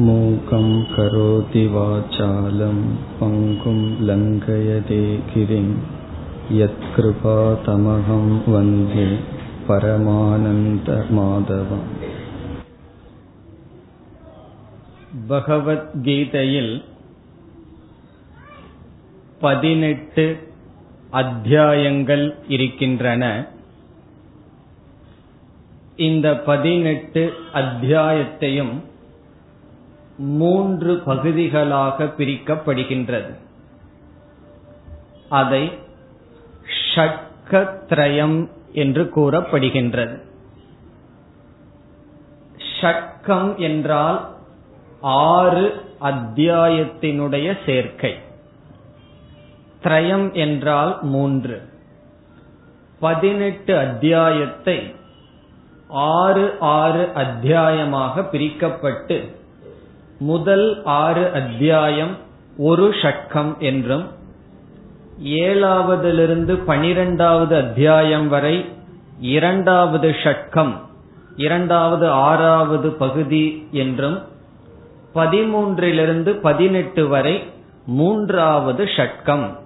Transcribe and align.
मूकं 0.00 0.82
करोति 0.90 1.66
वाचालं 1.68 2.76
पङ्गुं 3.18 3.78
लङ्घयते 4.08 4.98
गिरिं 5.30 5.68
यत्कृपातमहं 6.58 8.26
वन्दे 8.48 9.06
பரமானந்தமாதவம் 9.68 11.86
பகவத்கீதையில் 15.28 16.84
பதினெட்டு 19.40 20.36
அத்தியாயங்கள் 21.12 22.34
இருக்கின்றன 22.48 23.52
இந்த 25.98 26.36
பதினெட்டு 26.46 27.32
அத்தியாயத்தையும் 27.52 28.82
மூன்று 30.21 30.97
பகுதிகளாக 30.97 32.03
பிரிக்கப்படுகின்றது. 32.03 33.33
அதை 35.29 35.71
ஷட்கத்ரயம் 36.95 38.49
என்று 38.71 39.11
கூறப்படுகின்றது. 39.15 40.21
ஷட்கம் 42.81 43.57
என்றால் 43.57 44.35
ஆறு 45.01 45.83
அத்தியாயத்தினுடைய 46.01 47.57
சேர்க்கை. 47.65 48.17
திரயம் 49.83 50.33
என்றால் 50.33 50.97
மூன்று. 51.01 51.69
பதினெட்டு 52.99 53.77
அத்தியாயத்தை 53.77 54.95
ஆறு 55.87 56.57
ஆறு 56.59 57.11
அத்தியாயமாக 57.13 58.21
பிரிக்கப்பட்டு 58.21 59.39
முதல் 60.21 60.81
ஆறு 60.83 61.31
அத்தியாயம் 61.33 62.17
ஒரு 62.57 62.89
ஷட்கம் 62.89 63.57
என்றும் 63.57 64.07
ஏழாவதிலிருந்து 65.23 66.53
பனிரெண்டாவது 66.65 67.55
அத்தியாயம் 67.55 68.27
வரை 68.27 68.69
இரண்டாவது 69.19 70.09
ஷட்கம் 70.09 70.77
இரண்டாவது 71.35 72.09
ஆறாவது 72.09 72.89
பகுதி 72.89 73.67
என்றும் 73.71 74.21
பதிமூன்றிலிருந்து 75.15 76.29
பதினெட்டு 76.29 77.07
வரை 77.07 77.43
மூன்றாவது 77.85 78.83
ஷட்கம் 78.83 79.57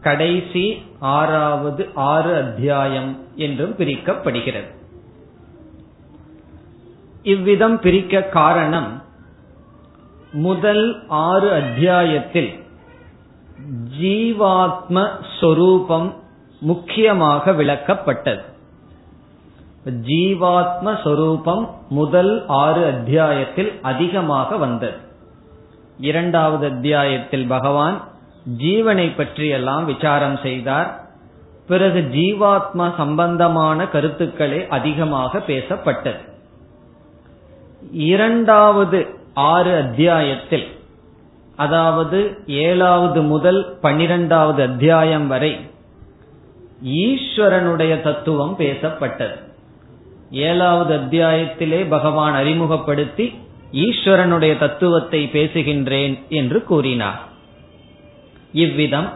கடைசி 0.00 0.82
ஆறாவது 0.98 1.88
ஆறு 1.94 2.34
அத்தியாயம் 2.34 3.18
என்றும் 3.36 3.76
பிரிக்கப்படுகிறது. 3.76 4.74
இவ்விதம் 7.22 7.80
பிரிக்க 7.80 8.22
காரணம் 8.22 9.02
முதல் 10.34 11.02
ஆறு 11.08 11.52
அத்தியாயத்தில் 11.52 12.62
ஜீவாத்ம 14.00 15.08
சொரூபம் 15.40 16.14
முக்கியமாக 16.60 17.52
விளக்கப்பட்டது. 17.52 18.40
ஜீவாத்ம 19.84 21.02
சொரூபம் 21.02 21.74
முதல் 21.88 22.44
ஆறு 22.46 22.86
அத்தியாயத்தில் 22.86 23.72
அதிகமாக 23.82 24.56
வந்தது. 24.56 24.96
இரண்டாவது 25.98 26.66
அத்தியாயத்தில் 26.68 27.46
பகவான் 27.46 28.02
ஜீவனை 28.58 29.16
பற்றியெல்லாம் 29.16 29.84
விசாரம் 29.84 30.38
செய்தார். 30.42 31.04
பிறகு 31.68 32.08
ஜீவாத்மா 32.12 32.94
சம்பந்தமான 32.96 33.86
கருத்துக்களே 33.86 34.66
அதிகமாக 34.68 35.38
பேசப்பட்டது. 35.38 36.22
இரண்டாவது 37.92 39.22
ஆறு 39.34 39.76
அத்தியாயத்தில் 39.76 40.66
அதாவது 41.56 42.38
ஏழாவது 42.46 43.22
முதல் 43.22 43.78
பன்னிரெண்டாவது 43.80 44.62
அத்தியாயம் 44.62 45.26
வரை 45.26 45.60
ஈஸ்வரனுடைய 46.84 48.00
தத்துவம் 48.00 48.56
பேசப்பட்டது. 48.58 49.38
ஏழாவது 50.30 50.94
அத்தியாயத்திலே 50.94 51.88
பகவான் 51.88 52.34
அறிமுகப்படுத்தி 52.34 53.34
ஈஸ்வரனுடைய 53.72 54.58
தத்துவத்தை 54.58 55.30
பேசுகின்றேன் 55.32 56.28
என்று 56.28 56.64
கூறினார். 56.64 57.22
இவ்விதம் 58.52 59.12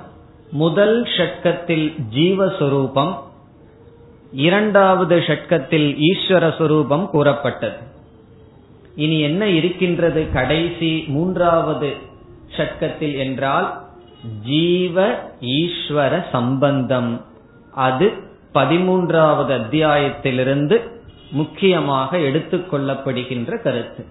முதல் 0.51 1.03
ஷட்கத்தில் 1.03 1.95
ஜீவஸ்வரூபம் 2.15 3.17
இரண்டாவது 4.33 5.19
ஷட்கத்தில் 5.19 5.99
ஈஸ்வர 5.99 6.53
சுரூபம் 6.59 7.07
கூறப்பட்டது. 7.07 7.77
இனி 8.99 9.21
என்ன 9.21 9.47
இருக்கின்றது 9.49 10.33
கடைசி 10.33 11.05
மூன்றாவது 11.09 11.97
ஷட்கத்தில் 12.57 13.17
என்றால் 13.19 13.67
ஜீவ 14.45 15.21
ஈஸ்வர 15.41 16.25
சம்பந்தம். 16.33 17.11
அது 17.75 18.07
பதிமூன்றாவது 18.55 19.53
அத்தியாயத்திலிருந்து 19.61 20.77
முக்கியமாக 21.31 22.19
எடுத்துக்கொள்ளப்படுகின்ற 22.19 23.63
கருத்து. 23.63 24.05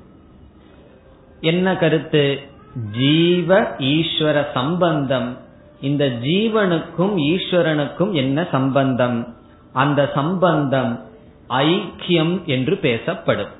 என்ன 1.41 1.75
கருத்து? 1.77 2.23
ஜீவ 2.97 3.61
ஈஸ்வர 3.79 4.45
சம்பந்தம். 4.53 5.37
இந்த 5.81 6.05
ஜீவனுக்கும் 6.23 7.15
ஈஸ்வரனுக்கும் 7.27 8.11
என்ன 8.11 8.47
சம்பந்தம்? 8.51 9.19
அந்த 9.73 10.11
சம்பந்தம் 10.15 10.93
ஐக்கியம் 11.49 12.35
என்று 12.45 12.77
பேசப்படும். 12.77 13.55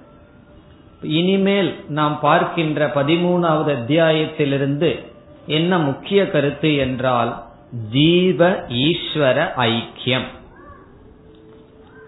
இனிமேல் 1.01 1.83
நாம் 1.89 2.19
பார்க்கின்ற 2.19 2.87
பதிமூணாவது 2.87 3.75
அத்தியாயத்திலிருந்து 3.75 5.05
என்ன 5.47 5.77
முக்கிய 5.77 6.29
கருத்து 6.29 6.75
என்றால் 6.75 7.43
ஜீவ 7.91 8.65
ஈஸ்வர 8.67 9.49
ஐக்கியம். 9.57 10.23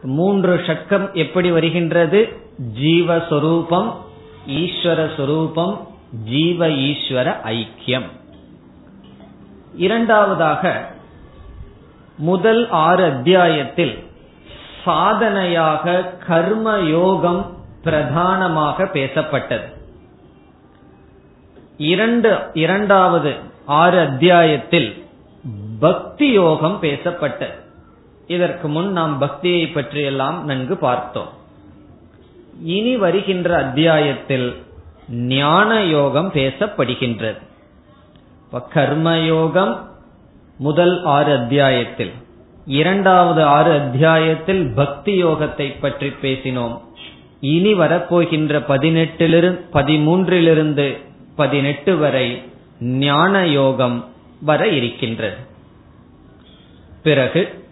மூன்று 0.02 0.56
ஷக்கம் 0.56 1.14
எப்படி 1.14 1.52
வருகின்றது? 1.52 2.38
ஜீவஸ்வரூபம் 2.80 3.94
ஈஸ்வர 4.48 5.16
சொரூபம் 5.18 5.88
ஜீவ 6.26 6.68
ஈஸ்வர 6.68 7.36
ஐக்கியம். 7.46 8.06
இரண்டாவதாக 9.76 10.92
முதல் 12.18 12.70
ஆறு 12.70 13.04
அத்தியாயத்தில் 13.04 14.04
சாதனையாக 14.86 16.02
கர்ம 16.28 16.80
யோகம் 16.80 17.59
பிரதானமாக 17.84 18.84
பேசப்பட்டது. 18.84 19.68
இரண்டு 21.78 22.40
இரண்டாவது 22.54 23.34
ஆறு 23.66 24.00
அத்தியாயத்தில் 24.00 25.06
பக்தி 25.80 26.32
யோகம் 26.32 26.78
பேசப்பட்டது. 26.82 27.54
இதற்கு 28.28 28.68
முன் 28.68 28.92
நாம் 28.92 29.18
பக்தியை 29.18 29.68
பற்றியெல்லாம் 29.68 30.46
நன்கு 30.46 30.78
பார்த்தோம். 30.78 31.30
இனி 32.64 32.98
வருகின்ற 32.98 33.58
அத்தியாயத்தில் 33.58 34.64
ஞான 35.10 35.84
யோகம் 35.84 36.32
பேசப்படுகின்றது. 36.34 37.42
கர்மயோகம் 38.52 39.78
முதல் 40.58 41.04
ஆறு 41.04 41.38
அத்தியாயத்தில் 41.38 42.12
இரண்டாவது 42.66 43.44
ஆறு 43.44 43.72
அத்தியாயத்தில் 43.72 44.72
பக்தி 44.76 45.24
யோகத்தை 45.24 45.80
பற்றி 45.80 46.08
பேசினோம். 46.22 46.78
இனி 47.42 47.74
வரப்போகின்ற 47.74 48.60
பதினெட்டிலிருந்து 48.68 49.60
பதிமூன்றிலிருந்து 49.74 51.02
பதினெட்டு 51.36 51.98
வரை 51.98 52.42
ஞான 52.80 53.48
யோகம் 53.48 54.08
வர 54.42 54.68
இருக்கின்றது. 54.68 55.36
பிறகு 57.04 57.66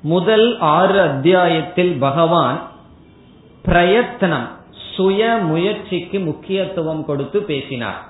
முதல் 0.00 0.58
ஆறு 0.58 1.00
அத்தியாயத்தில் 1.00 1.98
பகவான் 1.98 2.70
பிரயத்தனம் 3.62 4.48
சுய 4.96 5.36
முயற்சிக்கு 5.36 6.20
முக்கியத்துவம் 6.20 7.04
கொடுத்து 7.04 7.42
பேசினார். 7.42 8.08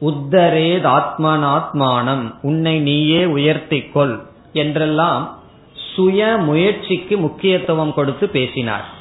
உத்தரேத் 0.00 0.86
ஆத்மானாத்மானம் 0.86 2.34
உன்னை 2.42 2.78
நீயே 2.78 3.24
உயர்த்திக்கொள் 3.24 4.18
என்றெல்லாம் 4.52 5.38
சுய 5.74 6.36
முயற்சிக்கு 6.36 7.16
முக்கியத்துவம் 7.16 7.94
கொடுத்து 7.94 8.28
பேசினார். 8.28 8.98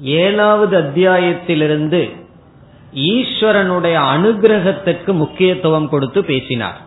ஏழாவது 0.00 0.78
அத்தியாயத்திலிருந்து 0.78 2.10
ஈஸ்வரனுடைய 2.94 4.00
அனுகிரகத்திற்கு 4.16 5.12
முக்கியத்துவம் 5.12 5.88
கொடுத்து 5.88 6.24
பேசினார். 6.24 6.80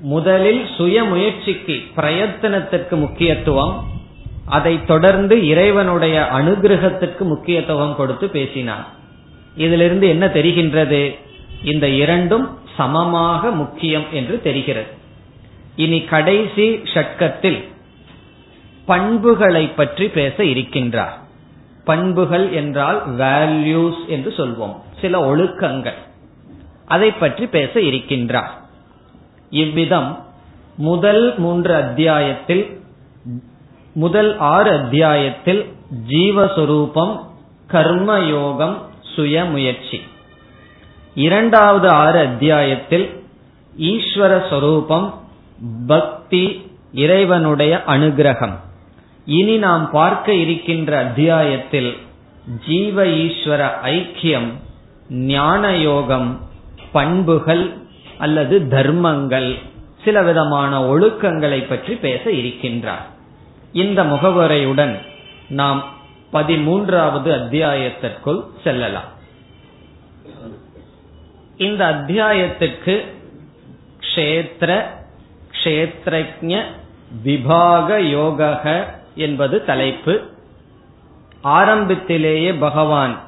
முதலில் 0.00 0.66
சுய 0.76 1.04
முயற்சிக்கு 1.04 1.82
பிரயத்தனத்திற்கு 1.96 2.90
முக்கியத்துவம் 2.90 3.84
அதை 4.46 4.84
தொடர்ந்து 4.84 5.48
இறைவனுடைய 5.48 6.28
அனுகிரகத்திற்கு 6.34 7.20
முக்கியத்துவம் 7.20 7.96
கொடுத்து 7.96 8.28
பேசினார். 8.28 8.86
இதிலிருந்து 9.56 10.08
என்ன 10.08 10.26
தெரிகின்றது? 10.26 11.16
இந்த 11.64 11.88
இரண்டும் 11.88 12.58
சமமாக 12.76 13.50
முக்கியம் 13.50 14.04
என்று 14.12 14.42
தெரிகிறது. 14.42 14.86
இனி 15.76 16.00
கடைசி 16.00 16.80
ஷட்கத்தில் 16.94 17.64
பண்புகளை 18.86 19.68
பற்றி 19.68 20.08
பேச 20.08 20.42
இருக்கின்றார். 20.42 21.14
பண்புகள் 21.84 22.52
என்றால் 22.52 22.98
வேல்யூஸ் 23.18 24.00
என்று 24.06 24.30
சொல்வோம். 24.36 24.76
சில 25.00 25.34
ஒழுக்கங்கள். 25.34 25.98
அதை 26.86 27.10
பற்றி 27.12 27.46
பேச 27.46 27.80
இருக்கின்றார். 27.80 28.52
இவ்விதம் 29.50 30.24
முதல் 30.76 31.38
மூன்று 31.38 31.74
அத்தியாயத்தில் 31.74 32.64
முதல் 33.94 34.38
ஆறு 34.38 34.70
அத்தியாயத்தில் 34.70 35.62
ஜீவஸ்வரூபம் 36.08 37.14
கர்மயோகம் 37.72 38.76
சுயமுயற்சி. 39.16 40.00
இரண்டாவது 41.14 41.88
ஆறு 41.88 42.18
அத்தியாயத்தில் 42.18 43.06
ஈஸ்வர 43.78 44.48
சொரூபம் 44.48 45.06
பக்தி 45.86 46.70
இறைவனுடைய 46.92 47.82
அனுகிரகம். 47.86 48.56
இனி 49.26 49.56
நாம் 49.56 49.90
பார்க்க 49.90 50.34
இருக்கின்ற 50.34 50.98
அத்தியாயத்தில் 50.98 51.96
ஜீவ 52.66 53.04
ஈஸ்வர 53.04 53.70
ஐக்கியம் 53.82 54.52
ஞான 55.08 55.76
யோகம் 55.76 56.40
பண்புகள் 56.92 57.72
அல்லது 58.18 58.68
தர்மங்கள் 58.68 59.54
சில 60.04 60.22
விதமான 60.22 60.94
ஒழுக்கங்களை 60.94 61.68
பற்றி 61.68 61.94
பேச 61.94 62.30
இருக்கின்றார். 62.30 63.06
இந்த 63.72 64.04
முகவரையுடன் 64.04 64.98
நாம் 65.48 65.84
பதிமூன்றாவது 66.32 67.30
அத்தியாயத்திற்குள் 67.30 68.44
செல்லலாம். 68.64 69.10
இந்த 71.56 71.84
அத்தியாயத்துக்கு 71.84 73.04
க்ஷேத்திர 74.00 74.84
க்ஷேத்ரஜ 75.62 76.62
விபாக 77.24 77.98
யோக 77.98 78.94
என்பது 79.16 79.64
தலைப்பு. 79.64 80.22
ஆரம்பத்திலேயே 81.40 82.52
பகவான் 82.52 83.24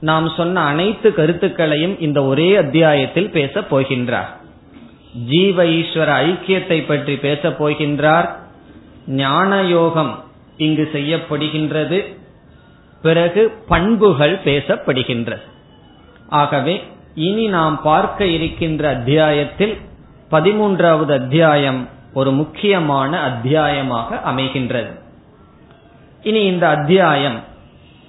நாம் 0.00 0.28
சொன்ன 0.28 0.60
அனைத்து 0.60 1.14
கருத்துக்களையும் 1.14 2.00
இந்த 2.00 2.24
ஒரே 2.24 2.56
அத்தியாயத்தில் 2.56 3.30
பேசப் 3.30 3.74
போகின்றார். 3.74 4.26
ஜீவ 5.28 5.64
ஈஸ்வர 5.64 6.10
ஐக்கியத்தை 6.26 6.86
பற்றி 6.86 7.16
பேசப் 7.16 7.64
போகின்றார். 7.64 8.28
ஞான 9.06 9.62
யோகம் 9.62 10.24
இங்கு 10.56 10.90
செய்யப்படுகின்றது. 10.92 12.16
பிறகு 13.02 13.50
பண்புகள் 13.68 14.38
பேசப்படுகின்றது. 14.44 15.42
ஆகவே 16.28 16.82
இனி 17.14 17.46
நாம் 17.46 17.82
பார்க்க 17.82 18.24
இருக்கின்ற 18.24 18.88
அத்தியாயத்தில் 18.88 19.76
பதிமூன்றாவது 20.30 21.12
அத்தியாயம் 21.12 21.88
ஒரு 22.14 22.32
முக்கியமான 22.32 23.20
அத்தியாயமாக 23.20 24.20
அமைகின்றது. 24.26 25.00
இனி 26.22 26.44
இந்த 26.44 26.68
அத்தியாயம் 26.68 27.40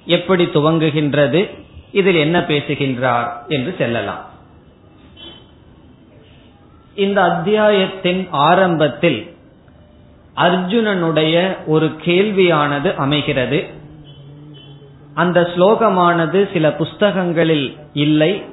எப்படி 0.05 0.45
துவங்குகின்றது 0.45 1.49
இதில் 1.91 2.15
என்ன 2.15 2.39
பேசுகின்றார் 2.39 3.45
என்று 3.47 3.75
செல்லலாம். 3.77 4.25
இந்த 6.95 7.21
அத்தியாயத்தின் 7.21 8.27
ஆரம்பத்தில் 8.31 9.35
அர்ஜுனனுடைய 10.35 11.57
ஒரு 11.65 11.85
கேள்வியானது 12.05 12.95
அமைகிறது. 12.95 13.67
அந்த 15.13 15.51
ஸ்லோகமானது 15.55 16.53
சில 16.53 16.73
புஸ்தகங்களில் 16.73 17.77
இல்லை 17.93 18.43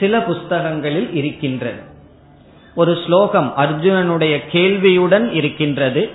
சில 0.00 0.22
புஸ்தகங்களில் 0.22 1.14
இருக்கின்றது. 1.14 1.87
ஒரு 2.78 2.92
ஸ்லோகம் 3.04 3.52
அர்ஜுனனுடைய 3.56 4.34
கேள்வியுடன் 4.52 5.32
இருக்கின்றது. 5.32 6.10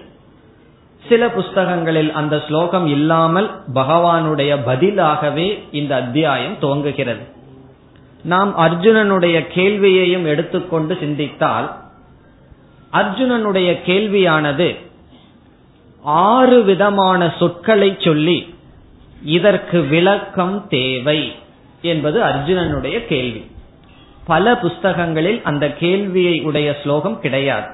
சில 1.10 1.30
புஸ்தகங்களில் 1.30 2.12
அந்த 2.12 2.44
ஸ்லோகம் 2.48 2.88
இல்லாமல் 2.88 3.50
பகவானுடைய 3.74 4.52
பதிலாகவே 4.68 5.48
இந்த 5.72 5.96
அத்தியாயம் 5.96 6.56
துவங்குகிறது. 6.62 7.24
நாம் 8.24 8.52
அர்ஜுனனுடைய 8.58 9.48
கேள்வியையும் 9.48 10.26
எடுத்துக்கொண்டு 10.26 10.98
சிந்தித்தால் 11.00 11.68
அர்ஜுனனுடைய 12.94 13.70
கேள்வியானது 13.86 14.70
ஆறு 16.04 16.64
விதமான 16.64 17.34
சொற்களை 17.40 17.98
சொல்லி 18.00 18.56
இதற்கு 19.26 19.82
விளக்கம் 19.82 20.68
தேவை 20.68 21.32
என்பது 21.82 22.22
அர்ஜுனனுடைய 22.22 23.06
கேள்வி. 23.06 23.52
பல 24.26 24.56
புஸ்தகங்களில் 24.56 25.42
அந்த 25.42 25.72
கேள்வியை 25.72 26.42
உடைய 26.42 26.78
ஸ்லோகம் 26.84 27.20
கிடையாது. 27.20 27.66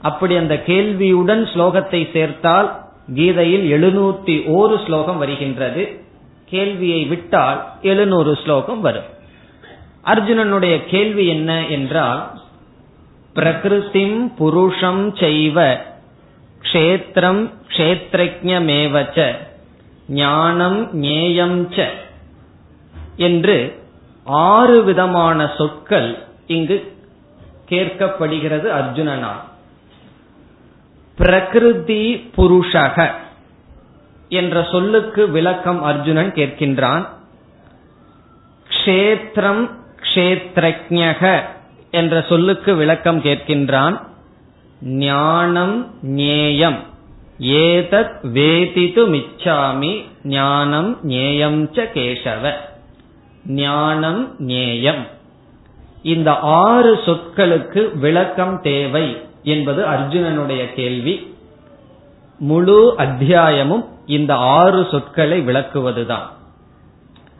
அப்படி 0.00 0.36
அந்த 0.36 0.56
கேள்வியுடன் 0.56 1.42
ஸ்லோகத்தை 1.54 2.10
சேர்த்தால் 2.12 2.68
கீதையில் 3.14 3.64
எழுநூத்தி 3.76 4.36
ஓரு 4.58 4.84
ஸ்லோகம் 4.86 5.18
வருகின்றது. 5.18 6.02
கேள்வியை 6.44 7.04
விட்டால் 7.04 7.72
எழுநூறு 7.82 8.38
ஸ்லோகம் 8.44 8.80
வரும். 8.80 9.08
அர்ஜுனனுடைய 10.04 10.86
கேள்வி 10.86 11.26
என்ன 11.26 11.66
என்றால் 11.66 12.30
பிரகிருதிம் 13.34 14.18
புருஷம் 14.38 15.12
செய்வ 15.14 15.78
க்ஷேத்திரம் 16.62 17.50
க்ஷேத்ரஜமேவச்ச 17.76 19.18
ஞானம் 20.08 21.02
ஞேயம் 21.02 21.60
ச 21.76 21.88
என்று 23.16 23.79
ஆறு 24.30 24.84
விதமான 24.84 25.50
சொற்கள் 25.56 26.18
இங்கு 26.46 26.96
கேட்கப்படுகிறது 27.68 28.70
அர்ஜுனனால் 28.70 29.40
பிரகிருதி 31.16 32.30
புருஷக 32.36 33.10
என்ற 34.28 34.68
சொல்லுக்கு 34.70 35.30
விளக்கம் 35.30 35.82
அர்ஜுனன் 35.82 36.32
கேட்கின்றான். 36.32 37.08
க்ஷேத்திரம் 38.70 39.70
க்ஷேத்ரஜக 40.14 41.42
என்ற 41.90 42.24
சொல்லுக்கு 42.28 42.74
விளக்கம் 42.74 43.22
கேட்கின்றான். 43.22 44.00
ஞானம் 44.80 45.94
ஞேயம். 46.06 46.78
ஏதத் 47.40 48.14
வேதிது 48.22 49.08
மிச்சாமி 49.08 50.04
ஞானம் 50.24 51.08
ஞேயம் 51.08 51.70
ச 51.72 51.92
கேசவ. 51.92 52.68
ஞானம் 53.46 54.36
ஞேயம். 54.38 55.08
இந்த 56.02 56.38
ஆறு 56.38 56.94
சொற்களுக்கு 56.94 57.98
விளக்கம் 57.98 58.60
தேவை 58.60 59.22
என்பது 59.42 59.84
அர்ஜுனனுடைய 59.84 60.72
கேள்வி. 60.72 61.34
முழு 62.38 62.94
அத்தியாயமும் 62.96 63.88
இந்த 64.06 64.34
ஆறு 64.34 64.86
சொற்களை 64.90 65.40
விளக்குவதுதான். 65.40 66.26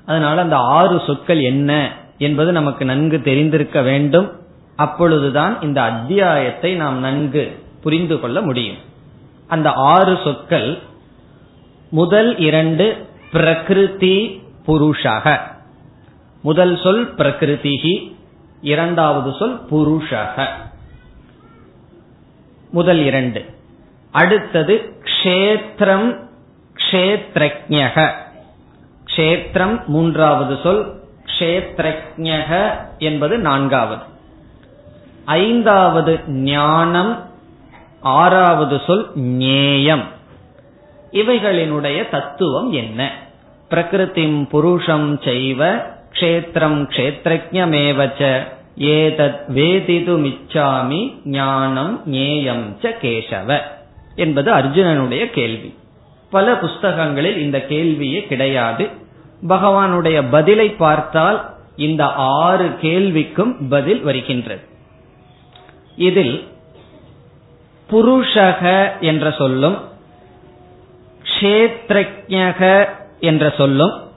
அதனால 0.06 0.40
அந்த 0.40 0.56
ஆறு 0.56 1.02
சொற்கள் 1.06 1.40
என்ன 1.40 1.92
என்பது 2.18 2.52
நமக்கு 2.52 2.84
நன்கு 2.84 3.22
தெரிந்திருக்க 3.22 3.82
வேண்டும். 3.82 4.32
அப்பொழுதுதான் 4.76 5.60
இந்த 5.60 5.82
அத்தியாயத்தை 5.82 6.74
நாம் 6.74 6.98
நன்கு 6.98 7.62
புரிந்து 7.82 8.20
கொள்ள 8.20 8.40
முடியும். 8.40 8.76
அந்த 9.48 9.72
ஆறு 9.72 10.18
சொற்கள் 10.24 10.78
முதல் 11.90 12.38
இரண்டு 12.38 13.06
பிரகிருதி 13.32 14.42
புருஷக. 14.66 15.40
முதல் 16.42 16.80
சொல் 16.82 17.14
பிரகிருதிகி 17.14 18.14
இரண்டாவது 18.60 19.36
சொல் 19.38 19.64
புருஷக. 19.70 20.48
முதல் 22.70 22.98
இரண்டு. 22.98 23.44
அடுத்தது 24.10 25.02
க்ஷேத்திரம் 25.02 26.18
க்ஷேத்ரஜக. 26.74 28.10
க்ஷேத்திரம் 29.16 29.84
மூன்றாவது 29.86 30.58
சொல் 30.62 31.00
க்ஷேத்ரஜக 31.38 32.76
என்பது 32.98 33.38
நான்காவது. 33.38 34.02
ஐந்தாவது 35.24 36.20
ஞானம் 36.28 37.28
ஆறாவது 38.00 38.80
சொல் 38.86 39.10
ஞேயம். 39.18 40.04
இவைகளினுடைய 41.12 42.08
தத்துவம் 42.08 42.72
என்ன? 42.72 43.12
பிரகிருதிம் 43.70 44.48
புருஷம் 44.52 45.22
செய்வ 45.24 45.82
கஷேத்திரம் 46.20 46.88
க்ஷேத்ரஜமேவச்ச 46.88 48.46
ஏதத் 48.78 49.40
வேதிதுமிச்சாமி 49.54 51.20
ஞானம் 51.24 52.02
ஞேயம் 52.06 52.76
ச 52.82 52.94
கேசவ 53.02 53.60
என்பது 54.14 54.52
அர்ஜுனனுடைய 54.52 55.30
கேள்வி. 55.30 55.74
பல 56.30 56.56
புஸ்தகங்களில் 56.56 57.38
இந்த 57.38 57.64
கேள்வியே 57.68 58.26
கிடையாது. 58.26 58.88
பகவானுடைய 59.48 60.24
பதிலை 60.30 60.70
பார்த்தால் 60.70 61.54
இந்த 61.76 62.06
ஆறு 62.12 62.68
கேள்விக்கும் 62.82 63.54
பதில் 63.68 64.00
வருகின்றது. 64.00 64.60
இதில் 65.96 66.48
புருஷக 67.90 68.90
என்ற 69.00 69.30
சொல்லும் 69.30 69.78
கஷேத்ரஜக 71.22 72.88
என்ற 73.20 73.50
சொல்லும் 73.50 74.09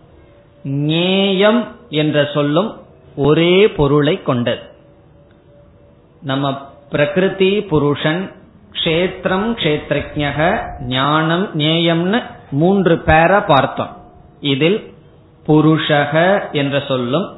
ஞேயம் 0.64 1.68
என்ற 1.90 2.30
சொல்லும் 2.34 2.82
ஒரே 3.16 3.72
பொருளை 3.72 4.22
கொண்டது. 4.22 4.62
நம்ம 6.22 6.62
பிரகிருதி 6.90 7.62
புருஷன் 7.62 8.32
க்ஷேத்திரம் 8.84 9.56
க்ஷேத்ரஜக 9.60 10.60
ஞானம் 10.80 11.50
ஞேயம்னு 11.58 12.24
மூன்று 12.50 13.00
பேரை 13.00 13.40
பார்த்தோம். 13.40 13.98
இதில் 14.40 14.94
புருஷக 15.48 16.42
என்ற 16.52 16.84
சொல்லும் 16.88 17.38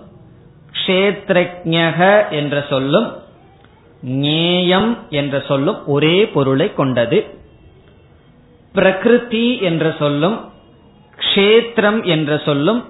க்ஷேத்ரஜக 0.86 2.30
என்ற 2.30 2.66
சொல்லும் 2.70 3.14
ஞேயம் 4.06 4.98
என்ற 5.10 5.44
சொல்லும் 5.48 5.88
ஒரே 5.88 6.28
பொருளை 6.28 6.74
கொண்டது. 6.74 7.26
பிரகிருதி 8.74 9.62
என்ற 9.62 9.96
சொல்லும் 10.00 10.50
க்ஷேத்திரம் 11.20 12.04
என்ற 12.04 12.38
சொல்லும் 12.38 12.86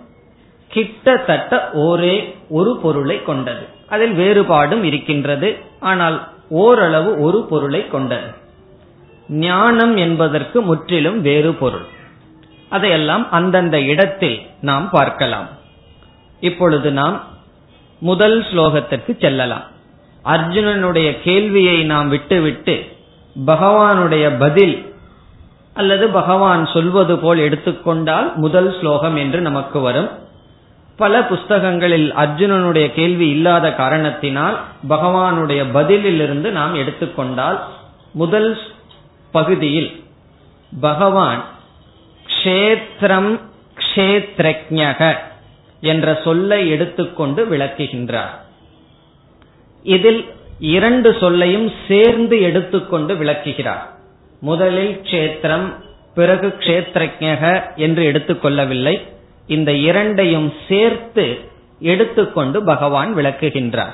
கிட்டத்தட்ட 0.68 1.72
ஒரே 1.72 2.36
ஒரு 2.50 2.78
பொருளை 2.78 3.24
கொண்டது. 3.24 3.68
அதில் 3.90 4.16
வேறுபாடும் 4.16 4.84
இருக்கின்றது. 4.84 5.58
ஆனால் 5.80 6.28
ஓரளவு 6.50 7.22
ஒரு 7.22 7.46
பொருளை 7.50 7.88
கொண்டது. 7.88 8.44
ஞானம் 9.28 9.98
என்பதற்கு 9.98 10.62
முற்றிலும் 10.62 11.22
வேறு 11.22 11.54
பொருள். 11.54 11.86
அதையெல்லாம் 12.70 13.32
அந்தந்த 13.32 13.82
இடத்தில் 13.82 14.42
நாம் 14.62 14.90
பார்க்கலாம். 14.90 15.48
இப்பொழுது 16.40 16.92
நாம் 16.92 17.24
முதல் 18.00 18.42
ஸ்லோகத்திற்கு 18.42 19.20
செல்லலாம். 19.20 19.64
அர்ஜுனனுடைய 20.26 21.22
கேள்வியை 21.24 21.84
நாம் 21.84 22.10
விட்டுவிட்டு 22.10 22.86
பகவானுடைய 23.46 24.40
பதில் 24.40 24.94
அல்லது 25.74 26.10
பகவான் 26.10 26.66
சொல்வது 26.66 27.18
போல் 27.18 27.38
எடுத்துக்கொண்டால் 27.38 28.36
முதல் 28.36 28.80
ஸ்லோகம் 28.80 29.16
என்று 29.16 29.42
நமக்கு 29.42 29.80
வரும். 29.80 30.10
பல 30.98 31.22
புஸ்தகங்களில் 31.22 32.14
அர்ஜுனனுடைய 32.14 32.94
கேள்வி 32.94 33.30
இல்லாத 33.30 33.74
காரணத்தினால் 33.74 34.60
பகவானுடைய 34.90 35.62
பதிலிலிருந்து 35.74 36.52
நாம் 36.52 36.76
எடுத்துக்கொண்டால் 36.76 37.64
முதல் 38.12 38.58
பகுதியில் 39.32 40.04
பகவான் 40.80 41.44
க்ஷேத்திரம் 42.26 43.40
க்ஷேத்ரஜக 43.78 45.18
என்ற 45.82 46.22
சொல்லை 46.24 46.70
எடுத்துக்கொண்டு 46.70 47.46
விளக்குகின்றார். 47.46 48.34
இதில் 49.84 50.26
இரண்டு 50.60 51.18
சொல்லையும் 51.20 51.72
சேர்ந்து 51.88 52.42
எடுத்துக்கொண்டு 52.42 53.16
விளக்குகிறார். 53.16 53.96
முதலில் 54.40 55.02
க்ஷேத்திரம் 55.04 55.74
பிறகு 56.16 56.48
க்ஷேத்ரஜக 56.60 57.44
என்று 57.76 58.04
எடுத்துக்கொள்ளவில்லை. 58.12 58.96
இந்த 59.48 59.74
இரண்டையும் 59.74 60.54
சேர்த்து 60.68 61.50
எடுத்துக்கொண்டு 61.80 62.64
பகவான் 62.64 63.16
விளக்குகின்றார். 63.16 63.94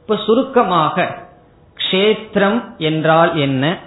இப்ப 0.00 0.16
சுருக்கமாக 0.16 1.18
க்ஷேத்திரம் 1.90 2.76
என்றால் 2.78 3.36
என்ன? 3.36 3.78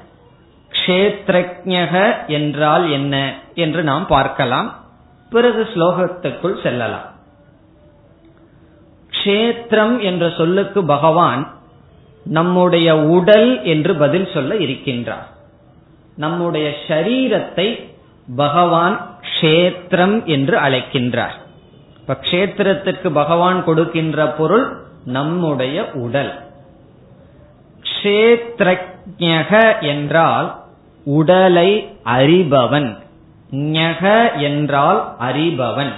க்ஷேத்ரஜக 0.72 2.26
என்றால் 2.28 2.92
என்ன? 2.92 3.34
என்று 3.56 3.84
நாம் 3.84 4.08
பார்க்கலாம். 4.08 4.84
பிறகு 5.30 5.68
ஸ்லோகத்துக்குள் 5.76 6.62
செல்லலாம். 6.62 7.12
க்ஷேத்திரம் 9.12 10.00
என்ற 10.00 10.30
சொல்லுக்கு 10.30 10.86
பகவான் 10.86 11.54
நம்முடைய 12.24 12.98
உடல் 12.98 13.64
என்று 13.64 13.96
பதில் 13.96 14.30
சொல்ல 14.34 14.56
இருக்கின்றார். 14.56 15.32
நம்முடைய 16.16 16.74
சரீரத்தை 16.88 17.90
பகவான் 18.36 19.13
க்ஷேத்திரம் 19.44 20.26
என்று 20.26 20.60
அழைக்கின்றார். 20.60 21.32
இப்ப 22.00 22.18
க்ஷேத்திரத்திற்கு 22.22 23.10
பகவான் 23.10 23.64
கொடுக்கின்ற 23.64 24.28
பொருள் 24.28 24.86
நம்முடைய 25.06 25.92
உடல். 25.92 26.42
க்ஷேத்ரஜக 27.82 29.82
என்றால் 29.82 30.64
உடலை 31.06 31.90
அறிபவன். 32.06 32.98
ஞக 33.52 34.38
என்றால் 34.38 35.16
அறிபவன். 35.20 35.92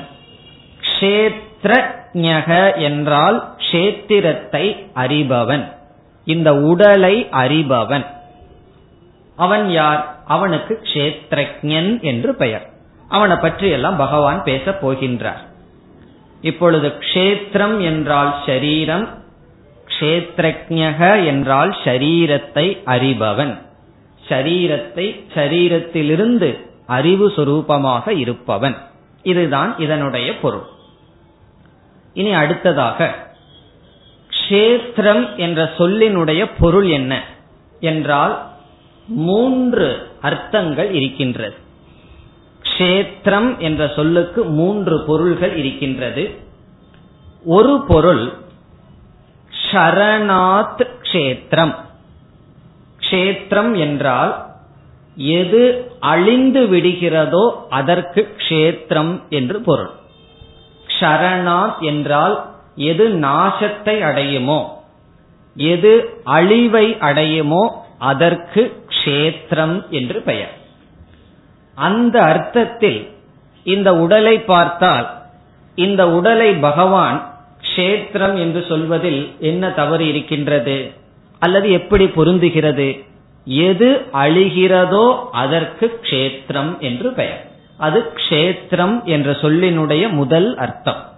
க்ஷேத்ரஜக 0.81 2.77
என்றால் 2.77 3.55
க்ஷேத்திரத்தை 3.57 4.85
அறிபவன். 4.95 5.71
இந்த 6.25 6.55
உடலை 6.55 7.27
அறிபவன். 7.31 8.05
அவன் 9.35 9.69
யார்? 9.69 10.15
அவனுக்கு 10.25 10.81
க்ஷேத்ரஜன் 10.93 12.01
என்று 12.01 12.35
பெயர். 12.35 12.73
அவனை 13.15 13.38
பற்றி 13.38 13.67
எல்லாம் 13.69 13.98
பகவான் 13.98 14.39
பேச 14.43 14.72
போகின்றார். 14.81 15.43
இப்பொழுது 16.41 16.88
க்ஷேத்திரம் 16.88 17.77
என்றால் 17.81 18.31
ஷரீரம் 18.45 19.05
க்ஷேத்ரஜக 19.89 21.01
என்றால் 21.25 21.72
ஷரீரத்தை 21.84 22.65
அறிபவன். 22.86 23.53
ஷரீரத்தை 24.29 25.05
ஷரீரத்திலிருந்து 25.36 26.50
அறிவு 26.88 27.27
சுரூபமாக 27.36 28.05
இருப்பவன். 28.17 28.77
இதுதான் 29.24 29.72
இதனுடைய 29.77 30.29
பொருள். 30.38 30.65
இனி 32.13 32.34
அடுத்ததாக 32.34 33.13
க்ஷேத்திரம் 34.29 35.24
என்ற 35.36 35.60
சொல்லினுடைய 35.77 36.41
பொருள் 36.60 36.88
என்ன? 36.89 37.13
என்றால் 37.79 38.36
மூன்று 39.07 39.88
அர்த்தங்கள் 40.22 40.91
இருக்கின்றது. 40.91 41.57
க்ஷேத்திரம் 42.75 43.58
என்ற 43.58 43.88
சொல்லுக்கு 43.96 44.44
மூன்று 44.44 45.03
பொருள்கள் 45.08 45.58
இருக்கின்றது. 45.58 46.24
ஒரு 47.46 47.82
பொருள் 47.88 48.34
ஷரணாத் 49.72 50.84
கஷேத்திரம். 51.01 51.75
க்ஷேத்திரம் 53.00 53.77
என்றால் 53.77 54.34
எது 55.17 55.62
அழிந்து 56.00 56.62
விடுகிறதோ 56.67 57.44
அதற்கு 57.70 58.36
க்ஷேத்திரம் 58.38 59.13
என்று 59.29 59.62
பொருள். 59.62 59.91
ஷரணாத் 61.00 61.79
என்றால் 61.79 62.36
எது 62.75 63.08
நாசத்தை 63.10 63.96
அடையுமோ 64.10 64.60
எது 65.55 66.20
அழிவை 66.24 66.86
அடையுமோ 67.00 67.63
அதற்கு 67.98 68.62
க்ஷேத்திரம் 68.89 69.89
என்று 69.89 70.22
பெயர். 70.22 70.53
அந்த 71.75 72.24
அர்த்தத்தில் 72.24 73.10
இந்த 73.63 73.96
உடலை 73.96 74.39
பார்த்தால் 74.39 75.22
இந்த 75.75 76.10
உடலை 76.10 76.53
பகவான் 76.53 77.34
க்ஷேத்திரம் 77.62 78.38
என்று 78.38 78.65
சொல்வதில் 78.67 79.36
என்ன 79.39 79.70
தவறு 79.70 80.08
இருக்கின்றது? 80.08 80.91
அல்லது 81.39 81.72
எப்படி 81.72 82.05
பொருந்துகிறது? 82.05 83.03
எது 83.46 84.05
அழிகிறதோ 84.13 85.29
அதற்கு 85.32 86.00
க்ஷேத்திரம் 86.01 86.77
என்று 86.79 87.12
பெயர். 87.12 87.46
அது 87.77 88.12
க்ஷேத்திரம் 88.15 89.03
என்ற 89.03 89.32
சொல்லினுடைய 89.32 90.10
முதல் 90.10 90.58
அர்த்தம். 90.58 91.10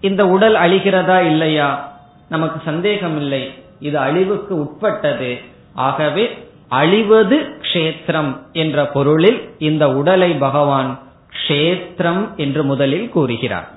இந்த 0.00 0.26
உடல் 0.26 0.54
அழிகிறதா 0.54 1.20
இல்லையா? 1.20 1.98
நமக்கு 2.28 2.60
சந்தேகம் 2.64 3.16
இல்லை 3.16 3.52
இது 3.80 3.98
அழிவுக்கு 3.98 4.58
உட்பட்டது. 4.58 5.38
ஆகவே 5.74 6.44
அழிவது 6.68 7.55
கஷேத்திரம் 7.66 8.52
என்ற 8.52 8.86
பொருளில் 8.86 9.54
இந்த 9.58 9.88
உடலை 9.90 10.32
பகவான் 10.32 11.00
க்ஷேத்திரம் 11.46 12.34
என்று 12.36 12.64
முதலில் 12.64 13.08
கூறுகிறார். 13.08 13.68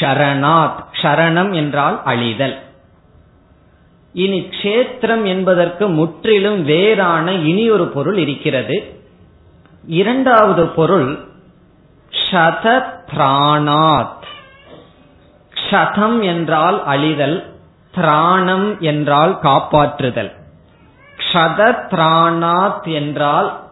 ஷரணாத் 0.00 0.84
ஷரணம் 1.02 1.54
என்றால் 1.54 2.02
அழிதல். 2.06 2.56
இனி 4.12 4.40
கஷேத்திரம் 4.40 5.24
என்பதற்கு 5.24 5.88
முற்றிலும் 5.88 6.64
வேறான 6.64 7.32
இனி 7.32 7.70
ஒரு 7.70 7.86
பொருள் 7.86 8.18
இருக்கிறது. 8.18 9.00
இரண்டாவது 9.86 10.66
பொருள் 10.66 11.28
ஷதத்ராணாத் 12.30 14.24
ஷதம் 15.70 16.22
என்றால் 16.22 16.86
அழிதல் 16.86 17.44
திராணம் 17.94 18.78
என்றால் 18.78 19.38
காப்பாற்றுதல். 19.42 20.35
க்ஷதத்ராணாத் 21.32 22.94
என்றால் 22.94 23.64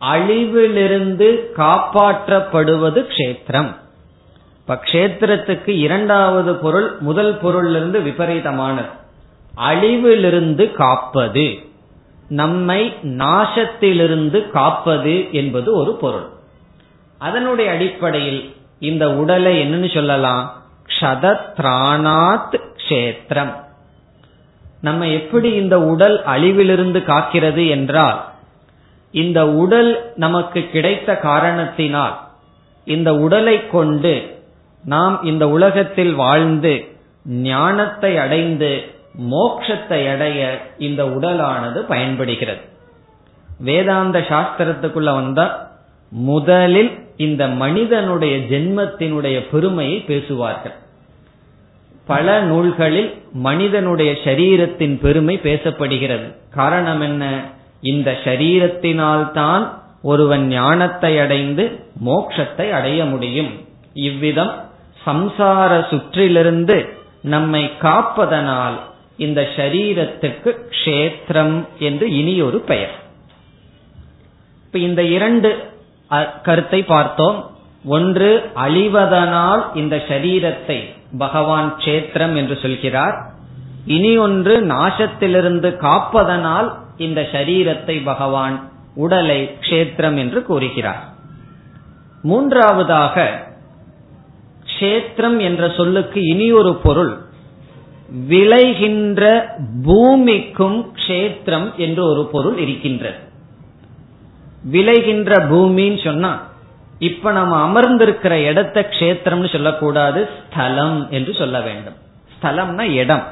அழிவிலிருந்து 0.00 1.38
காப்பாற்றப்படுவது 1.56 3.06
க்ஷேத்திரம். 3.06 3.76
இப்ப 4.60 4.80
க்ஷேத்திரத்துக்கு 4.84 5.68
இரண்டாவது 5.68 6.54
பொருள் 6.54 6.96
முதல் 7.00 7.40
பொருளிலிருந்து 7.42 8.02
விபரீதமானது. 8.02 8.88
அழிவிலிருந்து 9.56 10.72
காப்பது. 10.72 11.58
நம்மை 12.28 12.94
நாசத்திலிருந்து 13.02 14.50
காப்பது 14.50 15.32
என்பது 15.32 15.76
ஒரு 15.76 15.92
பொருள். 15.92 16.26
அதனுடைய 17.18 17.70
அடிப்படையில் 17.70 18.54
இந்த 18.78 19.10
உடலை 19.10 19.58
என்னன்னு 19.62 19.94
சொல்லலாம். 19.94 20.52
க்ஷதத்ராணாத் 20.86 22.60
கஷேத்திரம். 22.76 23.68
நம்ம 24.80 25.06
எப்படி 25.08 25.52
இந்த 25.52 25.76
உடல் 25.82 26.16
அழிவிலிருந்து 26.24 27.00
காக்கிறது 27.10 27.68
என்றால் 27.68 28.18
இந்த 29.14 29.40
உடல் 29.48 30.12
நமக்கு 30.16 30.60
கிடைத்த 30.72 31.16
காரணத்தினால் 31.16 32.16
இந்த 32.84 33.16
உடலை 33.16 33.56
கொண்டு 33.66 34.14
நாம் 34.84 35.20
இந்த 35.22 35.48
உலகத்தில் 35.48 36.14
வாழ்ந்து 36.14 36.74
ஞானத்தை 37.24 38.16
அடைந்து 38.16 38.70
மோக்ஷத்தை 39.30 40.00
அடைய 40.12 40.40
இந்த 40.78 41.04
உடலானது 41.04 41.78
பயன்படுகிறது. 41.78 42.62
வேதாந்த 43.60 44.18
சாஸ்திரத்துக்குள்ள 44.20 45.10
வந்தா 45.14 45.46
முதலில் 46.12 46.92
இந்த 47.16 47.46
மனிதனுடைய 47.62 48.36
ஜென்மத்தினுடைய 48.36 49.36
பெருமையை 49.50 49.98
பேசுவார்கள். 50.00 50.76
பல 52.12 52.26
நூல்களில் 52.50 53.10
மனிதனுடைய 53.46 54.10
சரீரத்தின் 54.24 54.96
பெருமை 55.02 55.34
பேசப்படுகிறது. 55.42 56.26
காரணம் 56.54 57.00
என்ன? 57.00 57.24
இந்த 57.92 58.10
சரீரத்தினால்தான் 58.24 59.64
ஒருவன் 60.02 60.44
ஞானத்தை 60.48 61.12
அடைந்து 61.24 61.64
மோட்சத்தை 62.06 62.66
அடைய 62.78 63.00
முடியும். 63.04 63.52
இவ்விதம் 64.08 64.52
சம்சார 65.06 65.70
சுற்றிலிருந்து 65.90 66.78
நம்மை 67.34 67.62
காப்பதனால் 67.82 68.78
இந்த 69.26 69.40
சரீரத்துக்கு 69.56 70.50
கஷேத்திரம் 70.72 71.56
என்று 71.88 72.06
இனி 72.20 72.34
ஒரு 72.48 72.60
பெயர். 72.70 72.94
இப்ப 74.66 74.78
இந்த 74.88 75.02
இரண்டு 75.16 75.50
கருத்தை 76.42 76.80
பார்த்தோம். 76.94 77.38
ஒன்று 77.96 78.30
அழிவதனால் 78.64 79.62
இந்த 79.74 79.96
சரீரத்தை 80.08 80.78
பகவான் 81.18 81.76
கஷேத்திரம் 81.78 82.36
என்று 82.36 82.58
சொல்கிறார். 82.62 83.32
இனி 83.86 84.18
ஒன்று 84.18 84.60
நாசத்திலிருந்து 84.60 85.76
காப்பதனால் 85.76 86.74
இந்த 86.96 87.28
சரீரத்தை 87.32 88.04
பகவான் 88.04 88.70
உடலை 88.94 89.50
கஷேத்திரம் 89.60 90.16
என்று 90.16 90.42
கூறுகிறார். 90.42 91.08
மூன்றாவதாக 92.22 93.44
கஷேத்திரம் 94.64 95.38
என்ற 95.38 95.68
சொல்லுக்கு 95.68 96.22
இனி 96.22 96.52
ஒரு 96.52 96.74
பொருள் 96.74 97.18
விளைகின்ற 98.28 99.42
பூமிக்கும் 99.84 100.92
கஷேத்திரம் 100.96 101.74
என்று 101.76 102.04
ஒரு 102.04 102.26
பொருள் 102.26 102.58
இருக்கின்றது. 102.58 103.18
விளைகின்ற 104.72 105.30
பூமின்னு 105.50 106.04
சொன்னா 106.04 106.48
இப்ப 107.00 107.32
நம்ம 107.32 107.54
அமர்ந்திருக்கிற 107.66 108.30
இடத்த 108.30 108.80
கஷேத்திரம்னு 108.80 109.48
சொல்லக்கூடாது 109.48 110.28
ஸ்தலம் 110.38 111.06
என்று 111.10 111.34
சொல்ல 111.34 111.60
வேண்டும். 111.60 111.94
ஸ்தலம்னா 112.36 112.80
இடம். 112.80 113.24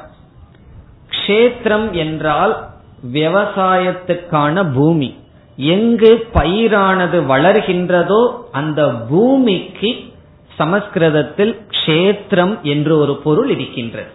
கஷேத்திரம் 1.09 1.91
என்றால் 1.91 2.67
விவசாயத்துக்கான 3.13 4.73
பூமி. 4.73 5.09
எங்கு 5.55 6.27
பயிரானது 6.33 7.17
வளர்கின்றதோ 7.31 8.21
அந்த 8.51 8.91
பூமிக்கு 9.09 10.13
சமஸ்கிருதத்தில் 10.55 11.61
கஷேத்திரம் 11.69 12.61
என்று 12.61 12.97
ஒரு 12.97 13.15
பொருள் 13.17 13.49
இருக்கின்றது. 13.49 14.11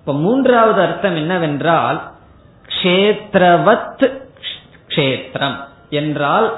இப்ப 0.00 0.12
மூன்றாவது 0.12 0.82
அர்த்தம் 0.82 1.16
என்னவென்றால் 1.16 2.10
கஷேத்திரவத் 2.68 4.10
கஷேத்திரம் 4.88 5.56
என்றால் 5.90 6.48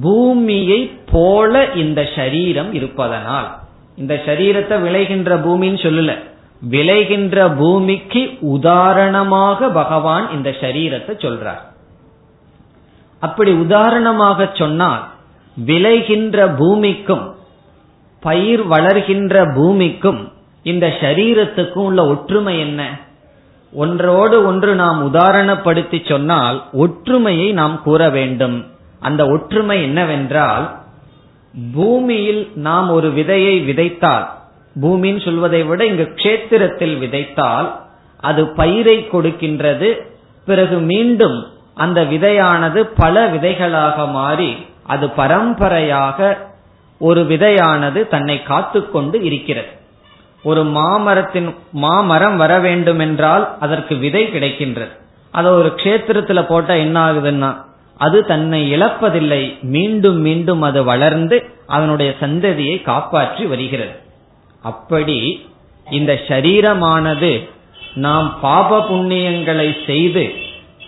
பூமியை 0.00 0.90
போல 1.12 1.72
இந்த 1.72 2.08
சரீரம் 2.16 2.74
இருப்பதனால். 2.74 3.58
இந்த 3.96 4.22
சரீரத்தை 4.26 4.82
விளைகின்ற 4.82 5.36
பூமின்னு 5.36 5.78
சொல்லல. 5.86 6.18
விளைகின்ற 6.70 7.56
பூமிக்கு 7.56 8.36
உதாரணமாக 8.40 9.68
பகவான் 9.68 10.30
இந்த 10.30 10.50
சரீரத்தை 10.60 11.14
சொல்றார். 11.26 11.62
அப்படி 13.20 13.52
உதாரணமாக 13.52 14.50
சொன்னால் 14.54 15.04
விளைகின்ற 15.66 16.56
பூமிக்கும் 16.56 17.34
பயிர் 18.20 18.66
வளர்கின்ற 18.66 19.54
பூமிக்கும் 19.54 20.32
இந்த 20.62 20.96
சரீரத்துக்கும் 21.00 21.86
உள்ள 21.88 22.06
ஒற்றுமை 22.06 22.58
என்ன? 22.58 22.98
ஒன்றோடு 23.72 24.46
ஒன்று 24.46 24.74
நாம் 24.74 25.14
உதாரணப்படுத்தி 25.14 26.08
சொன்னால் 26.08 26.62
ஒற்றுமையை 26.72 27.52
நாம் 27.52 27.82
கூற 27.82 28.10
வேண்டும். 28.10 28.72
அந்த 29.06 29.22
ஒற்றுமை 29.26 29.76
என்னவென்றால் 29.82 30.66
பூமியில் 31.74 32.42
நாம் 32.68 32.88
ஒரு 32.90 33.08
விதையை 33.08 33.56
விதைத்தால் 33.70 34.26
பூமின்னு 34.80 35.20
சொல்வதை 35.24 35.62
விட 35.62 35.80
இங்கு 35.84 36.06
கஷேத்திரத்தில் 36.14 36.94
விதைத்தால் 36.98 37.68
அது 38.20 38.42
பயிரை 38.60 38.96
கொடுக்கின்றது 39.12 39.88
பிறகு 40.48 40.76
மீண்டும் 40.92 41.38
அந்த 41.74 42.00
விதையானது 42.04 42.80
பல 42.96 43.24
விதைகளாக 43.26 43.96
மாறி 44.10 44.50
அது 44.86 45.06
பரம்பரையாக 45.10 46.18
ஒரு 47.00 47.22
விதையானது 47.22 48.00
தன்னை 48.08 48.36
காத்துக்கொண்டு 48.42 49.16
இருக்கிறது. 49.22 49.70
ஒரு 50.44 50.62
மாமரத்தின் 50.76 51.48
மாமரம் 51.84 52.36
வர 52.36 52.52
வேண்டும் 52.58 52.98
என்றால் 52.98 53.44
அதற்கு 53.60 53.94
விதை 53.96 54.22
கிடைக்கின்றது. 54.26 54.92
அதை 55.34 55.50
ஒரு 55.50 55.70
கஷேத்திரத்துல 55.76 56.40
போட்டா 56.46 56.74
என்ன 56.84 56.96
ஆகுதுன்னா 57.06 57.50
அது 57.96 58.24
தன்னை 58.24 58.60
இழப்பதில்லை. 58.76 59.42
மீண்டும் 59.60 60.20
மீண்டும் 60.20 60.62
அது 60.62 60.84
வளர்ந்து 60.84 61.44
அதனுடைய 61.66 62.14
சந்ததியை 62.20 62.82
காப்பாற்றி 62.82 63.44
வருகிறது. 63.44 63.94
அப்படி 64.60 65.46
இந்த 65.90 66.12
சரீரமானது 66.28 67.48
நாம் 67.94 68.40
பாப 68.40 68.78
புண்ணியங்களை 68.90 69.86
செய்து 69.86 70.24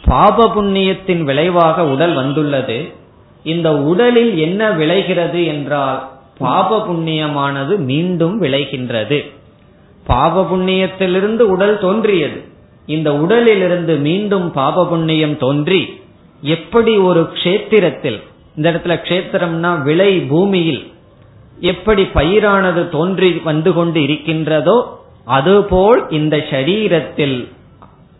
பாப 0.04 0.46
புண்ணியத்தின் 0.54 1.22
விளைவாக 1.22 1.86
உடல் 1.86 2.14
வந்துள்ளது. 2.14 2.78
இந்த 3.42 3.68
உடலில் 3.76 4.36
என்ன 4.36 4.70
விளைகிறது 4.70 5.46
என்றால் 5.46 6.08
பாப 6.38 6.78
புண்ணியமானது 6.86 7.76
மீண்டும் 7.90 8.42
விளைகின்றது. 8.42 9.18
பாப 10.06 10.46
புண்ணியத்திலிருந்து 10.50 11.44
உடல் 11.54 11.78
தோன்றியது. 11.78 12.44
இந்த 12.86 13.14
உடலிலிருந்து 13.16 13.96
மீண்டும் 13.96 14.52
பாப 14.52 14.86
புண்ணியம் 14.86 15.36
தோன்றி 15.36 15.80
எப்படி 16.40 16.96
ஒரு 16.96 17.28
கஷேத்திரத்தில் 17.32 18.22
இந்த 18.56 18.70
இடத்துல 18.70 18.96
கஷேத்திரம்னா 19.02 19.82
விளை 19.82 20.18
பூமியில் 20.20 20.92
எப்படி 21.60 22.02
பயிரானது 22.02 22.88
தோன்றி 22.88 23.32
வந்து 23.32 23.72
கொண்டு 23.72 24.02
இருக்கின்றதோ 24.02 24.98
அதுபோல் 25.24 26.10
இந்த 26.10 26.36
சரீரத்தில் 26.36 27.48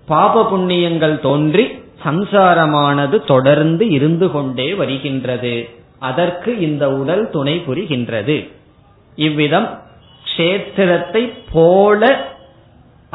பாப 0.07 0.49
புண்ணியங்கள் 0.51 1.21
தோன்றி 1.21 1.85
சம்சாரமானது 2.05 3.25
தொடர்ந்து 3.25 3.89
இருந்து 3.89 4.31
கொண்டே 4.31 4.75
வருகின்றது. 4.75 5.69
அதற்கு 5.99 6.59
இந்த 6.59 6.91
உடல் 6.91 7.31
துணை 7.31 7.63
புரிகின்றது. 7.69 8.51
இவ்விதம் 9.17 9.79
கஷேத்திரத்தை 10.37 11.33
போல 11.53 12.35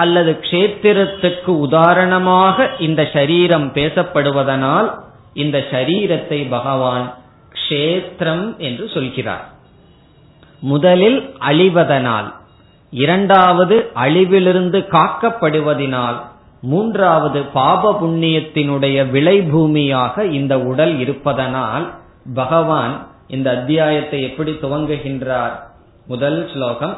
அல்லது 0.03 0.31
கஷேத்திரத்துக்கு 0.43 1.51
உதாரணமாக 1.65 2.67
இந்த 2.87 3.01
சரீரம் 3.13 3.67
பேசப்படுவதனால் 3.77 4.89
இந்த 5.43 5.57
சரீரத்தை 5.71 6.39
பகவான் 6.55 7.05
கஷேத்திரம் 7.55 8.45
என்று 8.67 8.85
சொல்கிறார். 8.95 9.45
முதலில் 10.71 11.19
அழிவதனால் 11.49 12.29
இரண்டாவது 12.93 13.75
அழிவிலிருந்து 14.03 14.79
காக்கப்படுவதனால் 14.95 16.17
மூன்றாவது 16.71 17.39
பாப 17.55 17.91
புண்ணியத்தினுடைய 18.01 18.97
விளைபூமியாக 19.13 20.25
இந்த 20.39 20.53
உடல் 20.71 20.93
இருப்பதனால் 21.03 21.85
பகவான் 22.35 22.93
இந்த 23.35 23.47
அத்தியாயத்தை 23.57 24.19
எப்படி 24.27 24.51
துவங்குகின்றார்? 24.63 25.55
முதல் 26.07 26.39
ஸ்லோகம் 26.53 26.95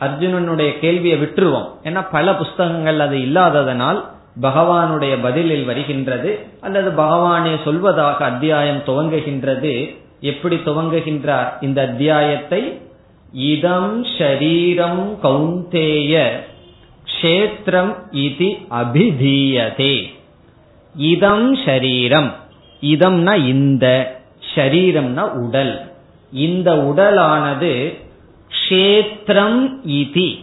அர்ஜுனனுடைய 0.00 0.78
கேள்வியை 0.78 1.22
விட்டுருவோம். 1.22 1.68
ஏன்னா 1.84 2.06
பல 2.10 2.34
புஸ்தகங்கள் 2.34 3.00
அது 3.00 3.16
இல்லாததனால் 3.16 4.04
பகவானுடைய 4.42 5.22
பதிலில் 5.22 5.64
வருகின்றது. 5.64 6.38
அல்லது 6.60 7.02
பகவானே 7.02 7.56
சொல்வதாக 7.64 8.16
அத்தியாயம் 8.16 8.82
துவங்குகின்றது. 8.86 9.96
எப்படி 10.20 10.56
துவங்குகின்றார்? 10.56 11.52
இந்த 11.60 11.82
அத்தியாயத்தை 11.82 12.80
இதம் 13.32 14.04
ஷரீரம் 14.04 15.16
கௌந்தேய 15.22 16.30
கஷேத்திரம் 17.04 17.96
இது 18.10 18.56
அபிதீயதே. 18.70 20.14
இதம் 20.96 21.56
ஷரீரம். 21.56 22.32
இதம்னா 22.82 23.34
இந்த. 23.34 24.16
ஷரீரம்னா 24.54 25.30
உடல். 25.30 25.92
இந்த 26.32 26.74
உடலானது 26.74 28.00
க்ஷேத்திரம் 28.68 29.68
இதி. 29.86 30.38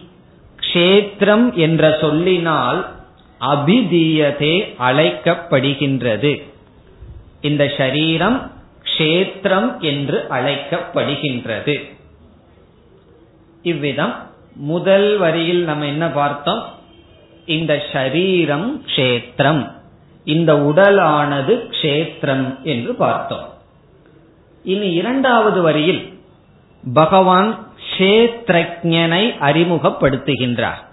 க்ஷேத்திரம் 0.59 1.53
என்ற 1.53 1.97
சொல்லினால் 2.01 2.91
அபிதீயதே 3.41 4.75
அழைக்கப்படுகின்றது. 4.79 6.41
இந்த 7.41 7.63
ஷரீரம் 7.77 8.51
க்ஷேத்திரம் 8.97 9.79
என்று 9.79 10.25
அழைக்கப்படுகின்றது. 10.29 11.89
இவ்விதம் 13.63 14.27
முதல் 14.55 15.17
வரியில் 15.17 15.63
நம்ம 15.63 15.85
என்ன 15.85 16.09
பார்த்தோம்? 16.09 16.63
இந்த 17.45 17.83
ஷரீரம் 17.91 18.81
க்ஷேத்திரம் 18.95 19.71
இந்த 20.23 20.53
உடலானது 20.53 21.69
க்ஷேத்திரம் 21.81 22.61
என்று 22.63 22.93
பார்த்தோம். 22.93 23.53
இனி 24.63 24.91
இரண்டாவது 24.91 25.61
வரியில் 25.61 26.18
பகவான் 26.93 27.67
கஷேத்ரஜனை 27.97 29.23
அறிமுகப்படுத்துகின்றார். 29.41 30.87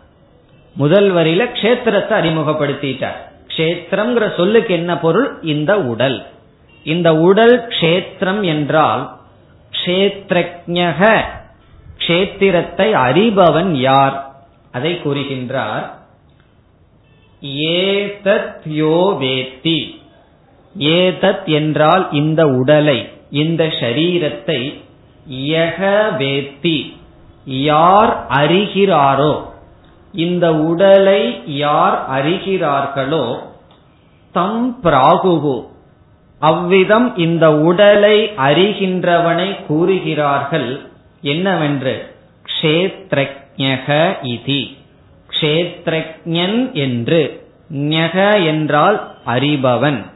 முதல் 0.77 1.15
வரியில 1.15 1.49
கஷேத்திரத்தை 1.53 2.15
அறிமுகப்படுத்திட்டார். 2.21 3.17
கஷேத்திரம்ங்கிற 3.57 4.37
சொல்லுக்கு 4.37 4.75
என்ன 4.75 4.99
பொருள்? 4.99 5.43
இந்த 5.43 5.81
உடல். 5.81 6.27
இந்த 6.83 7.17
உடல் 7.17 7.69
க்ஷேத்திரம் 7.69 8.43
என்றால் 8.43 9.19
கஷேத்ரஜக 9.71 11.23
க்ஷேத்திரத்தை 12.07 12.93
அறிபவன் 12.93 13.71
யார்? 13.71 14.45
அதை 14.73 15.01
கூறுகின்றார். 15.05 15.91
ஏதத் 17.43 18.61
யோ 18.65 19.17
வேத்தி. 19.19 20.01
ஏதத் 20.79 21.45
என்றால் 21.45 22.09
இந்த 22.13 22.47
உடலை 22.47 23.09
இந்த 23.31 23.65
ஷரீரத்தை 23.65 24.85
யக 25.31 26.09
வேத்தி. 26.19 26.97
யார் 27.45 28.27
அறிகிறாரோ 28.29 29.43
இந்த 30.13 30.55
உடலை 30.55 31.43
யார் 31.47 32.07
அறிகிறார்களோ 32.13 33.39
தம் 34.33 34.79
பிராகுகு. 34.83 35.67
அவ்விதம் 36.39 37.17
இந்த 37.17 37.55
உடலை 37.55 38.29
அறிகின்றவனை 38.29 39.67
கூறுகிறார்கள். 39.67 40.81
என்னவென்று? 41.21 42.15
க்ஷேத்ரஜக 42.61 44.17
இதி. 44.23 44.77
க்ஷேத்ரஜன் 45.31 46.73
என்று. 46.73 47.47
ஞக 47.73 48.47
என்றால் 48.47 49.15
அறிபவன். 49.27 50.07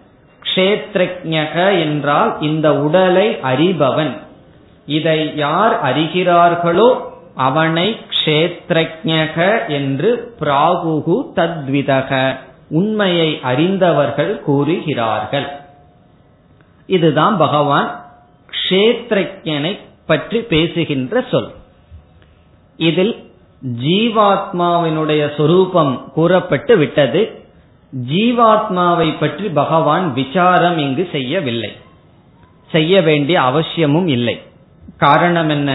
க்ஷேத்ரஜக 0.54 1.80
என்றால் 1.80 2.40
இந்த 2.40 2.80
உடலை 2.80 3.38
அறிபவன். 3.42 4.28
இதை 4.96 5.18
யார் 5.36 5.74
அறிகிறார்களோ 5.88 6.88
அவனை 7.48 7.88
க்ஷேத்ரஜக 8.14 9.36
என்று 9.78 10.10
பிராகுகு 10.40 11.16
தத்விதக 11.36 12.10
உண்மையை 12.70 13.30
அறிந்தவர்கள் 13.50 14.32
கூறுகிறார்கள். 14.40 15.48
இதுதான் 16.88 17.36
பகவான் 17.36 17.88
க்ஷேத்ரஜனை 18.48 19.72
பற்றி 20.06 20.38
பேசுகின்ற 20.52 21.24
சொல். 21.30 21.50
இதில் 22.78 23.14
ஜீவாத்மாவினுடைய 23.86 25.22
சொரூபம் 25.36 25.94
கூறப்பட்டு 26.14 26.74
விட்டது. 26.76 27.22
ஜீவாத்மாவை 27.92 29.08
பற்றி 29.20 29.48
பகவான் 29.62 30.06
விசாரம் 30.12 30.78
இங்கு 30.78 31.04
செய்யவில்லை. 31.12 31.72
செய்ய 32.70 32.94
வேண்டிய 33.08 33.36
அவசியமும் 33.40 34.08
இல்லை. 34.16 34.36
காரணம் 35.00 35.48
என்ன 35.48 35.70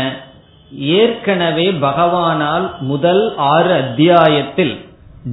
ஏற்கனவே 0.98 1.68
பகவானால் 1.72 2.66
முதல் 2.80 3.24
ஆறு 3.38 3.74
அத்தியாயத்தில் 3.74 4.74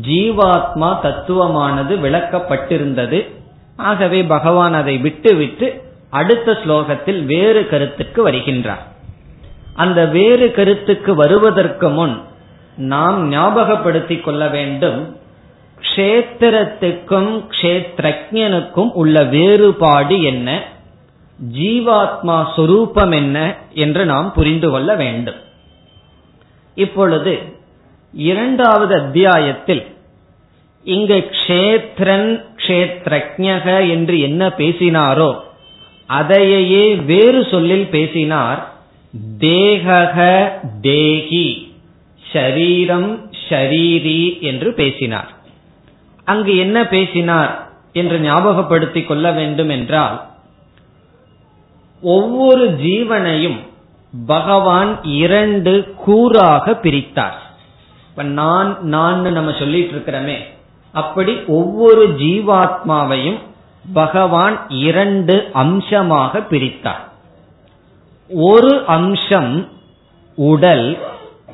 ஜீவாத்மா 0.09 0.91
தத்துவமானது 1.03 1.95
விளக்கப்பட்டிருந்தது. 2.05 3.19
ஆகவே 3.77 4.21
பகவான் 4.25 4.75
அதை 4.75 4.99
விட்டுவிட்டு 4.99 5.69
அடுத்த 6.11 6.53
ஸ்லோகத்தில் 6.53 7.21
வேறு 7.25 7.69
கருத்துக்கு 7.69 8.21
வருகின்றார். 8.29 8.85
அந்த 9.75 10.01
வேறு 10.07 10.53
கருத்துக்கு 10.53 11.15
வருவதற்கு 11.15 11.89
முன் 11.89 12.15
நாம் 12.77 13.33
ஞாபகப்படுத்திக் 13.33 14.25
கொள்ள 14.25 14.49
வேண்டும் 14.49 15.01
க்ஷேத்திரத்துக்கும் 15.81 17.33
க்ஷேத்ரஜனுக்கும் 17.55 18.91
உள்ள 18.93 19.25
வேறுபாடு 19.37 20.23
என்ன? 20.23 20.49
ஜீவாத்மா 21.51 22.55
சொரூபம் 22.57 23.11
என்ன 23.11 23.57
என்று 23.73 24.05
நாம் 24.05 24.33
புரிந்து 24.33 24.71
கொள்ள 24.71 24.95
வேண்டும். 24.95 25.37
இப்பொழுது 26.75 27.43
இரண்டாவது 28.13 28.95
அத்தியாயத்தில் 28.95 29.87
இங்கு 30.85 31.31
க்ஷேத்ரன் 31.31 32.45
க்ஷேத்ரஜக 32.67 33.89
என்று 33.89 34.21
என்ன 34.21 34.49
பேசினாரோ 34.49 35.37
அதையே 36.07 36.95
வேறு 36.95 37.45
சொல்லில் 37.45 37.87
பேசினார் 37.87 38.73
தேகக 39.39 40.51
தேகி 40.81 41.75
ஷரீரம் 42.33 43.19
ஷரீரி 43.49 44.41
என்று 44.41 44.75
பேசினார். 44.75 45.31
அங்கு 46.25 46.57
என்ன 46.57 46.87
பேசினார் 46.87 47.69
என்று 47.93 48.19
ஞாபகப்படுத்திக் 48.19 49.07
கொள்ள 49.07 49.31
வேண்டும் 49.31 49.69
என்றால் 49.69 50.31
ஒவ்வொரு 52.03 52.71
ஜீவனையும் 52.71 53.59
பகவான் 54.27 55.05
இரண்டு 55.05 55.95
கூறாக 56.07 56.81
பிரித்தார். 56.81 57.39
இப்ப 58.11 58.23
நான் 58.23 58.83
நான் 58.83 59.33
நம்ம 59.33 59.53
சொல்லிட்டு 59.53 59.97
இருக்கிறோமே. 59.97 60.37
அப்படி 60.93 61.41
ஒவ்வொரு 61.47 62.09
ஜீவாத்மாவையும் 62.09 63.39
பகவான் 63.93 64.65
இரண்டு 64.69 65.51
அம்சமாக 65.53 66.39
பிரித்தார். 66.39 67.11
ஒரு 68.29 68.85
அம்சம் 68.87 69.69
உடல் 70.35 70.99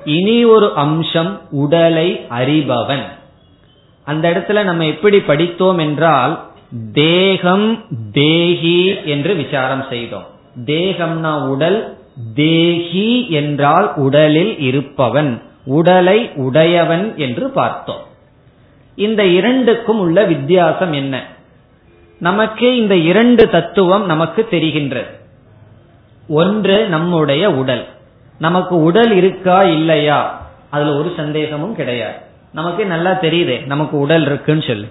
இனி 0.05 0.45
ஒரு 0.45 0.75
அம்சம் 0.75 1.41
உடலை 1.51 2.27
அறிபவன். 2.31 3.07
அந்த 4.05 4.31
இடத்துல 4.31 4.65
நம்ம 4.65 4.87
எப்படி 4.87 5.21
படித்தோம் 5.21 5.79
என்றால் 5.79 6.47
தேகம் 6.93 7.85
தேகி 8.13 8.97
என்று 9.05 9.35
விசாரம் 9.35 9.85
செய்தோம். 9.89 10.37
தேகம்னா 10.65 11.49
உடல் 11.49 11.97
தேகி 12.35 13.31
என்றால் 13.31 13.93
உடலில் 13.95 14.59
இருப்பவன் 14.59 15.43
உடலை 15.65 16.31
உடையவன் 16.35 17.15
என்று 17.17 17.51
பார்த்தோம். 17.51 18.07
இந்த 18.95 19.27
இரண்டுக்கும் 19.27 19.99
உள்ள 19.99 20.25
வித்தியாசம் 20.25 20.93
என்ன? 20.93 21.27
நமக்கு 22.19 22.77
இந்த 22.77 22.97
இரண்டு 22.97 23.49
தத்துவம் 23.49 24.07
நமக்கு 24.07 24.49
தெரிகின்றது. 24.51 25.11
ஒன்று 26.29 26.89
நம்முடைய 26.89 27.51
உடல். 27.51 27.87
நமக்கு 28.39 28.83
உடல் 28.83 29.13
இருக்கா 29.13 29.63
இல்லையா? 29.63 30.49
அதுல 30.71 30.97
ஒரு 30.97 31.13
சந்தேகமும் 31.17 31.75
கிடையாது. 31.75 32.17
நமக்கு 32.53 32.87
நல்லா 32.87 33.11
தெரியுதே 33.11 33.67
நமக்கு 33.67 33.99
உடல் 33.99 34.27
இருக்குன்னு 34.27 34.63
சொல்லு. 34.63 34.89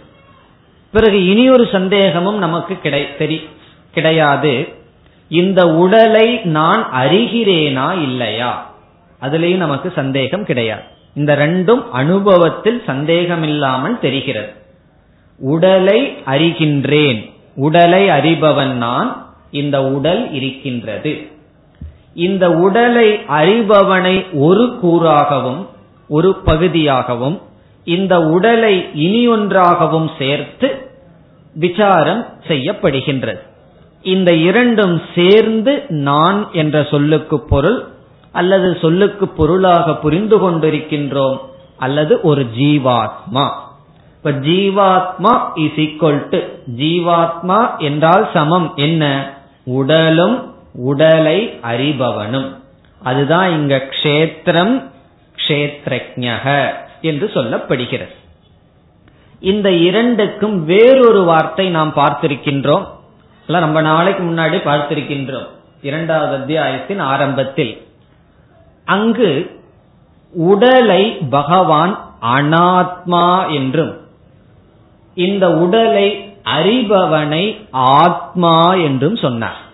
பிறகு 0.91 1.25
இனி 1.25 1.49
ஒரு 1.49 1.67
சந்தேகமும் 1.71 2.37
நமக்கு 2.37 2.79
கிடை 2.79 3.17
தெரி 3.17 3.41
கிடையாது. 3.91 4.76
இந்த 5.29 5.67
உடலை 5.67 6.39
நான் 6.43 6.91
அறிகிறேனா 6.91 7.91
இல்லையா? 8.01 8.71
அதுலேயும் 9.21 9.55
நமக்கு 9.55 9.91
சந்தேகம் 9.95 10.45
கிடையாது. 10.45 10.81
இந்த 11.13 11.35
ரெண்டும் 11.35 11.89
அனுபவத்தில் 11.91 12.83
சந்தேகமில்லாமல் 12.85 13.99
தெரிகிறது. 13.99 14.49
உடலை 15.39 16.17
அறிகின்றேன். 16.25 17.31
உடலை 17.55 18.09
அறிபவன் 18.09 18.71
நான். 18.71 19.25
இந்த 19.51 19.83
உடல் 19.83 20.31
இருக்கின்றது. 20.31 21.27
இந்த 22.13 22.51
உடலை 22.51 23.13
அறிபவனை 23.13 24.25
ஒரு 24.33 24.79
கூறாகவும் 24.83 25.65
ஒரு 26.09 26.35
பகுதியாகவும் 26.35 27.41
இந்த 27.83 28.21
உடலை 28.21 28.85
இனி 28.93 29.27
ஒன்றாகவும் 29.27 30.11
சேர்த்து 30.19 30.91
விசாரம் 31.53 32.25
செய்யப்படுகின்றது. 32.47 33.39
இந்த 34.13 34.31
இரண்டும் 34.33 35.01
சேர்ந்து 35.15 35.85
நான் 35.89 36.39
என்ற 36.51 36.83
சொல்லுக்கு 36.83 37.39
பொருள் 37.39 37.79
அல்லது 38.31 38.77
சொல்லுக்கு 38.81 39.27
பொருளாக 39.27 39.95
புரிந்து 39.95 40.37
கொண்டிருக்கின்றோம் 40.37 41.37
அல்லது 41.77 42.21
ஒரு 42.21 42.43
ஜீவாத்மா. 42.57 43.45
இப்ப 44.15 44.31
ஜீவாத்மா 44.47 45.33
இஸ் 45.55 45.79
ஈக்வல் 45.85 46.21
டு 46.29 46.39
ஜீவாத்மா 46.77 47.59
என்றால் 47.77 48.29
சமம் 48.33 48.73
என்ன? 48.75 49.03
உடலும் 49.63 50.37
உடலை 50.73 51.39
அறிபவனும். 51.63 52.49
அதுதான் 53.03 53.49
இங்க 53.51 53.75
க்ஷேத்திரம் 53.91 54.75
க்ஷேத்ரஜக 55.37 56.45
என்று 57.01 57.31
சொல்லப்படுகிறது. 57.33 58.15
இந்த 59.39 59.71
இரண்டுக்கும் 59.71 60.65
வேறொரு 60.65 61.23
வார்த்தை 61.23 61.69
நாம் 61.69 61.93
பார்த்திருக்கின்றோம். 61.95 62.85
எல்லாம் 63.47 63.63
ரொம்ப 63.63 63.81
நாளைக்கு 63.81 64.23
முன்னாடி 64.23 64.67
பார்த்திருக்கின்றோம். 64.67 65.47
இரண்டாவது 65.81 66.35
அத்தியாயத்தின் 66.35 66.99
ஆரம்பத்தில். 66.99 67.87
அங்கு 68.85 69.59
உடலை 70.31 71.11
பகவான் 71.29 72.05
அனாத்மா 72.21 73.53
என்றும் 73.53 73.97
இந்த 75.15 75.51
உடலை 75.51 76.35
அறிபவனை 76.43 77.65
ஆத்மா 77.71 78.73
என்றும் 78.73 79.15
சொன்னார். 79.15 79.65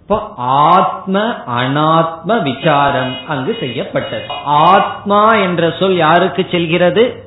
இப்போ 0.00 0.32
ஆத்ம 0.36 1.34
அனாத்ம 1.48 2.42
விசாரம் 2.42 3.16
அங்கு 3.28 3.56
செய்யப்பட்டது. 3.60 4.24
ஆத்மா 4.44 5.34
என்ற 5.34 5.74
சொல் 5.78 5.96
யாருக்கு 5.96 6.46
செல்கிறது? 6.50 7.24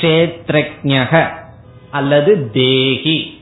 க்ஷேத்ரஜக 0.00 1.28
அல்லது 1.90 2.50
தேகி. 2.50 3.35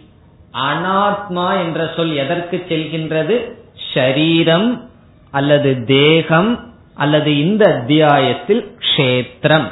அனாத்மா 0.55 1.47
என்ற 1.65 1.93
சொல் 1.97 2.15
எதற்கு 2.15 2.67
செல்கின்றது? 2.69 3.37
ஷரீரம் 3.95 4.81
அல்லது 5.31 5.85
தேகம் 5.85 6.73
அல்லது 6.95 7.31
இந்த 7.39 7.65
அத்தியாயத்தில் 7.75 8.77
க்ஷேத்திரம். 8.85 9.69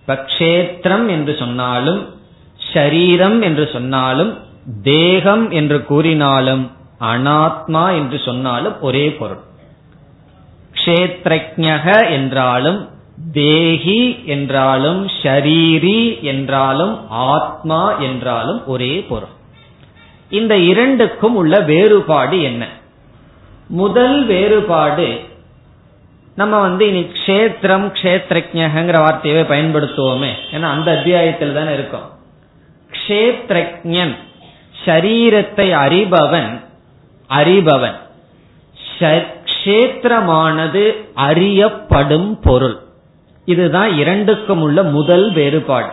இப்ப 0.00 0.14
க்ஷேத்திரம் 0.26 1.08
என்று 1.08 1.34
சொன்னாலும் 1.34 2.00
ஷரீரம் 2.72 3.42
என்று 3.42 3.68
சொன்னாலும் 3.72 4.32
தேகம் 4.82 5.50
என்று 5.50 5.84
கூறினாலும் 5.84 6.70
அனாத்மா 7.00 7.84
என்று 7.96 8.18
சொன்னாலும் 8.18 8.76
ஒரே 8.80 9.06
பொருள். 9.10 9.42
கஷேத்ரஜக 10.74 12.10
என்றாலும் 12.10 12.88
தேகி 13.32 14.00
என்றாலும் 14.24 15.06
ஷரீரி 15.22 16.20
என்றாலும் 16.22 16.94
ஆத்மா 17.08 17.98
என்றாலும் 17.98 18.60
ஒரே 18.66 18.94
பொருள். 19.08 19.34
இந்த 20.28 20.56
இரண்டுக்கும் 20.56 21.36
உள்ள 21.36 21.60
வேறுபாடு 21.60 22.42
என்ன? 22.42 22.66
முதல் 23.66 24.26
வேறுபாடு 24.26 25.20
நம்ம 26.36 26.60
வந்து 26.60 26.86
இனி 26.86 27.00
கஷேத்திரம் 27.00 27.62
கஷேத்திரஜகிற 27.62 29.00
வார்த்தையவே 29.00 29.22
பயன்படுத்துவோமே. 29.22 30.30
ஏன்னா 30.52 30.60
அந்த 30.60 30.90
அத்தியாயத்தில் 30.90 31.54
தானே 31.54 31.72
இருக்கும். 31.72 32.10
கஷேத்ரஜன் 32.90 34.16
ஷரீரத்தை 34.84 35.56
அறிபவன் 35.56 36.60
அறிபவன். 37.28 37.94
கஷேத்திரமானது 38.98 40.96
அறியப்படும் 41.14 42.40
பொருள். 42.40 42.80
இதுதான் 43.44 43.98
இரண்டுக்கும் 43.98 44.62
உள்ள 44.62 44.82
முதல் 44.82 45.32
வேறுபாடு. 45.32 45.88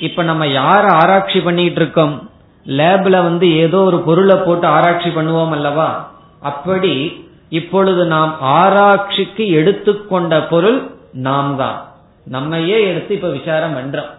இப்ப 0.00 0.22
நம்ம 0.22 0.46
யார 0.46 0.88
ஆராய்ச்சி 0.88 1.40
பண்ணிட்டு 1.40 1.80
இருக்கோம்? 1.80 2.30
லேப்ல 2.66 3.22
வந்து 3.22 3.56
ஏதோ 3.56 3.78
ஒரு 3.78 3.98
பொருளை 4.00 4.36
போட்டு 4.36 4.66
ஆராய்ச்சி 4.66 5.08
பண்ணுவோம் 5.08 5.50
அல்லவா? 5.50 6.10
அப்படி 6.40 7.24
இப்பொழுது 7.48 8.04
நாம் 8.06 8.36
ஆராய்ச்சிக்கு 8.40 9.48
எடுத்துக்கொண்ட 9.48 10.42
பொருள் 10.42 10.90
நாம் 11.12 11.56
தான் 11.56 11.84
நம்மையே 12.26 12.86
எடுத்து 12.86 13.14
இப்ப 13.14 13.28
விசாரம் 13.28 13.76
பண்றோம். 13.76 14.10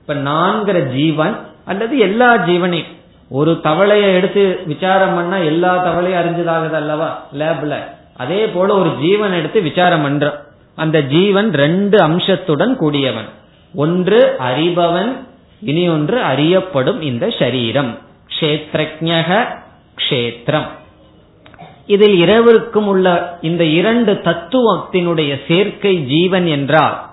இப்ப 0.00 0.14
நான்கிற 0.14 0.90
ஜீவன் 0.90 1.36
அல்லது 1.64 1.98
எல்லா 1.98 2.36
ஜீவனையும் 2.36 2.90
ஒரு 3.28 3.60
தவளையை 3.64 4.14
எடுத்து 4.14 4.62
விசாரம் 4.66 5.14
பண்ணா 5.14 5.36
எல்லா 5.36 5.84
தவளையும் 5.84 6.20
அறிஞ்சதாகுது 6.20 6.72
அல்லவா 6.72 7.22
லேப்ல 7.38 7.74
அதே 8.16 8.46
போல 8.46 8.74
ஒரு 8.74 8.90
ஜீவன் 9.00 9.32
எடுத்து 9.32 9.60
விசாரம் 9.60 10.04
பண்றோம். 10.06 10.38
அந்த 10.74 11.02
ஜீவன் 11.02 11.52
ரெண்டு 11.52 12.02
அம்சத்துடன் 12.02 12.76
கூடியவன். 12.76 13.28
ஒன்று 13.74 14.36
அறிபவன் 14.38 15.16
இனி 15.62 15.88
ஒன்று 15.88 16.22
அறியப்படும் 16.22 17.00
இந்த 17.02 17.30
சரீரம். 17.38 17.98
கஷேத்ரஜக 18.28 19.46
கஷேத்திரம் 19.96 20.68
இதில் 21.86 22.16
இரவிற்கும் 22.16 22.86
உள்ள 22.86 23.38
இந்த 23.40 23.64
இரண்டு 23.64 24.12
தத்துவத்தினுடைய 24.12 25.40
சேர்க்கை 25.48 25.96
ஜீவன் 25.96 26.46
என்றால் 26.46 27.10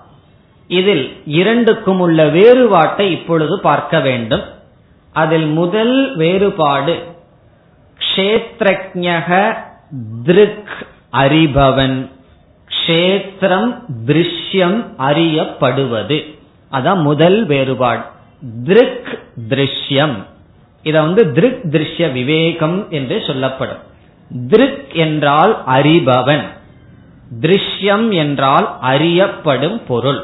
இதில் 0.68 1.04
இரண்டுக்கும் 1.26 2.00
உள்ள 2.00 2.26
வேறுபாட்டை 2.26 3.10
இப்பொழுது 3.10 3.60
பார்க்க 3.60 4.00
வேண்டும். 4.00 4.42
அதில் 5.12 5.46
முதல் 5.46 6.16
வேறுபாடு 6.16 7.02
கஷேத்ரஜக 7.98 9.56
திருக் 10.24 10.86
அறிபவன். 11.12 12.08
கஷேத்திரம் 12.68 13.84
திருஷ்யம் 14.06 14.78
அறியப்படுவது. 14.98 16.18
அதான் 16.72 17.02
முதல் 17.02 17.46
வேறுபாடு. 17.46 18.02
திருக் 18.64 19.18
திருஷ்யம். 19.48 20.24
இத 20.82 21.00
வந்து 21.00 21.32
திருக் 21.32 21.60
திருஷ்ய 21.64 22.12
விவேகம் 22.12 22.90
என்று 22.90 23.22
சொல்லப்படும். 23.26 23.78
திருக் 24.48 24.94
என்றால் 24.94 25.62
அறிபவன். 25.66 26.44
திருஷ்யம் 27.40 28.14
என்றால் 28.14 28.78
அறியப்படும் 28.80 29.84
பொருள். 29.86 30.22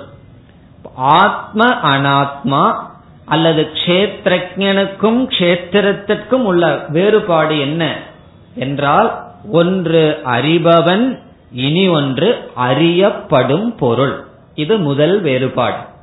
ஆத்ம 0.95 1.67
அனாத்மா 1.67 2.77
அல்லது 3.25 3.69
கஷேத்திரஜனுக்கும் 3.73 5.27
கஷேத்திரத்திற்கும் 5.29 6.45
உள்ள 6.45 6.87
வேறுபாடு 6.89 7.59
என்ன? 7.59 7.99
என்றால் 8.55 9.25
ஒன்று 9.51 10.21
அறிபவன் 10.25 11.19
இனி 11.53 11.89
ஒன்று 11.89 12.51
அறியப்படும் 12.55 13.77
பொருள். 13.77 14.25
இது 14.55 14.79
முதல் 14.79 15.21
வேறுபாடு. 15.21 15.95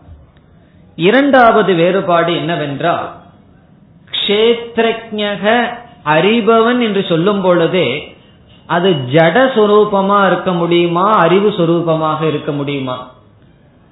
இரண்டாவது 0.96 1.76
வேறுபாடு 1.76 2.36
என்னவென்றால் 2.36 3.12
கஷேத்திரஜக 4.12 5.74
அறிபவன் 6.06 6.82
என்று 6.82 7.06
சொல்லும் 7.06 7.42
பொழுதே 7.42 8.16
அது 8.66 8.90
ஜட 8.90 9.38
சொரூபமா 9.56 10.26
இருக்க 10.26 10.52
முடியுமா 10.52 11.12
அறிவு 11.12 11.50
சொரூபமாக 11.50 12.28
இருக்க 12.28 12.52
முடியுமா? 12.52 13.12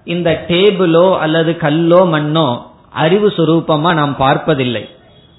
இந்த 0.04 0.46
டேபிளோ 0.48 1.18
அல்லது 1.18 1.58
கல்லோ 1.58 2.06
மண்ணோ 2.06 2.62
அறிவு 2.90 3.28
சொரூபமா 3.28 3.94
நாம் 3.94 4.18
பார்ப்பதில்லை. 4.18 4.90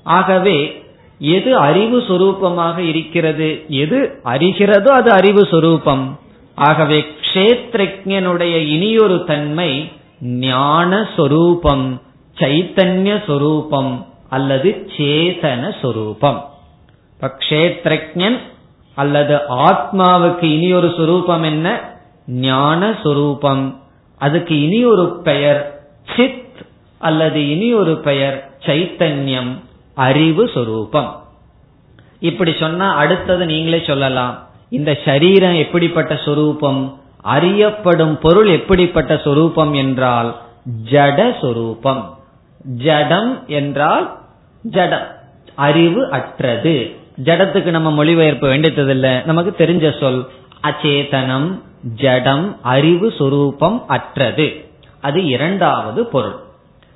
ஆகவே 0.03 0.85
எது 1.19 1.57
அறிவு 1.57 1.99
சொரூபமாக 1.99 2.79
இருக்கிறது? 2.79 3.65
எது 3.69 4.21
அறிகிறதோ 4.25 4.89
அது 4.89 5.11
அறிவு 5.13 5.47
சொரூபம். 5.47 6.19
ஆகவே 6.55 7.05
கஷேத்ரஜனுடைய 7.21 8.55
இனியொரு 8.57 9.25
தன்மை 9.25 9.93
ஞான 10.23 11.09
சொரூபம் 11.17 12.01
சைத்தன்ய 12.39 13.25
சொரூபம் 13.27 14.07
அல்லது 14.29 14.87
சேதன 14.97 15.75
சொரூபம் 15.81 16.45
கஷேத்ரஜன் 17.21 18.39
அல்லது 18.95 19.35
ஆத்மாவுக்கு 19.49 20.43
இனி 20.43 20.73
ஒரு 20.73 20.95
சொரூபம் 20.97 21.43
என்ன? 21.43 21.81
ஞான 22.27 22.97
சொரூபம் 23.03 23.81
அதுக்கு 24.19 24.61
இனி 24.61 24.85
ஒரு 24.85 25.21
பெயர் 25.23 25.83
சித் 26.17 26.41
அல்லது 26.99 27.51
இனி 27.51 27.75
ஒரு 27.75 27.99
பெயர் 27.99 28.51
சைத்தன்யம் 28.61 29.59
அறிவு 29.95 30.51
சொரூபம் 30.55 31.21
இப்படி 32.21 32.55
சொன்னா 32.61 32.95
அடுத்தது 32.95 33.47
நீங்களே 33.47 33.83
சொல்லலாம். 33.87 34.49
இந்த 34.69 34.99
சரீரம் 35.05 35.55
எப்படிப்பட்ட 35.55 36.21
சொரூபம்? 36.25 37.01
அறியப்படும் 37.23 38.19
பொருள் 38.19 38.47
எப்படிப்பட்ட 38.47 39.17
சொரூபம் 39.17 39.75
என்றால் 39.75 40.37
ஜட 40.91 41.41
சொரூபம். 41.41 42.19
ஜடம் 42.65 43.45
என்றால் 43.47 44.19
ஜடம். 44.63 45.07
அறிவு 45.55 46.11
அற்றது. 46.11 46.97
ஜடத்துக்கு 47.25 47.71
நம்ம 47.71 47.91
மொழிபெயர்ப்பு 47.91 48.49
வேண்டியதில்லை 48.49 49.21
நமக்கு 49.25 49.67
தெரிஞ்ச 49.67 50.01
சொல் 50.01 50.27
அச்சேதனம் 50.63 51.61
ஜடம் 51.95 52.57
அறிவு 52.63 53.13
சொரூபம் 53.19 53.85
அற்றது. 53.87 54.65
அது 55.01 55.25
இரண்டாவது 55.25 56.07
பொருள். 56.07 56.35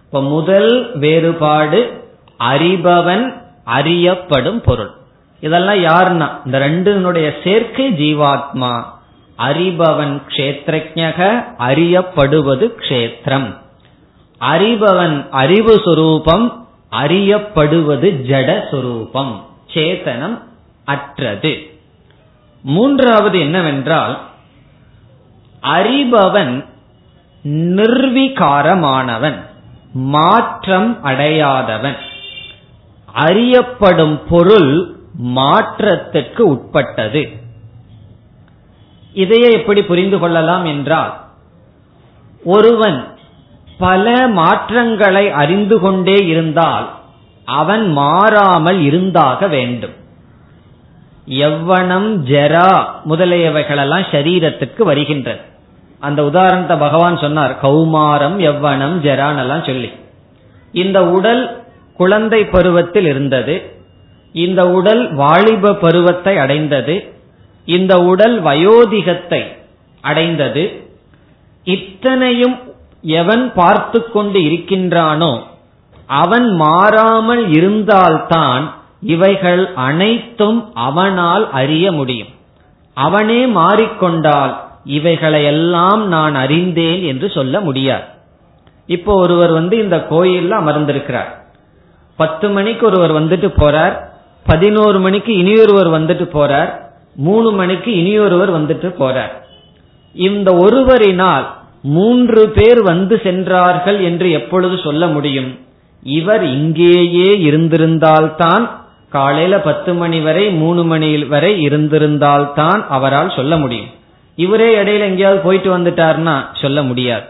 இப்ப 0.05 0.23
முதல் 0.23 0.99
வேறுபாடு 0.99 2.05
அறிபவன் 2.39 3.43
அறியப்படும் 3.65 4.61
பொருள். 4.61 4.91
இதெல்லாம் 5.41 5.77
யாருன்னா 5.77 6.29
இந்த 6.45 6.59
ரெண்டுனுடைய 6.59 7.33
சேர்க்கை 7.45 7.93
ஜீவாத்மா. 7.93 8.83
அறிபவன் 9.39 10.23
கஷேத்ரஜக 10.29 11.45
அறியப்படுவது 11.59 12.75
கஷேத்திரம் 12.81 13.57
அறிபவன் 14.41 15.29
அறிவு 15.29 15.75
சுரூபம் 15.85 16.65
அறியப்படுவது 16.91 18.09
ஜட 18.29 18.61
சுரூபம். 18.71 19.41
சேதனம் 19.75 20.39
அற்றது. 20.85 21.71
மூன்றாவது 22.63 23.41
என்னவென்றால் 23.41 24.21
அறிபவன் 25.63 26.65
நிர்விகாரமானவன் 27.45 29.41
மாற்றம் 29.93 31.05
அடையாதவன். 31.05 31.97
அறியப்படும் 33.13 34.23
பொருள் 34.29 34.97
மாற்றத்திற்கு 35.15 36.49
உட்பட்டது. 36.49 37.45
இதையே 39.23 39.49
எப்படி 39.51 39.83
புரிந்து 39.83 40.19
கொள்ளலாம் 40.19 40.65
என்றால் 40.65 41.13
ஒருவன் 42.45 42.99
பல 43.79 44.29
மாற்றங்களை 44.39 45.25
அறிந்து 45.43 45.77
கொண்டே 45.81 46.19
இருந்தால் 46.27 46.87
அவன் 47.45 47.85
மாறாமல் 47.93 48.81
இருந்தாக 48.81 49.49
வேண்டும். 49.55 49.95
எவ்வனம் 51.29 52.09
ஜெரா 52.33 52.71
முதலியவைகளெல்லாம் 53.09 54.07
சரீரத்துக்கு 54.13 54.83
வருகின்றது. 54.83 55.43
அந்த 56.01 56.21
உதாரணத்தை 56.25 56.77
பகவான் 56.77 57.17
சொன்னார் 57.19 57.55
கௌமாரம் 57.63 58.37
எவ்வனம் 58.51 58.97
ஜெரான் 59.07 59.39
எல்லாம் 59.39 59.65
சொல்லி. 59.65 59.91
இந்த 60.73 60.99
உடல் 61.09 61.43
குழந்தை 61.97 62.41
பருவத்தில் 62.47 63.09
இருந்தது. 63.13 63.55
இந்த 64.35 64.63
உடல் 64.79 65.03
வாலிப 65.15 65.75
பருவத்தை 65.85 66.35
அடைந்தது. 66.45 66.97
இந்த 67.67 67.93
உடல் 68.03 68.37
வயோதிகத்தை 68.43 69.43
அடைந்தது 70.01 70.65
இத்தனையும் 71.67 72.57
எவன் 73.03 73.53
பார்த்து 73.53 73.99
கொண்டு 74.11 74.39
இருக்கின்றானோ 74.41 75.33
அவன் 76.07 76.49
மாறாமல் 76.57 77.53
இருந்தால்தான் 77.53 78.65
இவைகள் 79.01 79.63
அனைத்தும் 79.75 80.73
அவனால் 80.75 81.51
அறிய 81.51 81.93
முடியும். 81.93 82.31
அவனே 82.97 83.47
மாறிக்கொண்டால் 83.47 84.53
இவைகளையெல்லாம் 84.85 86.03
நான் 86.07 86.35
அறிந்தேன் 86.35 87.03
என்று 87.03 87.29
சொல்ல 87.31 87.61
முடியாது. 87.61 88.07
இப்போ 88.89 89.13
ஒருவர் 89.15 89.53
வந்து 89.53 89.77
இந்த 89.79 89.97
கோயில்ல 90.11 90.53
அமர்ந்திருக்கிறார். 90.63 91.31
பத்து 92.19 92.49
மணிக்கு 92.49 92.87
ஒருவர் 92.87 93.13
வந்துட்டு 93.13 93.49
போறார் 93.63 93.95
பதினோரு 94.47 94.99
மணிக்கு 95.01 95.33
இனியொருவர் 95.37 95.89
வந்துட்டு 95.89 96.27
போறார் 96.39 96.71
மூணு 97.17 97.51
மணிக்கு 97.51 97.97
இனியொருவர் 97.97 98.53
வந்துட்டு 98.61 98.89
போறார். 99.01 99.35
இந்த 100.15 100.53
ஒருவரினால் 100.53 101.47
மூன்று 101.83 102.49
பேர் 102.49 102.83
வந்து 102.83 103.21
சென்றார்கள் 103.23 104.01
என்று 104.01 104.31
எப்பொழுது 104.31 104.79
சொல்ல 104.79 105.07
முடியும்? 105.07 105.59
இவர் 106.03 106.45
இங்கேயே 106.45 107.31
இருந்திருந்தால்தான் 107.39 108.71
காலையில 109.09 109.61
பத்து 109.61 109.95
மணி 109.95 110.21
வரை 110.21 110.51
மூணு 110.51 110.85
மணி 110.85 111.25
வரை 111.25 111.67
இருந்திருந்தால்தான் 111.67 112.87
அவரால் 112.89 113.37
சொல்ல 113.37 113.57
முடியும். 113.57 113.87
இவரே 114.37 114.83
இடையில 114.83 114.99
எங்கேயாவது 114.99 115.41
போயிட்டு 115.41 115.79
வந்துட்டார்னா 115.79 116.45
சொல்ல 116.53 116.83
முடியாது. 116.83 117.25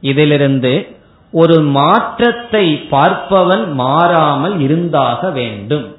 இதிலிருந்து 0.00 0.86
ஒரு 1.32 1.60
மாற்றத்தை 1.60 2.86
பார்ப்பவன் 2.90 3.72
மாறாமல் 3.72 4.60
இருந்தாக 4.60 5.30
வேண்டும். 5.30 5.96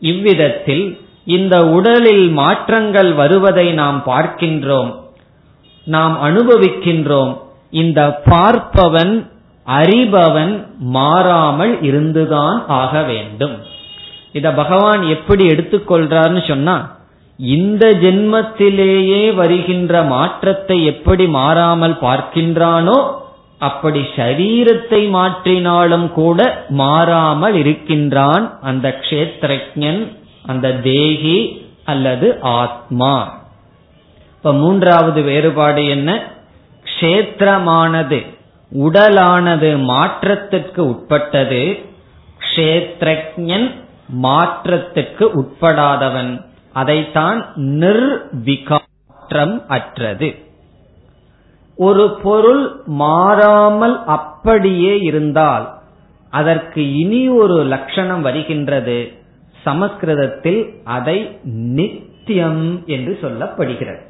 இவ்விதத்தில் 0.00 1.00
இந்த 1.26 1.66
உடலில் 1.66 2.28
மாற்றங்கள் 2.30 3.12
வருவதை 3.12 3.72
நாம் 3.72 4.02
பார்க்கின்றோம். 4.06 4.90
நாம் 5.86 6.14
அனுபவிக்கின்றோம். 6.22 7.32
இந்த 7.70 8.20
பார்ப்பவன் 8.30 9.14
அறிபவன் 9.66 10.54
மாறாமல் 10.78 11.82
இருந்துதான் 11.82 12.66
ஆக 12.66 13.02
வேண்டும். 13.02 13.56
இத 14.32 14.50
பகவான் 14.52 15.02
எப்படி 15.08 15.44
எடுத்துக்கொள்றார்னு 15.46 16.48
சொன்னா 16.48 16.76
இந்த 17.38 17.84
ஜென்மத்திலேயே 18.02 19.34
வருகின்ற 19.34 20.02
மாற்றத்தை 20.02 20.84
எப்படி 20.84 21.26
மாறாமல் 21.26 21.96
பார்க்கின்றானோ 22.02 22.98
அப்படி 23.58 24.00
சரீரத்தை 24.16 25.00
மாற்றினாலும் 25.16 26.12
கூட 26.12 26.66
மாறாமல் 26.68 27.54
இருக்கின்றான் 27.54 28.44
அந்த 28.62 28.88
க்ஷேத்திரஜன் 29.04 30.00
அந்த 30.46 30.72
தேகி 30.72 31.68
அல்லது 31.84 32.40
ஆத்மா. 32.40 33.42
இப்ப 34.36 34.52
மூன்றாவது 34.52 35.22
வேறுபாடு 35.22 35.86
என்ன? 35.86 36.22
க்ஷேத்திரமானது 36.84 38.26
உடலானது 38.74 39.82
மாற்றத்திற்கு 39.82 40.88
உட்பட்டது. 40.88 41.78
கஷேத்திரன் 42.38 43.74
மாற்றத்திற்கு 44.08 45.42
உட்படாதவன். 45.42 46.44
அதைத்தான் 46.72 47.52
நிர்விகாற்றம் 47.56 49.68
அற்றது. 49.68 50.48
ஒரு 51.76 52.18
பொருள் 52.22 52.82
மாறாமல் 52.86 54.04
அப்படியே 54.04 54.98
இருந்தால் 54.98 55.78
அதற்கு 56.30 56.96
இனி 56.96 57.28
ஒரு 57.28 57.64
லட்சணம் 57.64 58.22
வருகின்றது. 58.22 59.18
சமஸ்கிருதத்தில் 59.64 60.74
அதை 60.84 61.38
நித்தியம் 61.42 62.82
என்று 62.86 63.18
சொல்லப்படுகிறது. 63.22 64.00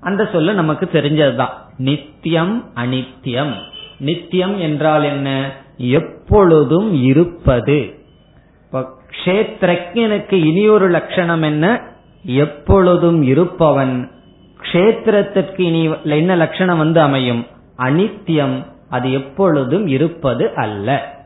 அந்த 0.00 0.28
சொல்ல 0.32 0.52
நமக்கு 0.52 0.88
தெரிஞ்சதுதான். 0.92 1.48
நித்தியம் 1.78 2.64
அனித்தியம். 2.76 3.52
நித்தியம் 3.98 4.58
என்றால் 4.58 5.02
என்ன? 5.02 5.52
எப்பொழுதும் 5.76 7.02
இருப்பது. 7.02 7.98
கஷேத்திரஜனுக்கு 9.24 10.32
இனி 10.32 10.68
ஒரு 10.68 10.88
லட்சணம் 10.88 11.42
என்ன? 11.42 11.82
எப்பொழுதும் 12.24 13.22
இருப்பவன். 13.22 14.10
கஷேத்திரத்திற்கு 14.60 15.60
இனி 15.60 15.90
என்ன 16.04 16.36
லட்சணம் 16.36 16.78
வந்து 16.78 17.00
அமையும்? 17.00 17.46
அனித்தியம். 17.78 18.64
அது 18.88 19.12
எப்பொழுதும் 19.12 19.86
இருப்பது 19.86 20.54
அல்ல. 20.54 21.16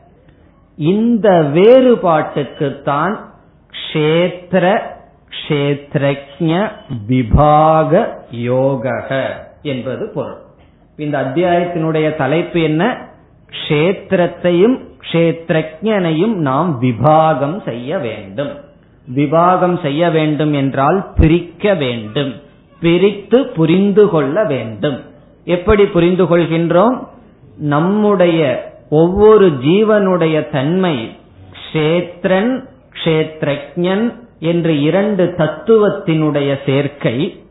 இந்த 0.75 1.51
வேறுபாட்டுக்கு 1.53 2.81
தான் 2.81 3.32
கஷேத்திர 3.73 4.79
கஷேத்திரஜ 5.29 6.71
விபாக 7.07 8.07
யோக 8.31 8.89
என்பது 9.61 10.11
பொருள். 10.13 10.41
இந்த 10.97 11.21
அத்தியாயத்தினுடைய 11.21 12.15
தலைப்பு 12.15 12.61
என்ன? 12.61 12.97
கஷேத்திரத்தையும் 13.49 14.79
கஷேத்திரஜனையும் 15.11 16.33
நாம் 16.33 16.81
விபாகம் 16.81 17.63
செய்ய 17.63 17.97
வேண்டும். 17.97 18.57
விவாகம் 19.07 19.79
செய்ய 19.83 20.09
வேண்டும் 20.09 20.53
என்றால் 20.53 21.11
பிரிக்க 21.15 21.73
வேண்டும். 21.73 22.41
பிரித்து 22.79 23.47
புரிந்து 23.47 24.09
கொள்ள 24.09 24.43
வேண்டும். 24.43 25.01
எப்படி 25.45 25.85
புரிந்து 25.85 26.23
கொள்கின்றோம்? 26.25 27.07
நம்முடைய 27.57 28.71
ஒவ்வொரு 28.89 29.47
ஜீவனுடைய 29.47 30.49
தன்மை 30.49 31.17
கஷேத்திரன் 31.51 32.71
கஷேத்ரஜன் 32.93 34.13
என்று 34.39 34.81
இரண்டு 34.81 35.33
தத்துவத்தினுடைய 35.37 36.57
சேர்க்கை. 36.65 37.43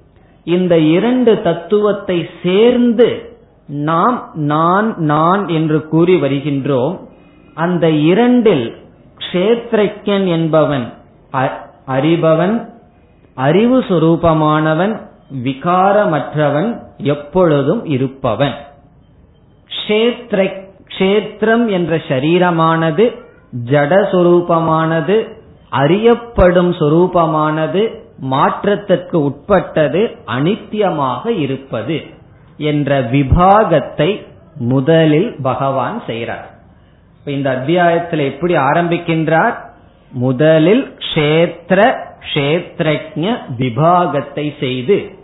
இந்த 0.44 0.78
இரண்டு 0.78 1.42
தத்துவத்தை 1.42 2.28
சேர்ந்து 2.42 3.36
நாம் 3.66 4.30
நான் 4.34 4.94
நான் 4.96 5.48
என்று 5.48 5.88
கூறி 5.88 6.14
வருகின்றோம். 6.20 7.00
அந்த 7.54 7.90
இரண்டில் 7.90 8.74
கஷேத்ரஜன் 9.18 10.26
என்பவன் 10.26 10.92
அறிபவன் 11.88 12.70
அறிவு 13.34 13.78
சுரூபமானவன் 13.80 15.00
விகாரமற்றவன் 15.44 16.82
எப்பொழுதும் 16.96 17.84
இருப்பவன். 17.84 18.54
கஷேத்திரம் 20.88 21.68
என்ற 21.68 21.96
சரீரமானது 22.08 23.04
ஜடஸ்வரூபமானது 23.70 25.28
அறியப்படும் 25.70 26.72
சொரூபமானது 26.72 28.00
மாற்றத்திற்கு 28.18 29.22
உட்பட்டது 29.22 30.16
அனித்தியமாக 30.26 31.26
இருப்பது 31.26 32.02
என்ற 32.56 33.00
விபாகத்தை 33.00 34.26
முதலில் 34.58 35.36
பகவான் 35.42 36.02
செய்கிறார். 36.06 36.50
இந்த 37.24 37.50
அத்தியாயத்தில் 37.50 38.18
எப்படி 38.18 38.56
ஆரம்பிக்கின்றார்? 38.56 39.54
முதலில் 40.10 40.94
கஷேத்திர 40.98 42.10
கஷேத்ரஜ 42.34 43.38
விபாகத்தை 43.58 44.58
செய்து 44.60 45.20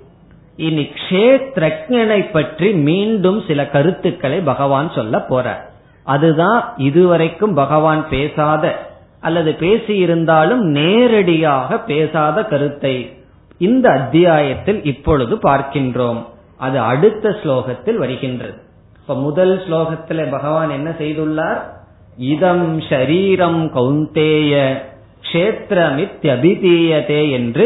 இனி 0.56 0.90
கஷேத்ரஜனை 0.94 2.32
பற்றி 2.32 2.72
மீண்டும் 2.72 3.44
சில 3.46 3.66
கருத்துக்களை 3.66 4.40
பகவான் 4.40 4.90
சொல்ல 4.90 5.26
போறார். 5.28 5.67
அதுதான் 6.14 6.60
இதுவரைக்கும் 6.88 7.54
பகவான் 7.54 8.08
பேசாத 8.08 8.64
அல்லது 9.20 9.50
பேசியிருந்தாலும் 9.60 10.62
நேரடியாக 10.78 11.78
பேசாத 11.90 12.44
கருத்தை 12.52 12.96
இந்த 13.66 13.86
அத்தியாயத்தில் 13.98 14.80
இப்பொழுது 14.84 15.34
பார்க்கின்றோம். 15.48 16.20
அது 16.66 16.78
அடுத்த 16.92 17.34
ஸ்லோகத்தில் 17.40 17.98
வருகின்றது. 18.02 18.56
இப்ப 19.00 19.14
முதல் 19.26 19.54
ஸ்லோகத்தில் 19.64 20.30
பகவான் 20.30 20.70
என்ன 20.70 20.90
செய்துள்ளார்? 21.00 21.60
இதம் 22.32 22.68
ஷரீரம் 22.88 23.62
கௌந்தேய 23.76 24.54
கஷேத்திரமித்யபிதீயதே 25.22 27.22
என்று 27.30 27.64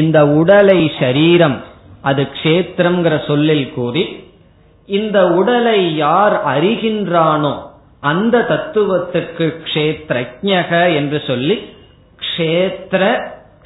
இந்த 0.00 0.18
உடலை 0.40 0.80
ஷரீரம் 0.98 1.58
அது 2.08 2.22
கஷேத்திரம்ங்கிற 2.34 3.14
சொல்லில் 3.26 3.68
கூறி 3.74 4.04
இந்த 4.88 5.18
உடலை 5.38 5.80
யார் 5.96 6.36
அறிகின்றானோ 6.54 7.54
அந்த 8.04 8.38
தத்துவத்துக்கு 8.48 9.46
கஷேத்ரஜக 9.64 10.94
என்று 10.94 11.22
சொல்லி 11.26 11.76
கஷேத்திர 12.20 13.04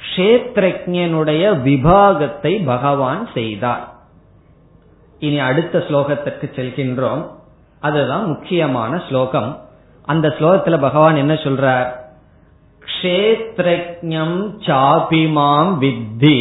கஷேத்ரஜனுடைய 0.03 1.43
விபாகத்தை 1.65 2.65
பகவான் 2.65 3.27
செய்தார். 3.33 3.93
இனி 5.19 5.39
அடுத்த 5.39 5.85
ஸ்லோகத்திற்கு 5.89 6.47
செல்கின்றோம். 6.55 7.29
அதுதான் 7.79 8.25
முக்கியமான 8.25 9.01
ஸ்லோகம். 9.09 9.67
அந்த 10.05 10.27
ஸ்லோகத்துல 10.27 10.79
பகவான் 10.79 11.15
என்ன 11.15 11.33
சொல்றார்? 11.33 11.87
கஷேத்ரஜம் 12.85 14.37
சாபிமாம் 14.65 15.71
வித்தி 15.81 16.39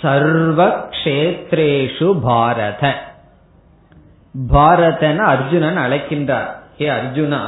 சர்வ 0.00 0.88
கஷேத்ரேஷு 0.90 2.20
பாரத. 2.20 2.94
பாரதன 4.52 5.18
அர்ஜுனன் 5.18 5.78
அழைக்கின்றார். 5.78 6.64
ஹே 6.78 6.88
அர்ஜுனா 6.88 7.40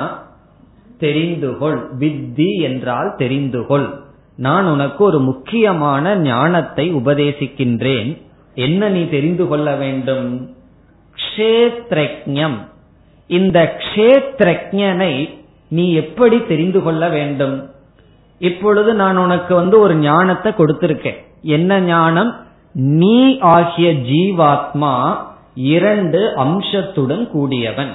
தெரிந்துகொள். 1.00 1.80
வித்தி 1.98 2.60
என்றால் 2.60 3.14
தெரிந்துகொள். 3.18 3.88
நான் 4.36 4.66
உனக்கு 4.66 5.04
ஒரு 5.04 5.20
முக்கியமான 5.20 6.16
ஞானத்தை 6.16 6.94
உபதேசிக்கின்றேன். 6.94 8.22
என்ன 8.54 8.88
நீ 8.88 9.08
தெரிந்து 9.08 9.48
கொள்ள 9.48 9.74
வேண்டும்? 9.74 10.56
க்ஷேத்ரஜம் 11.14 12.56
இந்த 13.26 13.76
க்ஷேத்ரஜனை 13.78 15.38
நீ 15.68 15.92
எப்படி 15.92 16.46
தெரிந்து 16.46 16.82
கொள்ள 16.82 17.08
வேண்டும்? 17.08 17.70
இப்பொழுது 18.38 18.94
நான் 18.94 19.16
உனக்கு 19.16 19.54
வந்து 19.54 19.78
ஒரு 19.80 19.94
ஞானத்தை 19.94 20.52
கொடுத்திருக்கேன். 20.52 21.22
என்ன 21.42 21.80
ஞானம்? 21.80 22.36
நீ 22.72 23.38
ஆகிய 23.38 23.92
ஜீவாத்மா 23.92 25.16
இரண்டு 25.54 26.36
அம்சத்துடன் 26.36 27.30
கூடியவன். 27.30 27.94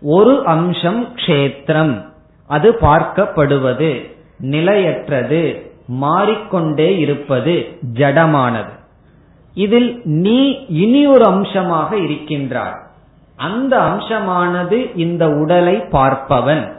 ஒரு 0.00 0.46
அம்சம் 0.46 1.08
க்ஷேத்திரம். 1.14 2.06
அது 2.46 2.72
பார்க்கப்படுவது 2.80 4.16
நிலையற்றது 4.38 5.72
மாறிக்கொண்டே 5.86 6.98
இருப்பது 6.98 7.78
ஜடமானது. 7.92 8.76
இதில் 9.54 10.00
நீ 10.04 10.66
இனி 10.68 11.06
ஒரு 11.06 11.24
அம்சமாக 11.24 11.96
இருக்கின்றாய். 11.96 12.86
அந்த 13.36 13.78
அம்சமானது 13.78 14.96
இந்த 14.96 15.28
உடலை 15.28 15.76
பார்ப்பவன் 15.76 16.76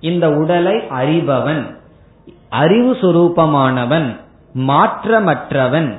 இந்த 0.00 0.30
உடலை 0.30 0.74
அறிபவன் 0.74 1.76
அறிவு 2.48 2.92
சுரூபமானவன் 2.94 4.16
மாற்றமற்றவன் 4.54 5.98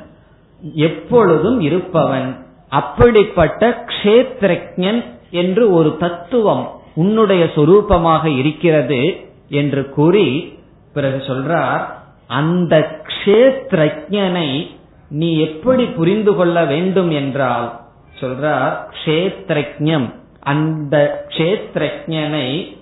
எப்பொழுதும் 0.74 1.60
இருப்பவன். 1.60 2.46
அப்படிப்பட்ட 2.70 3.86
கஷேத்திரன் 3.86 5.04
என்று 5.32 5.72
ஒரு 5.72 5.98
தத்துவம் 5.98 6.70
உன்னுடைய 6.96 7.46
சொரூபமாக 7.46 8.38
இருக்கிறது 8.38 9.28
என்று 9.50 9.90
கூறி 9.90 10.58
பிறகு 10.94 11.18
சொல்றார் 11.18 11.86
அந்த 12.28 13.02
கஷேத்ரஜனை 13.04 14.68
நீ 15.10 15.38
எப்படி 15.38 15.86
புரிந்து 15.86 16.36
கொள்ள 16.36 16.66
வேண்டும் 16.66 17.12
என்றால் 17.12 17.82
சொல்றார் 18.22 18.78
கஷேத்ரஜம் 19.06 20.14
அந்த 20.40 21.26
கஷேத்ரஜனை 21.30 22.78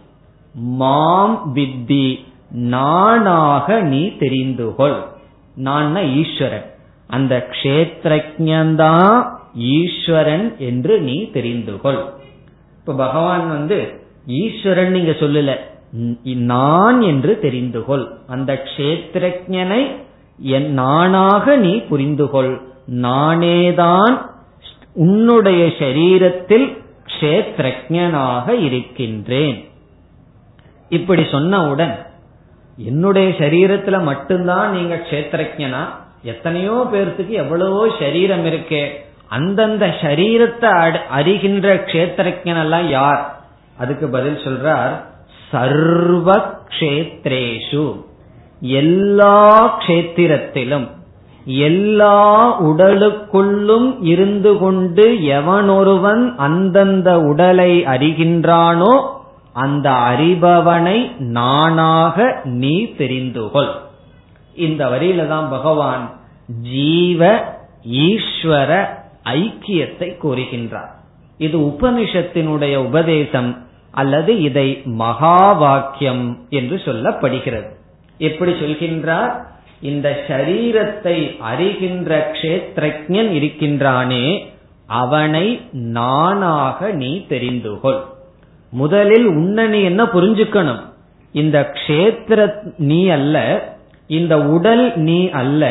மாம் 0.54 1.52
வித்தி 1.56 2.26
நானாக 2.50 3.82
நீ 3.82 4.18
தெரிந்து 4.18 4.76
கொள். 4.76 5.06
நான் 5.56 5.96
ஈஸ்வரன். 5.96 6.74
அந்த 7.08 7.48
கஷேத்ரஜன்தான் 7.50 9.28
ஈஸ்வரன் 9.56 10.56
என்று 10.58 11.00
நீ 11.00 11.32
தெரிந்து 11.32 11.82
கொள். 11.82 12.14
இப்ப 12.88 13.06
பகவான் 13.06 13.50
வந்து 13.50 14.00
ஈஸ்வரன் 14.26 14.92
நீங்க 14.92 15.12
சொல்லல. 15.12 15.54
நான் 16.24 17.02
என்று 17.02 17.40
தெரிந்து 17.40 17.86
கொள். 17.86 18.06
அந்த 18.28 18.64
கஷேத்திரஜனை 18.64 19.96
என் 20.40 20.74
நானாக 20.74 21.56
நீ 21.56 21.82
புரிந்து 21.82 22.30
கொள். 22.30 22.62
நானேதான் 22.92 24.16
உன்னுடைய 24.94 25.66
சரீரத்தில் 25.80 26.78
கஷேத்திரஜனாக 27.08 28.64
இருக்கின்றேன். 28.64 29.66
இப்படி 30.90 31.22
சொன்னவுடன் 31.22 31.96
என்னுடைய 32.78 33.30
சரீரத்துல 33.30 34.04
மட்டும்தான் 34.04 34.72
நீங்க 34.72 34.96
கஷேத்திரஜனா 34.96 35.84
எத்தனையோ 36.24 36.88
பேர்த்துக்கு 36.94 37.36
எவ்வளவோ 37.44 37.88
சரீரம் 38.00 38.46
இருக்கே. 38.46 38.86
அந்தந்த 39.30 39.86
சரீரத்தை 40.02 40.72
அறிகின்ற 41.10 41.68
க்ஷேத்திரஜன் 41.74 42.62
எல்லாம் 42.62 42.90
யார்? 42.90 43.22
அதுக்கு 43.78 44.08
பதில் 44.08 44.36
சொல்றார் 44.36 44.94
சர்வ 45.50 46.56
கஷேத்ரேஷு 46.70 47.88
எல்லா 48.62 49.76
க்ஷேத்திரத்திலும் 49.78 50.88
எல்லா 51.46 52.16
உடலுக்குள்ளும் 52.60 54.02
இருந்து 54.02 54.58
கொண்டு 54.58 55.06
எவனொருவன் 55.20 56.36
அந்தந்த 56.38 57.20
உடலை 57.20 57.84
அறிகின்றானோ 57.86 58.94
அந்த 59.54 59.90
அறிபவனை 59.90 60.98
நானாக 61.18 62.42
நீ 62.44 62.76
தெரிந்துகொள். 62.98 63.72
இந்த 64.54 64.86
வரியில 64.86 65.28
தான் 65.28 65.48
பகவான் 65.50 66.04
ஜீவ 66.62 67.22
ஈஸ்வர 67.86 68.72
ஐக்கியத்தை 69.36 70.10
கூறுகின்றார். 70.24 70.92
இது 71.38 71.58
உபனிஷத்தினுடைய 71.60 72.76
உபதேசம் 72.76 73.50
அல்லது 73.92 74.32
இதை 74.42 74.68
மகா 74.86 75.52
வாக்கியம் 75.52 76.26
என்று 76.50 76.76
சொல்லப்படுகிறது. 76.86 77.70
எப்படி 78.18 78.52
சொல்கின்றார்? 78.52 79.34
இந்த 79.82 80.08
சரீரத்தை 80.28 81.18
அறிகின்ற 81.52 82.12
கஷேத்ரஜன் 82.32 83.32
இருக்கின்றானே 83.38 84.26
அவனை 85.02 85.48
நானாக 85.72 86.92
நீ 86.92 87.12
தெரிந்து 87.28 87.80
கொள். 87.80 88.02
முதலில் 88.74 89.26
உன்னை 89.26 89.68
நீ 89.68 89.80
என்ன 89.82 90.04
புரிஞ்சுக்கணும்? 90.04 90.84
இந்த 91.32 91.58
க்ஷேத்திர 91.78 92.40
நீ 92.78 93.00
அல்ல 93.10 93.38
இந்த 94.08 94.34
உடல் 94.48 94.86
நீ 94.98 95.20
அல்ல 95.30 95.64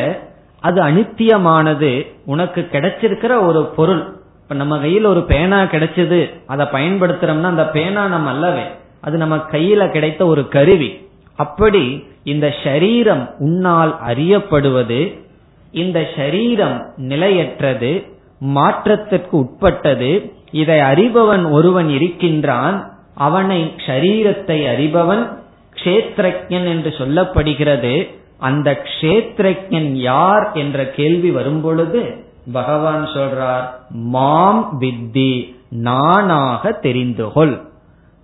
அது 0.60 0.82
அனித்தியமானது. 0.82 2.06
உனக்கு 2.26 2.68
கிடைச்சிருக்கிற 2.72 3.46
ஒரு 3.46 3.64
பொருள். 3.64 4.14
இப்ப 4.42 4.54
நம்ம 4.54 4.78
கையில் 4.78 5.04
ஒரு 5.04 5.22
பேனா 5.22 5.62
கிடைச்சது. 5.62 6.40
அதை 6.46 6.66
பயன்படுத்துறோம்னா 6.66 7.42
அந்த 7.42 7.68
பேனா 7.68 8.06
நம்ம 8.06 8.30
அல்லவே. 8.30 8.62
அது 9.00 9.16
நம்ம 9.16 9.36
கையில 9.36 9.90
கிடைத்த 9.90 10.26
ஒரு 10.26 10.48
கருவி. 10.48 11.08
அப்படி 11.36 12.04
இந்த 12.24 12.54
ஷரீரம் 12.62 13.30
உன்னால் 13.38 13.98
அறியப்படுவது 14.06 15.24
இந்த 15.72 16.00
ஷரீரம் 16.16 16.86
நிலையற்றது 16.96 18.04
மாற்றத்திற்கு 18.38 19.36
உட்பட்டது 19.36 20.32
இதை 20.50 20.78
அறிபவன் 20.78 21.50
ஒருவன் 21.50 21.88
இருக்கின்றான் 21.88 22.90
அவனை 23.14 23.74
ஷரீரத்தை 23.86 24.66
அறிபவன் 24.66 25.38
கஷேத்திரன் 25.74 26.48
என்று 26.48 26.94
சொல்லப்படுகிறது. 26.98 28.24
அந்த 28.40 28.72
கஷேத்திரன் 28.72 29.94
யார் 29.94 30.52
என்ற 30.52 30.84
கேள்வி 30.84 31.30
வரும்பொழுது 31.30 32.24
பகவான் 32.52 33.06
சொல்றார் 33.14 33.66
மாம் 34.12 34.78
வித்தி 34.78 35.54
நானாக 35.70 36.72
தெரிந்து 36.72 37.32
கொள் 37.32 37.60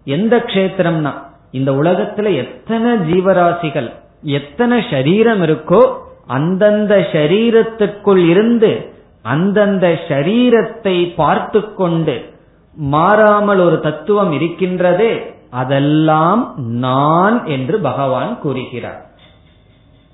எந்த 0.05 0.37
க்ஷேத்திரம்னா 0.37 1.13
இந்த 1.51 1.73
உலகத்துல 1.73 2.35
எத்தனை 2.35 2.97
ஜீவராசிகள் 2.99 3.91
எத்தனை 4.23 4.85
சரீரம் 4.91 5.43
இருக்கோ 5.43 5.83
அந்தந்த 6.27 6.97
சரீரத்துக்குள் 7.13 8.29
இருந்து 8.29 8.91
அந்தந்த 9.23 9.99
சரீரத்தை 10.09 11.15
பார்த்து 11.15 11.75
கொண்டு 11.75 12.31
மாறாமல் 12.77 13.59
ஒரு 13.59 13.81
தத்துவம் 13.81 14.33
இருக்கின்றதே 14.33 15.13
அதெல்லாம் 15.51 16.55
நான் 16.57 17.45
என்று 17.45 17.81
பகவான் 17.81 18.39
கூறுகிறார். 18.41 19.01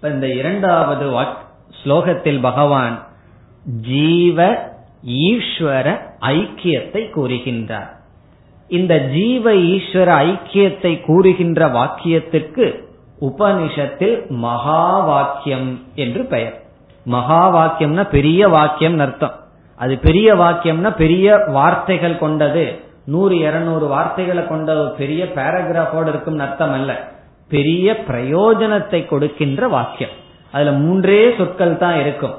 இந்த 0.02 0.26
இரண்டாவது 0.26 1.06
ஸ்லோகத்தில் 1.84 2.40
பகவான் 2.40 3.06
ஜீவ 3.80 4.68
ஈஸ்வர 5.06 5.86
ஐக்கியத்தை 6.20 7.02
கூறுகின்றார். 7.16 7.88
இந்த 8.68 8.98
ஜீவ 8.98 9.52
ஈஸ்வர 9.52 10.08
ஐக்கியத்தை 10.28 11.04
கூறுகின்ற 11.04 11.68
வாக்கியத்திற்கு 11.68 12.66
உபனிஷத்தில் 13.20 14.28
மகா 14.28 15.00
வாக்கியம் 15.00 15.82
என்று 15.94 16.24
பெயர். 16.24 16.62
மகா 17.04 17.42
வாக்கியம்னா 17.56 18.08
பெரிய 18.08 18.48
வாக்கியம் 18.48 18.98
அர்த்தம். 18.98 19.36
அது 19.76 19.98
பெரிய 19.98 20.34
வாக்கியம்னா 20.34 20.96
பெரிய 20.96 21.44
வார்த்தைகள் 21.46 22.18
கொண்டது. 22.18 22.80
நூறு 23.04 23.38
இருநூறு 23.38 23.86
வார்த்தைகளை 23.86 24.46
கொண்ட 24.46 24.80
ஒரு 24.80 24.90
பெரிய 24.90 25.24
பேராகிராஃபோடு 25.24 26.08
இருக்கும் 26.08 26.38
அர்த்தம் 26.38 26.72
அல்ல 26.72 27.16
பெரிய 27.48 27.86
பிரயோஜனத்தை 28.08 29.00
கொடுக்கின்ற 29.06 29.68
வாக்கியம். 29.68 30.14
அதுல 30.52 30.72
மூன்றே 30.72 31.20
சொற்கள் 31.38 31.74
தான் 31.76 31.96
இருக்கும். 32.00 32.36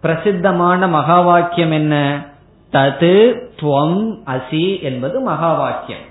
பிரசித்தமான 0.00 0.88
மகா 0.88 1.18
வாக்கியம் 1.20 1.70
என்ன? 1.70 1.94
தது 2.72 3.16
துவம் 3.60 4.00
அசி 4.34 4.66
என்பது 4.82 5.16
மகா 5.20 5.50
வாக்கியம் 5.52 6.04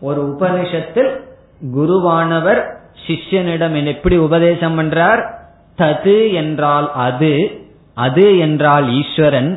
ஒரு 0.00 0.20
உபனிஷத்தில் 0.30 1.10
குருவானவர் 1.76 2.60
சிஷ்யனிடம் 3.06 3.76
எப்படி 3.86 4.16
உபதேசம் 4.16 4.76
பண்றார்? 4.78 5.22
தது 5.78 6.18
என்றால் 6.32 6.88
அது 7.06 7.32
அது 7.96 8.26
என்றால் 8.38 8.86
ஈஸ்வரன் 8.90 9.52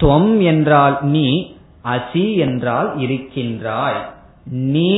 துவம் 0.00 0.32
என்றால் 0.42 0.96
நீ 1.14 1.28
அசி 1.84 2.26
என்றால் 2.36 2.88
இருக்கின்றாய். 2.98 4.00
நீ 4.74 4.92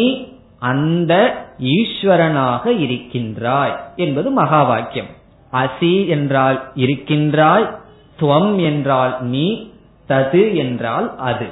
அந்த 0.58 1.44
ஈஸ்வரனாக 1.58 2.66
இருக்கின்றாய் 2.66 3.80
என்பது 3.96 4.30
மகா 4.30 4.62
வாக்கியம் 4.62 5.06
அசி 5.52 6.08
என்றால் 6.08 6.70
இருக்கின்றாய் 6.74 7.78
துவம் 8.20 8.62
என்றால் 8.62 9.16
நீ 9.20 9.70
தது 10.08 10.54
என்றால் 10.54 11.16
அது. 11.16 11.46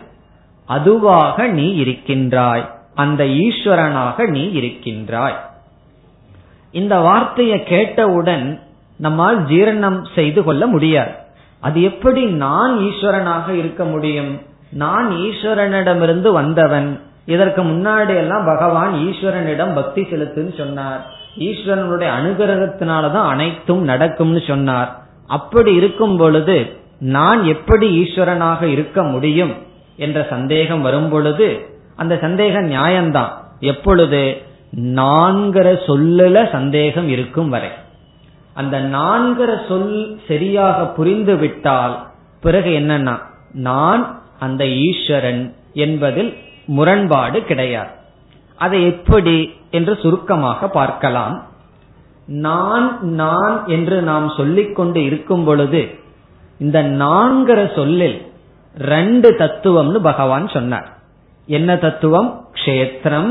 அதுவாக 0.64 1.46
நீ 1.46 1.74
இருக்கின்றாய் 1.74 2.74
அந்த 2.94 3.24
ஈஸ்வரனாக 3.24 4.28
நீ 4.28 4.50
இருக்கின்றாய். 4.50 5.36
இந்த 6.72 6.98
வார்த்தையை 6.98 7.62
கேட்டவுடன் 7.62 8.60
நம்மால் 8.96 9.46
ஜீரணம் 9.46 10.04
செய்து 10.14 10.44
கொள்ள 10.44 10.66
முடியாது. 10.66 11.10
அது 11.60 11.82
எப்படி 11.82 12.24
நான் 12.24 12.78
ஈஸ்வரனாக 12.78 13.48
இருக்க 13.48 13.84
முடியும்? 13.84 14.42
நான் 14.70 15.10
ஈஸ்வரனிடமிருந்து 15.10 16.32
வந்தவன் 16.32 17.00
இதற்கு 17.26 17.62
முன்னாடி 17.62 18.16
எல்லாம் 18.16 18.44
பகவான் 18.44 18.94
ஈஸ்வரனிடம் 18.94 19.74
பக்தி 19.74 20.02
செலுத்துன்னு 20.02 20.56
சொன்னார். 20.56 21.06
ஈஸ்வரனுடைய 21.38 22.08
அனுகிரகத்தினாலதான் 22.18 23.28
அனைத்தும் 23.28 23.82
நடக்கும்னு 23.82 24.42
சொன்னார். 24.46 25.02
அப்படி 25.26 25.74
இருக்கும் 25.74 26.16
பொழுது 26.16 26.76
நான் 26.98 27.44
எப்படி 27.44 28.02
ஈஸ்வரனாக 28.02 28.62
இருக்க 28.62 29.02
முடியும் 29.02 29.54
என்ற 29.96 30.26
சந்தேகம் 30.30 30.82
வரும் 30.82 31.08
பொழுது 31.08 31.66
அந்த 31.96 32.18
சந்தேகம் 32.20 32.70
நியாயம்தான். 32.70 33.28
எப்பொழுது? 33.60 34.42
நான்கிற 34.80 35.78
சொல்லுல 35.86 36.50
சந்தேகம் 36.50 37.08
இருக்கும் 37.08 37.48
வரை. 37.48 37.68
அந்த 38.54 38.80
நான்கிற 38.80 39.68
சொல் 39.68 40.20
சரியாக 40.28 40.84
புரிந்து 40.84 41.36
விட்டால் 41.36 42.06
பிறகு 42.40 42.70
என்னன்னா 42.70 43.18
நான் 43.52 44.20
அந்த 44.38 44.66
ஈஸ்வரன் 44.66 45.54
என்பதில் 45.72 46.36
முரண்பாடு 46.66 47.44
கிடையாது. 47.44 47.90
அதை 48.56 48.84
எப்படி 48.84 49.36
என்று 49.70 49.98
சுருக்கமாக 50.02 50.68
பார்க்கலாம். 50.68 51.44
நான் 52.26 52.98
நான் 53.02 53.66
என்று 53.66 54.02
நாம் 54.02 54.28
சொல்லிக்கொண்டு 54.36 55.04
இருக்கும் 55.04 55.44
பொழுது 55.44 55.98
இந்த 56.58 56.82
நான்கிற 56.82 57.74
சொல்லில் 57.74 58.32
ரெண்டு 58.76 59.30
தத்துவம்னு 59.30 59.98
பகவான் 59.98 60.48
சொன்னார். 60.48 60.88
என்ன 61.46 61.76
தத்துவம்? 61.76 62.48
க்ஷேத்திரம் 62.52 63.30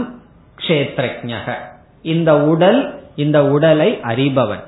க்ஷேத்ரஜக 0.62 1.54
இந்த 2.02 2.32
உடல் 2.46 2.80
இந்த 3.16 3.46
உடலை 3.46 4.00
அறிபவன். 4.04 4.64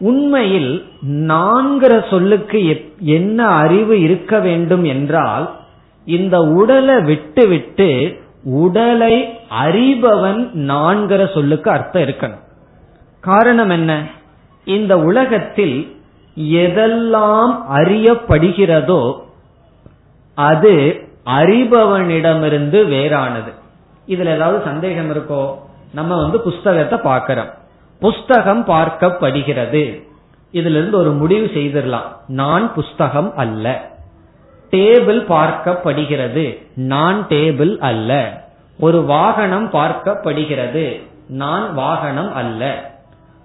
உண்மையில் 0.00 0.72
நான்கிற 1.02 2.08
சொல்லுக்கு 2.10 2.58
என்ன 3.00 3.46
அறிவு 3.46 4.00
இருக்க 4.00 4.38
வேண்டும் 4.38 4.84
என்றால் 4.84 5.46
இந்த 6.08 6.40
உடலை 6.40 7.00
விட்டு 7.00 7.46
விட்டு 7.46 8.20
உடலை 8.44 9.40
அறிபவன் 9.64 10.50
நான்கிற 10.54 11.34
சொல்லுக்கு 11.34 11.70
அர்த்தம் 11.70 12.02
இருக்கணும். 12.02 12.38
காரணம் 13.20 13.70
என்ன? 13.70 14.06
இந்த 14.64 14.98
உலகத்தில் 14.98 16.00
எதெல்லாம் 16.40 17.58
அறியப்படுகிறதோ 17.74 19.20
அது 20.34 21.06
அறிபவனிடமிருந்து 21.26 22.80
வேறானது. 22.86 23.52
இதுல 24.08 24.34
ஏதாவது 24.34 24.64
சந்தேகம் 24.64 25.14
இருக்கோ? 25.14 25.54
நம்ம 25.94 26.16
வந்து 26.16 26.40
புஸ்தகத்தை 26.40 26.98
பார்க்கிறோம். 26.98 27.50
புஸ்தகம் 28.00 28.64
பார்க்கப்படுகிறது. 28.66 30.06
இதுல 30.52 30.70
இருந்து 30.70 30.98
ஒரு 30.98 31.12
முடிவு 31.12 31.50
செய்திடலாம். 31.54 32.16
நான் 32.26 32.74
புஸ்தகம் 32.74 33.36
அல்ல. 33.36 33.96
டேபிள் 34.70 35.24
பார்க்கப்படுகிறது. 35.28 36.66
நான் 36.74 37.26
டேபிள் 37.28 37.78
அல்ல. 37.78 38.42
ஒரு 38.78 39.04
வாகனம் 39.04 39.70
பார்க்கப்படுகிறது. 39.70 41.02
நான் 41.28 41.74
வாகனம் 41.74 42.34
அல்ல. 42.34 42.90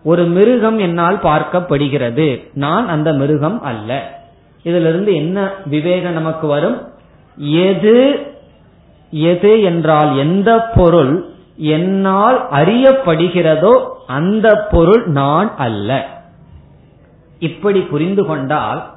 ஒரு 0.04 0.26
மிருகம் 0.26 0.80
என்னால் 0.80 1.18
பார்க்கப்படுகிறது. 1.18 2.50
நான் 2.54 2.88
அந்த 2.88 3.14
மிருகம் 3.14 3.62
அல்ல. 3.62 4.22
இதுல 4.64 4.90
இருந்து 4.90 5.16
என்ன 5.16 5.50
விவேகம் 5.66 6.14
நமக்கு 6.14 6.48
வரும்? 6.48 6.88
எது 7.38 8.28
எது 9.12 9.62
என்றால் 9.62 10.18
எந்த 10.18 10.70
பொருள் 10.76 11.26
என்னால் 11.58 12.50
அறியப்படுகிறதோ 12.52 13.86
அந்த 14.08 14.68
பொருள் 14.72 15.06
நான் 15.06 15.56
அல்ல. 15.58 16.08
இப்படி 17.40 17.80
புரிந்து 17.80 18.26
கொண்டால் 18.26 18.94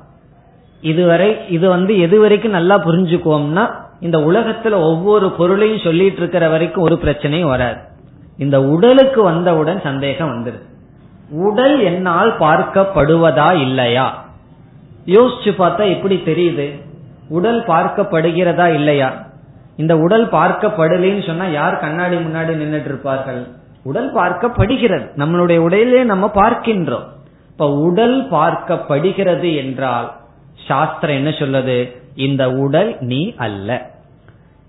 இதுவரை 0.91 1.29
இது 1.49 1.67
வந்து 1.69 1.93
எது 1.99 2.17
வரைக்கும் 2.21 2.57
நல்லா 2.59 2.77
புரிஞ்சுக்குவோம்னா 2.85 3.65
இந்த 4.01 4.19
உலகத்துல 4.19 4.75
ஒவ்வொரு 4.91 5.27
பொருளையும் 5.31 5.85
சொல்லிட்டு 5.85 6.19
இருக்கிற 6.19 6.45
வரைக்கும் 6.49 6.85
ஒரு 6.85 6.97
பிரச்சனையும் 7.03 7.53
வராது. 7.55 7.79
இந்த 8.39 8.57
உடலுக்கு 8.63 9.21
வந்தவுடன் 9.23 9.81
சந்தேகம் 9.81 10.33
வந்துடுது 10.33 10.65
உடல் 11.31 11.77
என்னால் 11.81 12.33
பார்க்கப்படுவதா 12.41 13.49
இல்லையா? 13.61 14.07
யோசிச்சு 15.07 15.51
பார்த்தா 15.59 15.85
எப்படி 15.95 16.17
தெரியுது? 16.25 16.67
உடல் 17.29 17.61
பார்க்கப்படுகிறதா 17.67 18.67
இல்லையா? 18.75 19.09
இந்த 19.77 19.95
உடல் 19.99 20.27
பார்க்கப்படலைன்னு 20.27 21.27
சொன்னா 21.27 21.47
யார் 21.47 21.81
கண்ணாடி 21.81 22.17
முன்னாடி 22.17 22.53
நின்றுட்டு 22.61 22.91
இருப்பார்கள் 22.93 23.41
உடல் 23.83 24.11
பார்க்கப்படுகிறது. 24.15 25.07
நம்மளுடைய 25.17 25.57
உடலே 25.57 26.05
நம்ம 26.05 26.31
பார்க்கின்றோம். 26.35 27.07
இப்ப 27.51 27.67
உடல் 27.89 28.17
பார்க்கப்படுகிறது 28.31 29.51
என்றால் 29.57 30.09
சாஸ்திரம் 30.67 31.17
என்ன 31.17 31.31
சொல்லுது? 31.31 31.97
இந்த 32.15 32.51
உடல் 32.51 32.97
நீ 33.01 33.35
அல்ல. 33.37 33.91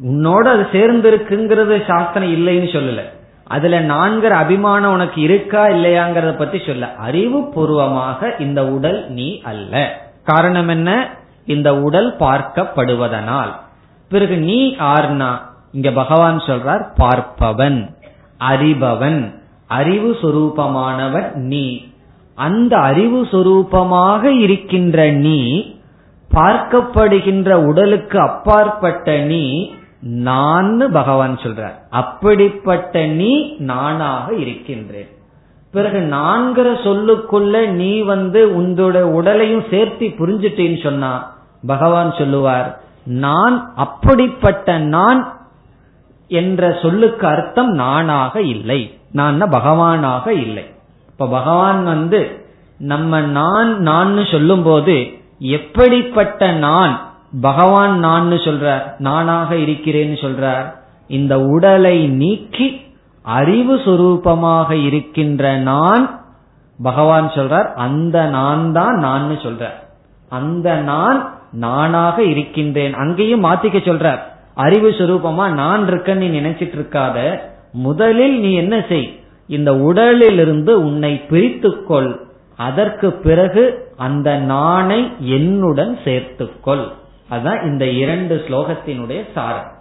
உன்னோட 0.08 0.40
அது 0.40 0.68
சேர்ந்து 0.72 1.12
இருக்குங்கிறது 1.12 1.84
சாஸ்திரம் 1.88 2.32
இல்லைன்னு 2.32 2.76
சொல்லல. 2.76 3.02
அதுல 3.44 3.82
நான்கிற 3.82 4.30
அபிமானம் 4.30 4.92
உனக்கு 4.92 5.22
இருக்கா 5.22 5.66
இல்லையாங்கிறத 5.66 6.38
பத்தி 6.38 6.62
சொல்ல. 6.68 6.96
அறிவு 6.96 7.50
பூர்வமாக 7.50 8.36
இந்த 8.40 8.68
உடல் 8.68 9.10
நீ 9.10 9.42
அல்ல. 9.42 10.02
காரணம் 10.24 10.68
என்ன? 10.68 11.10
இந்த 11.46 11.80
உடல் 11.80 12.16
பார்க்கப்படுவதனால். 12.20 13.52
பிறகு 14.10 14.38
நீ 14.38 14.76
ஆர்னா? 14.80 15.40
இங்க 15.72 15.92
பகவான் 15.92 16.38
சொல்றார் 16.38 16.86
பார்ப்பவன் 16.98 17.96
அறிபவன் 18.50 19.34
அறிவு 19.68 20.18
சொரூபமானவன் 20.22 21.34
நீ. 21.34 21.86
அந்த 22.36 22.78
அறிவு 22.78 23.28
சொரூபமாக 23.32 24.24
இருக்கின்ற 24.24 25.12
நீ 25.12 25.76
பார்க்கப்படுகின்ற 26.34 27.52
உடலுக்கு 27.52 28.20
அப்பாற்பட்ட 28.20 29.18
நீ 29.18 29.72
நான் 30.02 30.92
பகவான் 30.92 31.36
சொல்றார். 31.36 31.74
அப்படிப்பட்ட 31.90 33.06
நீ 33.06 33.56
நானாக 33.58 34.34
இருக்கின்றேன். 34.34 35.08
பிறகு 35.72 36.00
நான்கிற 36.00 36.78
சொல்லுக்குள்ள 36.84 37.68
நீ 37.68 38.02
வந்து 38.02 38.48
உன்னோட 38.48 39.02
உடலையும் 39.02 39.64
சேர்த்து 39.70 40.08
புரிஞ்சுட்டேன்னு 40.08 40.84
சொன்னா 40.84 41.36
பகவான் 41.68 42.14
சொல்லுவார் 42.18 42.82
நான் 43.06 43.72
அப்படிப்பட்ட 43.76 44.78
நான் 44.78 45.38
என்ற 46.28 46.78
சொல்லுக்கு 46.82 47.28
அர்த்தம் 47.28 47.70
நானாக 47.70 48.42
இல்லை. 48.42 49.00
நான் 49.12 49.42
பகவானாக 49.42 50.28
இல்லை. 50.28 50.66
இப்ப 51.10 51.28
பகவான் 51.28 51.84
வந்து 51.84 52.46
நம்ம 52.78 53.22
நான் 53.22 53.80
நான் 53.80 54.26
சொல்லும் 54.26 54.64
போது 54.64 55.17
எப்படிப்பட்ட 55.40 56.52
நான் 56.52 57.00
பகவான் 57.42 58.00
நான் 58.00 58.32
சொல்றார் 58.32 58.96
நானாக 58.98 59.56
இருக்கிறேன்னு 59.56 60.18
சொல்றார் 60.22 60.76
இந்த 61.08 61.40
உடலை 61.40 62.08
நீக்கி 62.08 62.82
அறிவு 63.22 63.76
சுரூபமாக 63.76 64.72
இருக்கின்ற 64.72 65.56
நான் 65.58 66.20
பகவான் 66.84 67.30
சொல்றார் 67.30 67.74
அந்த 67.74 68.26
நான் 68.26 68.72
தான் 68.72 68.98
நான் 68.98 69.30
சொல்றார். 69.30 69.78
அந்த 70.30 70.76
நான் 70.76 71.34
நானாக 71.52 72.24
இருக்கின்றேன். 72.24 72.94
அங்கேயும் 72.94 73.44
மாத்திக்க 73.44 73.78
சொல்றார் 73.90 74.20
அறிவு 74.56 74.90
சுரூபமா 74.90 75.54
நான் 75.54 75.88
இருக்கன்னு 75.88 76.16
நீ 76.16 76.40
நினைச்சிட்டு 76.40 76.76
இருக்காத 76.78 77.40
முதலில் 77.72 78.40
நீ 78.40 78.54
என்ன 78.54 78.86
செய் 78.90 79.20
இந்த 79.48 79.76
உடலிலிருந்து 79.76 80.84
உன்னை 80.84 81.22
பிரித்துக்கொள். 81.30 82.20
அதற்கு 82.58 83.12
பிறகு 83.12 83.92
அந்த 83.98 84.42
நானை 84.48 85.18
என்னுடன் 85.18 85.98
சேர்த்துக்கொள். 86.04 86.92
அதான் 87.32 87.66
இந்த 87.66 87.86
இரண்டு 87.86 88.46
ஸ்லோகத்தினுடைய 88.48 89.24
சாரம். 89.34 89.72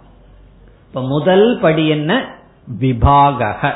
இப்ப 0.87 1.01
முதல் 1.01 1.59
படி 1.61 1.87
என்ன? 1.87 2.35
விபாகக. 2.79 3.73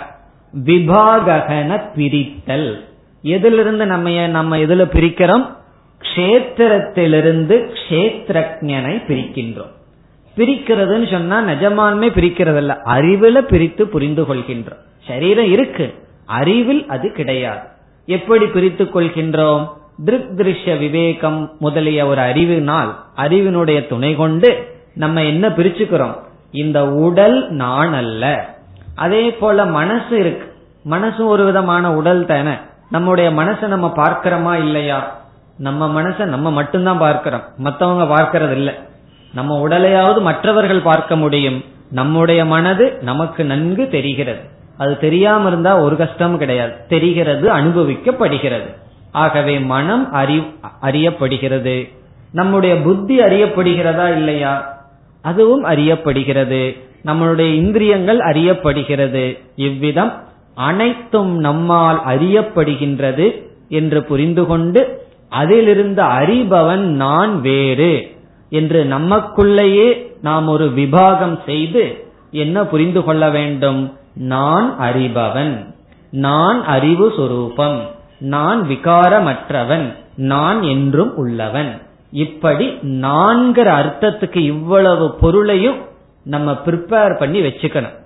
விபாகன 0.66 1.82
பிரித்தல். 1.96 2.84
எதிலிருந்து 3.22 3.86
நம்ம 3.86 4.28
நம்ம 4.28 4.58
எதுல 4.58 4.86
பிரிக்கிறோம்? 4.86 5.56
கஷேத்திரத்திலிருந்து 6.02 7.72
கஷேத்திரஜனை 7.74 9.02
பிரிக்கின்றோம். 9.08 9.72
பிரிக்கிறதுன்னு 10.38 11.12
சொன்னா 11.12 11.42
நிஜமானமே 11.42 12.06
பிரிக்கிறதல்ல. 12.06 12.78
அறிவுல 12.86 13.38
பிரித்து 13.38 13.88
புரிந்து 13.88 14.24
கொள்கின்றோம். 14.24 14.80
சரீரம் 15.08 15.52
இருக்கு. 15.52 15.94
அறிவில் 16.26 16.88
அது 16.88 17.12
கிடையாது. 17.12 17.71
எப்படி 18.06 18.46
பிரித்துக் 18.46 18.96
கொள்கின்றோம்? 18.96 19.70
திருக் 20.06 20.32
திருஷ்ய 20.38 20.78
விவேகம் 20.78 21.52
முதலிய 21.60 22.06
ஒரு 22.06 22.22
அறிவினால் 22.22 23.04
அறிவினுடைய 23.16 23.88
துணை 23.88 24.16
கொண்டு 24.16 24.80
நம்ம 24.94 25.24
என்ன 25.24 25.50
பிரிச்சுக்கிறோம்? 25.50 26.18
இந்த 26.52 26.90
உடல் 26.90 27.50
நான் 27.50 27.94
அல்ல. 27.94 28.56
அதே 28.96 29.34
போல 29.34 29.66
மனசு 29.66 30.20
இருக்கு. 30.20 30.54
மனசும் 30.90 31.26
ஒரு 31.26 31.46
விதமான 31.46 31.96
உடல் 31.96 32.26
தானே. 32.26 32.52
நம்முடைய 32.90 33.32
மனசை 33.32 33.68
நம்ம 33.68 33.94
பார்க்கிறோமா 33.96 34.54
இல்லையா? 34.54 35.20
நம்ம 35.58 36.02
மனசை 36.02 36.26
நம்ம 36.26 36.52
மட்டும்தான் 36.52 36.98
பார்க்கிறோம். 36.98 37.44
மற்றவங்க 37.64 38.18
பார்க்கறது 38.18 38.52
இல்லை 38.52 38.74
நம்ம 39.34 39.68
உடலையாவது 39.68 40.22
மற்றவர்கள் 40.22 40.82
பார்க்க 40.82 41.16
முடியும். 41.16 41.64
நம்முடைய 41.92 42.46
மனது 42.46 42.98
நமக்கு 43.02 43.46
நன்கு 43.46 43.88
தெரிகிறது. 43.90 44.60
அது 44.78 44.98
தெரியாம 44.98 45.48
இருந்தா 45.48 45.80
ஒரு 45.80 45.96
கஷ்டம் 45.96 46.38
கிடையாது. 46.38 46.74
தெரிகிறது 46.88 47.50
அனுபவிக்கப்படுகிறது. 47.50 48.76
ஆகவே 49.12 49.60
மனம் 49.60 50.12
அறி 50.12 50.44
அறியப்படுகிறது. 50.82 51.90
நம்முடைய 52.32 52.82
புத்தி 52.82 53.20
அறியப்படுகிறதா 53.20 54.12
இல்லையா? 54.12 54.84
அதுவும் 55.22 55.66
அறியப்படுகிறது. 55.66 56.80
நம்மளுடைய 57.06 57.54
இந்திரியங்கள் 57.54 58.18
அறியப்படுகிறது. 58.18 59.40
இவ்விதம் 59.56 60.24
அனைத்தும் 60.56 61.38
நம்மால் 61.38 62.02
அறியப்படுகின்றது 62.08 63.42
என்று 63.70 64.04
புரிந்து 64.04 64.46
கொண்டு 64.46 65.02
அதிலிருந்து 65.30 66.04
அறிபவன் 66.04 66.78
நான் 66.78 67.42
வேறு 67.42 68.12
என்று 68.50 68.84
நமக்குள்ளேயே 68.84 70.12
நாம் 70.22 70.48
ஒரு 70.48 70.66
விபாகம் 70.76 71.44
செய்து 71.46 72.06
என்ன 72.32 72.66
புரிந்து 72.66 73.04
கொள்ள 73.04 73.30
வேண்டும்? 73.30 73.98
நான் 74.14 74.80
அறிபவன். 74.80 75.74
நான் 76.10 76.64
அறிவு 76.64 77.14
சொரூபம். 77.16 77.82
நான் 78.18 78.68
விகாரமற்றவன். 78.68 79.96
நான் 80.16 80.62
என்றும் 80.62 81.16
உள்ளவன். 81.16 81.82
இப்படி 82.12 82.68
நான்கிற 82.82 83.70
அர்த்தத்துக்கு 83.82 84.36
இவ்வளவு 84.36 85.16
பொருளையும் 85.16 85.78
நம்ம 86.24 86.52
ப்ரிப்பேர் 86.52 87.20
பண்ணி 87.20 87.42
வச்சுக்கணும். 87.42 88.00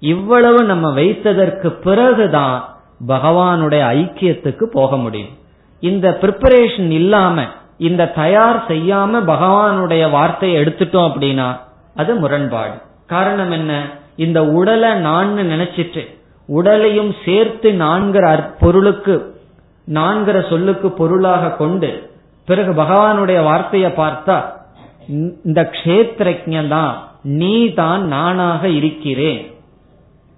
இவ்வளவு 0.00 0.64
நம்ம 0.64 0.90
வைத்ததற்கு 0.90 1.68
பிறகுதான் 1.68 2.76
பகவானுடைய 3.08 3.80
ஐக்கியத்துக்கு 3.80 4.64
போக 4.64 4.96
முடியும். 4.96 5.28
இந்த 5.80 6.18
ப்ரிப்பரேஷன் 6.20 6.90
இல்லாம 6.90 7.44
இந்த 7.78 8.06
தயார் 8.06 8.70
செய்யாம 8.70 9.22
பகவானுடைய 9.26 10.10
வார்த்தையை 10.10 10.62
எடுத்துட்டோம் 10.62 11.12
அப்படின்னா 11.12 11.58
அது 11.96 12.14
முரண்பாடு. 12.14 12.72
காரணம் 13.06 13.50
என்ன? 13.50 13.97
இந்த 14.18 14.44
உடலை 14.44 14.94
நான் 14.94 15.36
நினைச்சிட்டு 15.36 16.02
உடலையும் 16.46 17.14
சேர்த்து 17.24 17.72
நான்கிற 17.72 18.50
பொருளுக்கு 18.60 19.34
நான்கிற 19.94 20.48
சொல்லுக்கு 20.48 20.90
பொருளாக 20.90 21.50
கொண்டு 21.50 22.10
பிறகு 22.44 22.72
பகவானுடைய 22.72 23.42
வார்த்தையை 23.42 23.90
பார்த்தா 23.90 24.38
இந்த 25.44 25.70
கஷேத்திரஜன் 25.72 26.68
தான் 26.68 27.02
நீ 27.22 27.72
தான் 27.72 28.06
நானாக 28.06 28.68
இருக்கிறேன். 28.68 29.50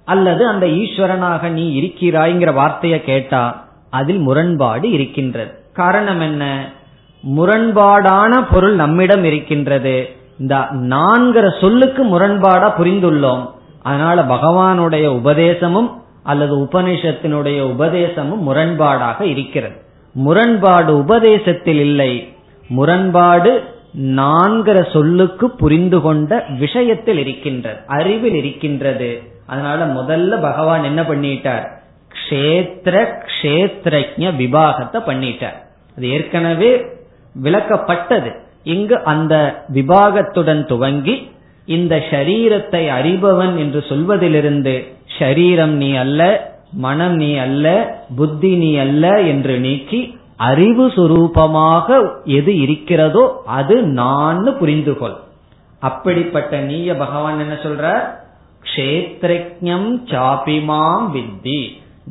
அல்லது 0.04 0.46
அந்த 0.46 0.66
ஈஸ்வரனாக 0.66 1.48
நீ 1.48 1.64
இருக்கிறாய்ங்கிற 1.80 2.52
வார்த்தையை 2.54 3.04
கேட்டா 3.04 3.64
அதில் 3.90 4.18
முரண்பாடு 4.18 4.90
இருக்கின்றது. 4.90 5.50
காரணம் 5.72 6.20
என்ன? 6.20 6.72
முரண்பாடான 7.36 8.46
பொருள் 8.50 8.74
நம்மிடம் 8.74 9.24
இருக்கின்றது. 9.24 10.16
இந்த 10.38 10.56
நான்கிற 10.72 11.60
சொல்லுக்கு 11.60 12.04
முரண்பாடா 12.04 12.68
புரிந்துள்ளோம். 12.78 13.50
அதனால 13.82 14.22
பகவானுடைய 14.22 15.06
உபதேசமும் 15.06 15.90
அல்லது 16.22 16.56
உபனிஷத்தினுடைய 16.56 17.60
உபதேசமும் 17.60 18.48
முரண்பாடாக 18.48 19.20
இருக்கிறது. 19.20 19.74
முரண்பாடு 20.12 20.98
உபதேசத்தில் 20.98 21.78
இல்லை. 21.78 22.32
முரண்பாடு 22.68 23.64
நான்கிற 23.98 24.92
சொல்லுக்கு 24.92 25.50
புரிந்து 25.50 26.00
கொண்ட 26.00 26.44
விஷயத்தில் 26.58 27.18
இருக்கின்றது 27.18 27.78
அறிவில் 27.86 28.34
இருக்கின்றது. 28.34 29.22
அதனால 29.46 29.86
முதல்ல 29.86 30.40
பகவான் 30.40 30.84
என்ன 30.84 31.02
பண்ணிட்டார்? 31.02 31.78
கஷேத்திர 32.12 33.22
கஷேத்திரஜ 33.24 34.08
விபாகத்தை 34.16 34.98
பண்ணிட்டார். 35.00 35.58
அது 35.96 36.08
ஏற்கனவே 36.10 36.84
விளக்கப்பட்டது. 37.42 38.36
இங்கு 38.64 39.04
அந்த 39.04 39.64
விபாகத்துடன் 39.72 40.64
துவங்கி 40.64 41.30
இந்த 41.70 41.96
ஷரீரத்தை 42.10 42.82
அறிபவன் 42.98 43.58
என்று 43.58 43.84
சொல்வதிலிருந்து 43.88 44.74
ஷரீரம் 45.18 45.74
நீ 45.76 45.94
அல்ல 45.94 46.22
மனம் 46.78 47.16
நீ 47.16 47.36
அல்ல 47.36 47.66
புத்தி 48.16 48.56
நீ 48.56 48.76
அல்ல 48.76 49.22
என்று 49.22 49.60
நீக்கி 49.60 50.00
அறிவு 50.36 50.88
சுரூபமாக 50.88 51.88
எது 52.32 52.58
இருக்கிறதோ 52.58 53.24
அது 53.54 53.82
நான் 53.92 54.56
புரிந்து 54.58 54.96
கொள் 54.96 55.16
அப்படிப்பட்ட 55.82 56.60
நீய 56.60 56.96
பகவான் 56.96 57.38
என்ன 57.38 57.54
சொல்ற 57.62 57.84
கஷேத்திரஜம் 58.64 59.90
சாபிமாம் 60.10 61.06
வித்தி. 61.12 61.60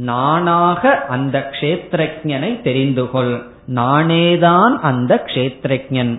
நானாக 0.04 0.84
அந்த 1.08 1.50
கஷேத்திரஜனை 1.52 2.62
தெரிந்து 2.62 3.10
கொள் 3.10 3.34
நானேதான் 3.76 4.74
அந்த 4.82 5.24
கஷேத்திரஜன் 5.26 6.14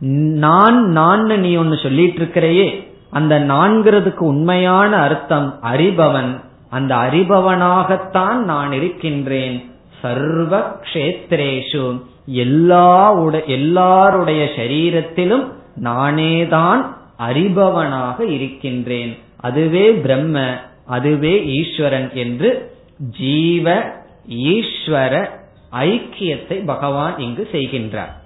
நான் 0.00 0.84
நான் 0.90 1.24
நீ 1.24 1.54
ஒன்னு 1.54 1.76
சொல்லிட்டு 1.76 2.14
இருக்கிறையே 2.14 2.92
அந்த 3.10 3.40
நான்கிறதுக்கு 3.40 4.16
உண்மையான 4.16 4.96
அர்த்தம் 4.96 5.58
அறிபவன் 5.62 6.40
அந்த 6.70 6.94
அறிபவனாகத்தான் 6.94 8.36
நான் 8.36 8.72
இருக்கின்றேன். 8.72 9.70
சர்வ 10.02 10.76
கஷேத்ரேஷு. 10.82 12.00
எல்லா 12.26 13.14
எல்லாருடைய 13.46 14.50
சரீரத்திலும் 14.56 15.52
நானேதான் 15.82 16.86
அறிபவனாக 17.28 18.20
இருக்கின்றேன். 18.20 19.18
அதுவே 19.36 19.92
பிரம்ம 19.92 20.58
அதுவே 20.86 21.46
ஈஸ்வரன் 21.46 22.10
என்று 22.14 22.72
ஜீவ 23.18 23.84
ஈஸ்வர 24.28 25.28
ஐக்கியத்தை 25.72 26.64
பகவான் 26.66 27.18
இங்கு 27.18 27.48
செய்கின்றார். 27.52 28.17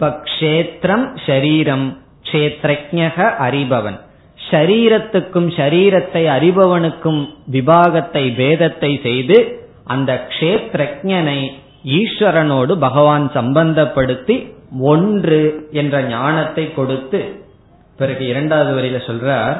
கஷேத்திரம் 0.00 1.06
ஷரீரம். 1.26 1.86
கஷேத்ரஜக 2.24 3.16
அறிபவன். 3.46 3.98
ஷரீரத்துக்கும் 4.50 5.48
ஷரீரத்தை 5.56 6.22
அறிபவனுக்கும் 6.36 7.28
விபாகத்தை 7.52 8.22
பேதத்தை 8.38 9.00
செய்து 9.02 9.36
அந்த 9.84 10.26
கஷேத்ரஜனை 10.28 11.50
ஈஸ்வரனோடு 11.84 12.72
பகவான் 12.78 13.30
சம்பந்தப்படுத்தி 13.34 14.52
ஒன்று 14.80 15.68
என்ற 15.72 16.02
ஞானத்தை 16.02 16.74
கொடுத்து 16.74 17.44
பிறகு 17.96 18.26
இரண்டாவது 18.26 18.70
வரியில 18.80 19.00
சொல்றார் 19.10 19.58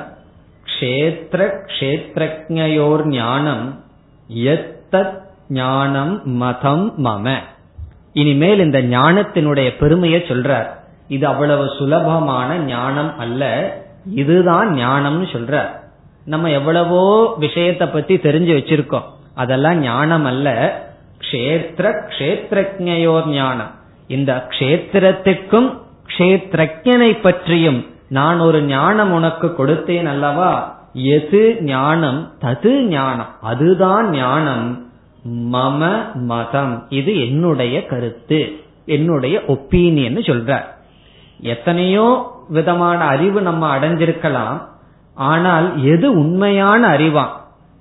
கஷேத்திர 0.65 1.51
கஷேத்ரஜயோர் 1.71 3.07
ஞானம் 3.07 3.85
எத்தத் 4.35 5.21
ஞானம் 5.49 6.21
மதம் 6.25 7.05
மம. 7.05 7.37
இனிமேல் 8.13 8.59
இந்த 8.59 8.83
ஞானத்தினுடைய 8.83 9.79
பெருமையை 9.79 10.21
சொல்றார். 10.21 10.67
இது 11.09 11.27
அவ்வளவு 11.27 11.71
சுலபமான 11.79 12.59
ஞானம் 12.59 13.19
அல்ல. 13.19 13.73
இதுதான் 14.15 14.75
ஞானம்னு 14.75 15.27
சொல்றார். 15.27 15.69
நம்ம 16.25 16.51
எவ்வளவோ 16.51 17.37
விஷயத்த 17.41 17.93
பத்தி 17.93 18.17
தெரிஞ்சு 18.17 18.57
வச்சிருக்கோம். 18.57 19.05
அதெல்லாம் 19.35 19.79
ஞானம் 19.79 20.25
அல்ல. 20.25 20.79
கஷேத்திர 21.19 21.93
கஷேத்திரஜயோர் 22.19 23.27
ஞானம். 23.27 23.71
இந்த 24.07 24.47
கஷேத்திரத்துக்கும் 24.49 25.79
கஷேத்திரஜனை 26.07 27.21
பற்றியும் 27.21 27.87
நான் 28.09 28.39
ஒரு 28.39 28.63
ஞானம் 28.63 29.13
உனக்கு 29.13 29.55
கொடுத்தேன் 29.59 30.05
அல்லவா? 30.05 30.79
எது 30.93 31.57
ஞானம்? 31.61 32.33
தது 32.41 32.81
ஞானம். 32.81 33.29
அதுதான் 33.41 34.11
ஞானம். 34.11 34.90
மம 35.29 36.13
மதம். 36.15 36.87
இது 36.89 37.21
என்னுடைய 37.21 37.87
கருத்து 37.87 38.57
என்னுடைய 38.87 39.43
ஒப்பீனியன் 39.47 40.17
சொல்ற 40.17 40.65
எத்தனையோ 41.41 42.33
விதமான 42.49 43.05
அறிவு 43.05 43.43
நம்ம 43.43 43.79
அடைஞ்சிருக்கலாம். 43.79 44.69
ஆனால் 45.15 45.85
எது 45.85 46.13
உண்மையான 46.13 46.89
அறிவா? 46.89 47.27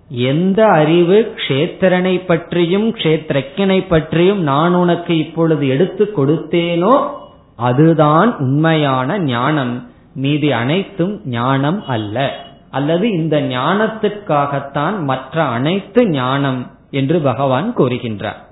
எந்த 0.09 0.65
அறிவு 0.65 1.33
கஷேத்திரனை 1.35 2.25
பற்றியும் 2.25 2.95
கஷேத்திரக்கனை 2.95 3.87
பற்றியும் 3.87 4.41
நான் 4.41 4.73
உனக்கு 4.73 5.17
இப்பொழுது 5.17 5.67
எடுத்து 5.67 6.11
கொடுத்தேனோ 6.17 7.07
அதுதான் 7.55 8.37
உண்மையான 8.37 9.19
ஞானம். 9.19 9.89
மீதி 10.13 10.51
அனைத்தும் 10.51 11.21
ஞானம் 11.25 11.85
அல்ல. 11.87 12.35
அல்லது 12.71 13.11
இந்த 13.11 13.41
ஞானத்திற்காகத்தான் 13.41 14.99
மற்ற 14.99 15.43
அனைத்து 15.43 16.09
ஞானம். 16.09 16.71
என்று 16.91 17.19
பகவான் 17.19 17.77
கூறுகின்றார். 17.77 18.47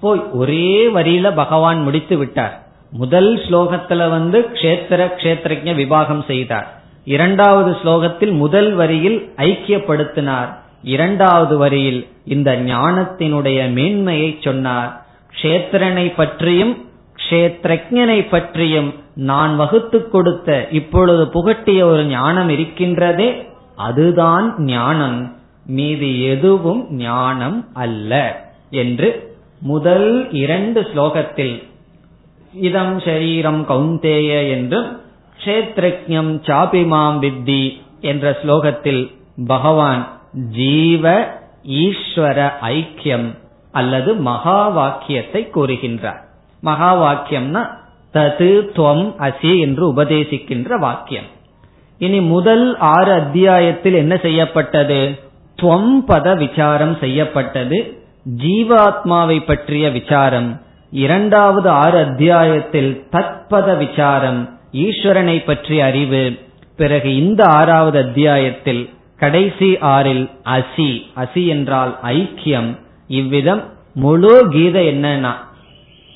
போய் 0.00 0.22
ஒரே 0.32 0.86
வரியில 0.86 1.34
பகவான் 1.34 1.82
முடித்து 1.82 2.16
விட்டார். 2.16 2.66
முதல் 2.90 3.36
ஸ்லோகத்துல 3.36 4.10
வந்து 4.10 4.48
கஷேத்திர 4.52 5.12
கஷேத்திரஜ 5.16 5.74
விபாகம் 5.74 6.24
செய்தார். 6.24 6.82
இரண்டாவது 7.04 7.76
ஸ்லோகத்தில் 7.84 8.32
முதல் 8.32 8.72
வரியில் 8.72 9.32
ஐக்கியப்படுத்தினார். 9.36 10.54
இரண்டாவது 10.82 11.58
வரியில் 11.58 12.08
இந்த 12.24 12.56
ஞானத்தினுடைய 12.56 13.72
மேன்மையை 13.72 14.38
சொன்னார். 14.40 15.06
கஷேத்திரனை 15.42 16.12
பற்றியும் 16.16 16.86
கஷேத்திரஜனை 17.16 18.28
பற்றியும் 18.30 18.94
நான் 19.14 19.56
வகுத்து 19.56 20.08
கொடுத்த 20.08 20.68
இப்பொழுது 20.70 21.24
புகட்டிய 21.24 21.82
ஒரு 21.82 22.04
ஞானம் 22.04 22.48
இருக்கின்றதே 22.48 23.48
அதுதான் 23.76 24.54
ஞானம். 24.58 25.37
மீதி 25.68 26.10
எதுவும் 26.24 26.82
ஞானம் 26.90 27.58
அல்ல 27.74 28.12
என்று 28.70 29.08
முதல் 29.62 30.30
இரண்டு 30.32 30.80
ஸ்லோகத்தில் 30.80 31.56
இதம் 32.66 32.98
ஷரீரம் 32.98 33.62
கௌந்தேய 33.64 34.30
என்றும் 34.50 34.88
கஷேத்ரஜம் 35.38 36.32
சாபிமாம் 36.46 37.18
வித்தி 37.20 37.62
என்ற 38.00 38.38
ஸ்லோகத்தில் 38.42 39.02
பகவான் 39.46 40.02
ஜீவ 40.32 41.04
ஈஸ்வர 41.82 42.38
ஐக்கியம் 42.76 43.28
அல்லது 43.72 44.10
மகா 44.14 44.60
வாக்கியத்தை 44.68 45.42
கூறுகின்றார். 45.54 46.20
மகா 46.62 46.90
வாக்கியம்னா 47.02 47.62
தது 48.14 48.50
துவம் 48.76 49.06
அசி 49.18 49.52
என்று 49.58 49.84
உபதேசிக்கின்ற 49.92 50.78
வாக்கியம். 50.78 51.28
இனி 52.00 52.20
முதல் 52.20 52.66
ஆறு 52.78 53.12
அத்தியாயத்தில் 53.12 53.94
என்ன 53.94 54.16
செய்யப்பட்டது? 54.16 55.00
துவம் 55.62 55.94
பத 56.08 56.36
விசாரம் 56.36 56.96
செய்யப்பட்டது. 57.00 58.02
ஜீவாத்மாவை 58.36 59.44
பற்றிய 59.46 59.90
விசாரம். 59.90 60.60
இரண்டாவது 60.90 61.68
ஆறு 61.68 61.98
அத்தியாயத்தில் 61.98 63.06
தத்பத 63.12 63.76
விசாரம் 63.76 64.58
ஈஸ்வரனை 64.72 65.44
பற்றிய 65.44 65.84
அறிவு. 65.84 66.38
பிறகு 66.76 67.16
இந்த 67.16 67.44
ஆறாவது 67.44 67.98
அத்தியாயத்தில் 67.98 68.90
கடைசி 69.16 69.78
ஆறில் 69.78 70.30
அசி. 70.44 71.02
அசி 71.16 71.46
என்றால் 71.46 71.98
ஐக்கியம். 72.02 72.78
இவ்விதம் 73.08 73.62
முழு 73.94 74.46
கீதை 74.48 74.88
என்னன்னா 74.88 75.32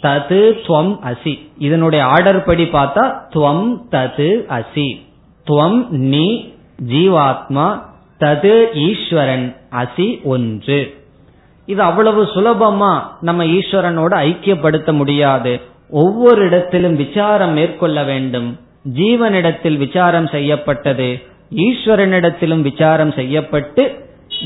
தது 0.03 0.40
துவம் 0.66 0.99
அசி. 1.05 1.38
இதனுடைய 1.59 2.05
ஆர்டர் 2.05 2.45
படி 2.45 2.64
பார்த்தா 2.64 3.14
துவம் 3.34 3.78
தது 3.90 4.28
அசி. 4.49 5.01
துவம் 5.51 5.88
நீ 5.88 6.55
ஜீவாத்மா 6.88 7.90
தது 8.23 8.55
ஈஸ்வரன் 8.75 9.57
அசி 9.70 10.23
ஒன்று. 10.23 10.95
இது 11.66 11.83
அவ்வளவு 11.83 12.23
சுலபமா 12.25 13.03
நம்ம 13.20 13.45
ஈஸ்வரனோட 13.45 14.12
ஐக்கியப்படுத்த 14.29 14.93
முடியாது. 14.93 15.61
ஒவ்வொரு 15.91 16.45
இடத்திலும் 16.45 16.97
விசாரம் 16.97 17.53
மேற்கொள்ள 17.53 18.03
வேண்டும். 18.03 18.59
ஜீவனிடத்தில் 18.95 19.77
விசாரம் 19.77 20.27
செய்யப்பட்டது 20.27 21.23
ஈஸ்வரனிடத்திலும் 21.57 22.61
விசாரம் 22.61 23.12
செய்யப்பட்டு 23.12 23.83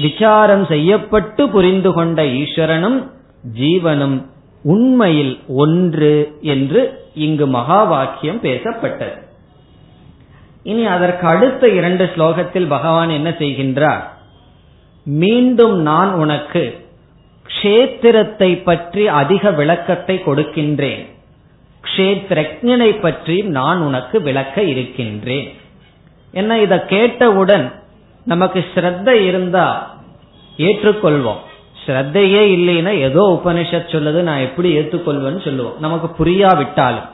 விசாரம் 0.02 0.66
செய்யப்பட்டு 0.66 1.48
புரிந்து 1.48 1.92
கொண்ட 1.92 2.22
ஈஸ்வரனும் 2.22 2.98
ஜீவனும் 3.60 4.16
உண்மையில் 4.62 5.38
ஒன்று 5.48 6.32
என்று 6.40 6.80
இங்கு 7.14 7.46
மகா 7.46 7.82
வாக்கியம் 7.82 8.40
பேசப்பட்டது. 8.42 9.16
இனி 10.70 10.84
அதற்கு 10.86 11.24
அடுத்த 11.26 11.68
இரண்டு 11.68 12.04
ஸ்லோகத்தில் 12.14 12.68
பகவான் 12.74 13.10
என்ன 13.10 13.30
செய்கின்றார்? 13.30 14.02
மீண்டும் 15.06 15.76
நான் 15.80 16.12
உனக்கு 16.12 16.62
கஷேத்திரத்தை 17.46 18.48
பற்றி 18.68 19.02
அதிக 19.20 19.50
விளக்கத்தை 19.50 20.16
கொடுக்கின்றேன். 20.26 21.02
க்ஷேத்ரஜனை 21.84 22.90
பற்றி 23.00 23.36
நான் 23.58 23.80
உனக்கு 23.80 24.16
விளக்க 24.22 24.62
இருக்கின்றேன். 24.62 25.48
என்ன 26.34 26.58
இதை 26.60 26.78
கேட்டவுடன் 26.86 27.66
நமக்கு 28.24 28.60
ஸ்ரத்த 28.72 29.08
இருந்தா 29.28 29.66
ஏற்றுக்கொள்வோம். 30.58 31.42
ஸ்ரத்தையே 31.84 32.42
இல்லைன்னா 32.56 32.92
ஏதோ 33.00 33.22
உபனிஷத் 33.36 33.92
சொல்லுது 33.94 34.20
நான் 34.28 34.46
எப்படி 34.48 34.68
ஏற்றுக்கொள்வேன்னு 34.78 35.42
சொல்லுவோம். 35.44 35.76
நமக்கு 35.78 36.08
புரியாவிட்டாலும். 36.20 37.08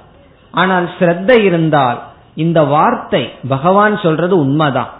ஆனால் 0.54 0.86
ஸ்ரத்த 0.98 1.30
இருந்தால் 1.48 2.00
இந்த 2.34 2.62
வார்த்தை 2.62 3.30
பகவான் 3.48 3.98
சொல்றது 3.98 4.38
உண்மைதான். 4.38 4.90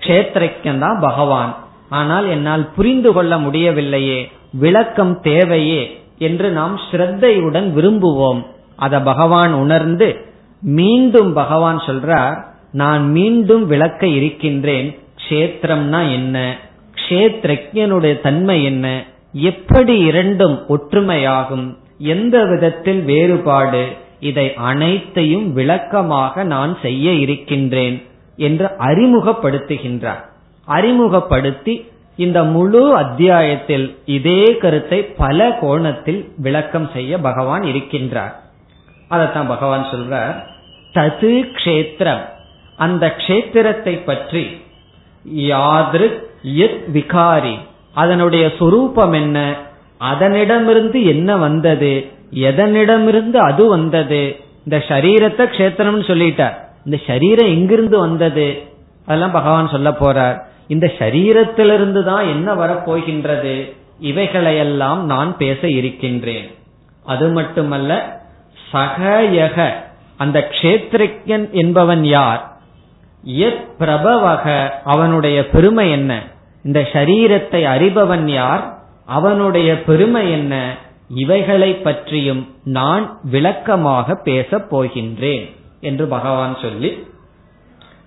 கஷேத்திரக்கன் 0.00 0.78
தான் 0.78 0.98
பகவான். 1.00 1.56
ஆனால் 1.88 2.28
என்னால் 2.28 2.68
புரிந்து 2.76 3.12
கொள்ள 3.12 3.38
முடியவில்லையே 3.38 4.30
விளக்கம் 4.52 5.20
தேவையே 5.20 6.00
என்று 6.18 6.50
நாம் 6.50 6.80
ஸ்ரத்தையுடன் 6.90 7.68
விரும்புவோம். 7.74 8.46
அத 8.76 9.00
பகவான் 9.00 9.52
உணர்ந்து 9.52 10.26
மீண்டும் 10.60 11.32
பகவான் 11.32 11.78
சொல்றார் 11.78 12.46
நான் 12.72 13.10
மீண்டும் 13.10 13.66
விளக்க 13.66 14.06
இருக்கின்றேன் 14.06 14.98
கஷேத்திரம்னா 15.28 16.12
என்ன? 16.12 16.56
கஷேத்ரஜனுடைய 16.94 18.20
தன்மை 18.20 18.64
என்ன? 18.64 19.04
எப்படி 19.32 19.98
இரண்டும் 19.98 20.64
ஒற்றுமையாகும்? 20.68 21.76
எந்த 21.98 22.44
விதத்தில் 22.44 23.02
வேறுபாடு? 23.02 23.88
இதை 24.20 24.54
அனைத்தையும் 24.54 25.52
விளக்கமாக 25.52 26.44
நான் 26.44 26.78
செய்ய 26.82 27.12
இருக்கின்றேன் 27.12 28.02
என்று 28.36 28.66
அறிமுகப்படுத்துகின்றார். 28.78 30.22
அறிமுகப்படுத்தி 30.64 31.74
இந்த 32.16 32.44
முழு 32.44 32.94
அத்தியாயத்தில் 32.96 33.96
இதே 34.04 34.42
கருத்தை 34.56 35.02
பல 35.04 35.48
கோணத்தில் 35.60 36.32
விளக்கம் 36.36 36.88
செய்ய 36.92 37.18
பகவான் 37.18 37.62
இருக்கின்றார். 37.62 38.34
அதத்தான் 39.10 39.46
பகவான் 39.46 39.84
சொல்றார் 39.84 40.36
தது 40.94 41.32
கஷேத்திரம். 41.52 42.24
அந்த 42.76 43.04
கஷேத்திரத்தை 43.16 43.94
பற்றி 44.04 44.44
யாதிரு 45.24 46.08
விகாரி 46.92 47.56
அதனுடைய 47.94 48.52
சொரூபம் 48.58 49.12
என்ன 49.12 49.38
அதனிடமிருந்து 50.00 51.04
என்ன 51.04 51.36
வந்தது 51.36 52.10
எதனிடமிருந்து 52.32 53.36
அது 53.36 53.68
வந்தது? 53.68 54.36
இந்த 54.64 54.84
சரீரத்தை 54.88 55.46
கஷேத்திரம்னு 55.46 56.06
சொல்லிட்டார். 56.06 56.54
இந்த 56.84 56.98
சரீரம் 57.06 57.46
எங்கிருந்து 57.46 57.98
வந்தது? 57.98 58.62
அதெல்லாம் 59.06 59.30
பகவான் 59.30 59.68
சொல்ல 59.68 59.90
போறார். 59.90 60.40
இந்த 60.66 60.92
சரீரத்திலிருந்து 60.98 62.04
தான் 62.04 62.26
என்ன 62.26 62.54
வரப்போகின்றது? 62.54 63.76
இவைகளையெல்லாம் 64.00 65.04
நான் 65.04 65.36
பேச 65.36 65.68
இருக்கின்றேன். 65.68 66.50
அது 67.04 67.28
மட்டுமல்ல 67.28 68.20
சகயக 68.72 69.72
அந்த 70.16 70.48
கஷேத்திரன் 70.50 71.50
என்பவன் 71.50 72.04
யார்? 72.04 72.56
எத் 73.22 73.68
பிரபவக 73.78 74.68
அவனுடைய 74.84 75.48
பெருமை 75.48 75.90
என்ன? 75.90 76.22
இந்த 76.62 76.80
சரீரத்தை 76.80 77.64
அறிபவன் 77.64 78.24
யார்? 78.24 78.78
அவனுடைய 79.06 79.82
பெருமை 79.82 80.30
என்ன? 80.30 80.76
இவைகளை 81.08 81.74
பற்றியும் 81.74 82.48
நான் 82.64 83.18
விளக்கமாக 83.22 84.14
பேசப் 84.14 84.76
போகின்றேன் 84.76 85.50
என்று 85.80 86.06
பகவான் 86.06 86.56
சொல்லி 86.60 87.06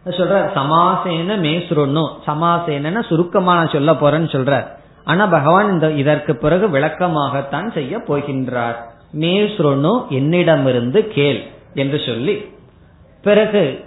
சொல்ற 0.06 0.52
சமாசேன 0.54 1.36
மேசுருன்னும் 1.38 2.12
சமாசேன 2.26 3.02
சுருக்கமா 3.02 3.56
நான் 3.56 3.70
சொல்ல 3.70 3.92
போறேன்னு 3.92 4.30
சொல்றார். 4.36 4.68
ஆனா 5.04 5.26
பகவான் 5.26 5.72
இந்த 5.72 5.92
இதற்கு 5.92 6.36
பிறகு 6.36 6.68
விளக்கமாகத்தான் 6.68 7.72
செய்ய 7.72 7.98
போகின்றார். 7.98 8.76
மேசுருன்னு 9.20 10.08
என்னிடமிருந்து 10.08 11.08
கேள் 11.08 11.44
என்று 11.74 12.00
சொல்லி 12.06 12.46
பிறகு 13.22 13.84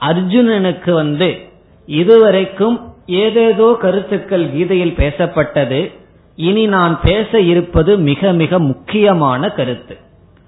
அர்ஜுனனுக்கு 0.00 0.92
வந்து 0.92 1.38
இதுவரைக்கும் 1.86 2.94
ஏதேதோ 3.06 3.76
கருத்துக்கள் 3.80 4.50
கீதையில் 4.50 4.94
பேசப்பட்டது. 4.94 5.92
இனி 6.36 6.66
நான் 6.66 7.00
பேச 7.00 7.40
இருப்பது 7.40 7.98
மிக 7.98 8.32
மிக 8.32 8.58
முக்கியமான 8.58 9.50
கருத்து. 9.50 9.96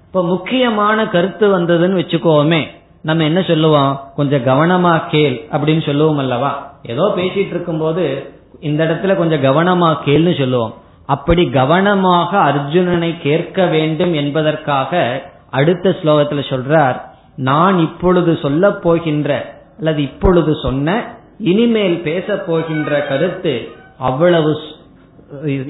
இப்ப 0.05 0.23
முக்கியமான 0.23 1.07
கருத்து 1.07 1.59
வந்ததுன்னு 1.59 1.99
வச்சுக்கோமே 2.01 2.67
நம்ம 3.01 3.23
என்ன 3.23 3.41
சொல்லுவோம்? 3.41 4.01
கொஞ்சம் 4.15 4.45
கவனமா 4.45 5.01
கேள் 5.09 5.45
அப்படின்னு 5.51 5.85
சொல்லுவோம் 5.85 6.17
அல்லவா? 6.17 6.77
ஏதோ 6.83 7.13
பேசிட்டு 7.15 7.47
இருக்கும் 7.47 7.77
போது 7.77 8.33
இந்த 8.59 8.85
இடத்துல 8.85 9.15
கொஞ்சம் 9.15 9.43
கவனமா 9.43 9.97
கேள்னு 10.05 10.37
சொல்லுவோம். 10.37 10.73
அப்படி 11.05 11.49
கவனமாக 11.49 12.37
அர்ஜுனனை 12.37 13.15
கேட்க 13.21 13.65
வேண்டும் 13.65 14.13
என்பதற்காக 14.13 15.21
அடுத்த 15.49 15.89
ஸ்லோகத்துல 15.89 16.43
சொல்றார் 16.49 17.01
நான் 17.35 17.79
இப்பொழுது 17.79 18.37
சொல்ல 18.41 18.71
போகின்ற 18.71 19.59
அல்லது 19.77 20.01
இப்பொழுது 20.01 20.55
சொன்ன 20.61 21.17
இனிமேல் 21.39 21.99
பேச 21.99 22.33
போகின்ற 22.33 23.01
கருத்து 23.01 23.69
அவ்வளவு 23.99 24.57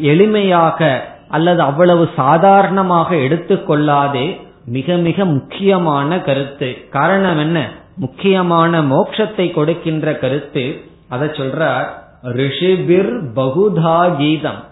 எளிமையாக 0.02 1.00
அல்லது 1.30 1.62
அவ்வளவு 1.62 2.10
சாதாரணமாக 2.16 3.16
எடுத்துக்கொள்ளாதே 3.16 4.44
மிக 4.66 4.96
மிக 4.96 5.26
முக்கியமான 5.26 6.22
கருத்து. 6.22 6.90
காரணம் 6.90 7.40
என்ன? 7.40 7.70
முக்கியமான 7.96 8.82
மோட்சத்தை 8.82 9.54
கொடுக்கின்ற 9.54 10.18
கருத்து. 10.18 10.82
அதை 11.10 11.28
சொல்றார் 11.28 11.86
ரிஷிபிர் 12.24 13.20
பகுதா 13.36 14.18
கீதம். 14.18 14.64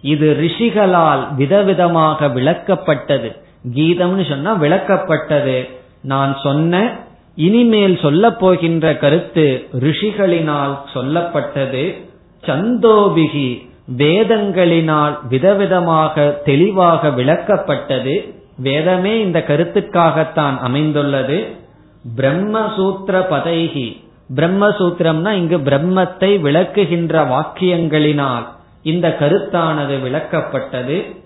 இது 0.00 0.36
ரிஷிகளால் 0.40 1.26
விதவிதமாக 1.38 2.26
விளக்கப்பட்டது. 2.26 3.36
கீதம்னு 3.74 4.28
சொன்னா 4.28 4.54
விளக்கப்பட்டது. 4.54 5.68
நான் 6.00 6.36
சொன்ன 6.42 6.92
இனிமேல் 7.34 7.98
சொல்ல 8.02 8.30
போகின்ற 8.30 8.96
கருத்து 8.96 9.68
ரிஷிகளினால் 9.80 10.78
சொல்லப்பட்டது. 10.94 12.10
சந்தோபிகி 12.46 13.70
வேதங்களினால் 13.98 15.18
விதவிதமாக 15.30 16.42
தெளிவாக 16.44 17.08
விளக்கப்பட்டது. 17.08 18.34
வேதமே 18.56 19.20
இந்த 19.20 19.44
கருத்துக்காகத்தான் 19.46 20.58
அமைந்துள்ளது. 20.58 21.46
பிரம்மசூத்திர 22.16 23.24
பதைகி. 23.30 24.02
பிரம்மசூத்திரம்னா 24.34 25.30
இங்கு 25.30 25.58
பிரம்மத்தை 25.58 26.40
விளக்குகின்ற 26.40 27.24
வாக்கியங்களினால் 27.24 28.46
இந்த 28.82 29.16
கருத்தானது 29.20 29.96
விளக்கப்பட்டது. 30.06 31.16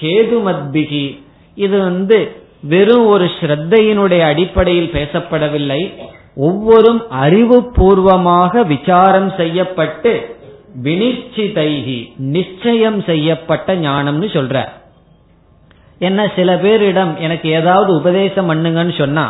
ஹேதுமத்பிகி. 0.00 1.22
இது 1.54 1.78
வந்து 1.78 2.36
வெறும் 2.60 3.06
ஒரு 3.06 3.24
ஸ்ரத்தையினுடைய 3.24 4.20
அடிப்படையில் 4.20 4.90
பேசப்படவில்லை. 4.92 5.94
ஒவ்வொரு 6.36 7.06
அறிவுபூர்வமாக 7.22 8.66
விசாரம் 8.66 9.32
செய்யப்பட்டு 9.36 10.36
வினிச்சிதைகி 10.82 11.98
நிச்சயம் 12.16 13.00
செய்யப்பட்ட 13.02 13.74
ஞானம்னு 13.74 14.28
சொல்ற. 14.36 14.64
என்ன 15.98 16.20
சில 16.36 16.54
பேரிடம் 16.54 17.12
எனக்கு 17.16 17.48
ஏதாவது 17.48 17.90
உபதேசம் 17.94 18.48
பண்ணுங்கன்னு 18.50 18.94
சொன்னா 18.98 19.26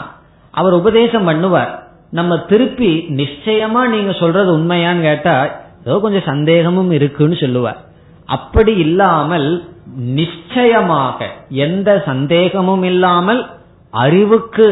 அவர் 0.51 0.73
உபதேசம் 0.73 1.29
பண்ணுவார். 1.29 1.73
நம்ம 2.11 2.39
திருப்பி 2.39 2.91
நிச்சயமா 3.09 3.83
நீங்க 3.89 4.13
சொல்றது 4.13 4.51
உண்மையான்னு 4.59 5.01
கேட்டா 5.01 5.37
ஏதோ 5.85 5.99
கொஞ்சம் 5.99 6.29
சந்தேகமும் 6.33 6.91
இருக்குன்னு 6.91 7.37
சொல்லுவார். 7.37 7.81
அப்படி 8.27 8.73
இல்லாமல் 8.77 9.49
நிச்சயமாக 9.95 11.27
எந்த 11.49 12.03
சந்தேகமும் 12.07 12.83
இல்லாமல் 12.83 13.41
அறிவுக்கு 13.91 14.67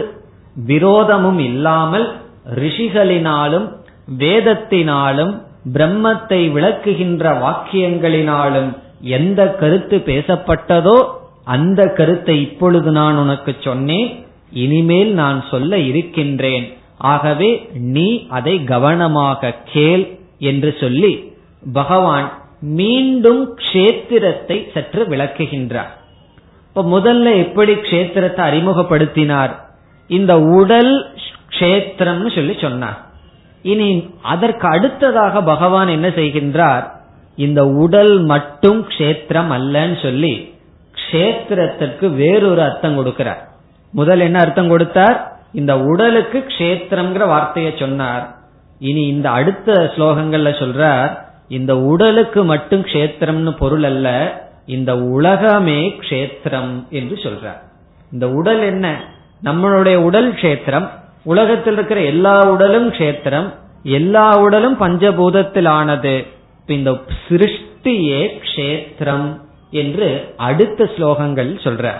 விரோதமும் 0.68 1.38
இல்லாமல் 1.38 2.06
ரிஷிகளினாலும் 2.54 3.66
வேதத்தினாலும் 4.18 5.32
பிரம்மத்தை 5.64 6.50
விளக்குகின்ற 6.52 7.24
வாக்கியங்களினாலும் 7.44 8.76
எந்த 9.00 9.48
கருத்து 9.48 9.96
பேசப்பட்டதோ 9.96 11.04
அந்த 11.44 11.86
கருத்தை 11.86 12.42
இப்பொழுது 12.42 12.90
நான் 12.90 13.16
உனக்கு 13.16 13.56
சொன்னேன். 13.60 14.24
இனிமேல் 14.50 15.12
நான் 15.12 15.44
சொல்ல 15.50 15.78
இருக்கின்றேன். 15.78 16.72
ஆகவே 16.98 17.68
நீ 17.72 18.26
அதை 18.28 18.64
கவனமாக 18.64 19.56
கேள் 19.64 20.18
என்று 20.38 20.76
சொல்லி 20.80 21.32
பகவான் 21.72 22.32
மீண்டும் 22.60 23.54
கஷேத்திரத்தை 23.56 24.72
சற்று 24.72 25.04
விளக்குகின்றார். 25.04 25.92
இப்ப 26.68 26.82
முதல்ல 26.82 27.36
எப்படி 27.38 27.72
கஷேத்திரத்தை 27.72 28.42
அறிமுகப்படுத்தினார்? 28.50 29.54
இந்த 30.06 30.40
உடல் 30.40 31.16
கஷேத்திரம்னு 31.48 32.34
சொல்லி 32.34 32.54
சொன்னார். 32.58 33.11
இனி 33.62 34.14
அதற்கு 34.22 34.68
அடுத்ததாக 34.68 35.42
பகவான் 35.42 35.88
என்ன 35.88 36.08
செய்கின்றார்? 36.08 36.90
இந்த 37.36 37.66
உடல் 37.66 38.20
மட்டும் 38.20 38.88
கஷேத்திரம் 38.88 39.52
அல்லன்னு 39.52 40.02
சொல்லி 40.02 40.54
கஷேத்திரத்திற்கு 40.94 42.14
வேறொரு 42.14 42.62
அர்த்தம் 42.62 42.98
கொடுக்கிறார். 42.98 43.42
முதல் 43.90 44.20
என்ன 44.20 44.40
அர்த்தம் 44.40 44.68
கொடுத்தார்? 44.68 45.36
இந்த 45.52 45.78
உடலுக்கு 45.78 46.44
கஷேத்திரம்ங்கிற 46.48 47.26
வார்த்தையை 47.26 47.74
சொன்னார். 47.78 48.36
இனி 48.78 49.06
இந்த 49.06 49.30
அடுத்த 49.30 49.92
ஸ்லோகங்கள்ல 49.96 50.50
சொல்றார் 50.62 51.18
இந்த 51.48 51.78
உடலுக்கு 51.78 52.44
மட்டும் 52.44 52.84
கஷேத்திரம்னு 52.84 53.56
பொருள் 53.56 53.84
அல்ல 53.84 54.08
இந்த 54.66 54.98
உலகமே 54.98 55.96
கஷேத்திரம் 56.00 56.88
என்று 56.88 57.16
சொல்றார். 57.16 57.62
இந்த 58.12 58.30
உடல் 58.30 58.62
என்ன? 58.62 59.04
நம்மளுடைய 59.44 59.94
உடல் 59.94 60.32
கஷேத்திரம். 60.32 60.90
உலகத்தில் 61.22 61.72
இருக்கிற 61.72 62.00
எல்லா 62.00 62.48
உடலும் 62.48 62.92
கஷேத்திரம் 62.92 63.54
எல்லா 63.82 64.38
உடலும் 64.38 64.80
பஞ்சபூதத்தில் 64.80 65.68
ஆனது 65.68 66.26
இந்த 66.66 66.90
சிருஷ்டியே 67.28 68.40
கஷேத்திரம் 68.42 69.40
என்று 69.70 70.34
அடுத்த 70.36 70.84
ஸ்லோகங்கள் 70.84 71.50
சொல்ற. 71.62 71.92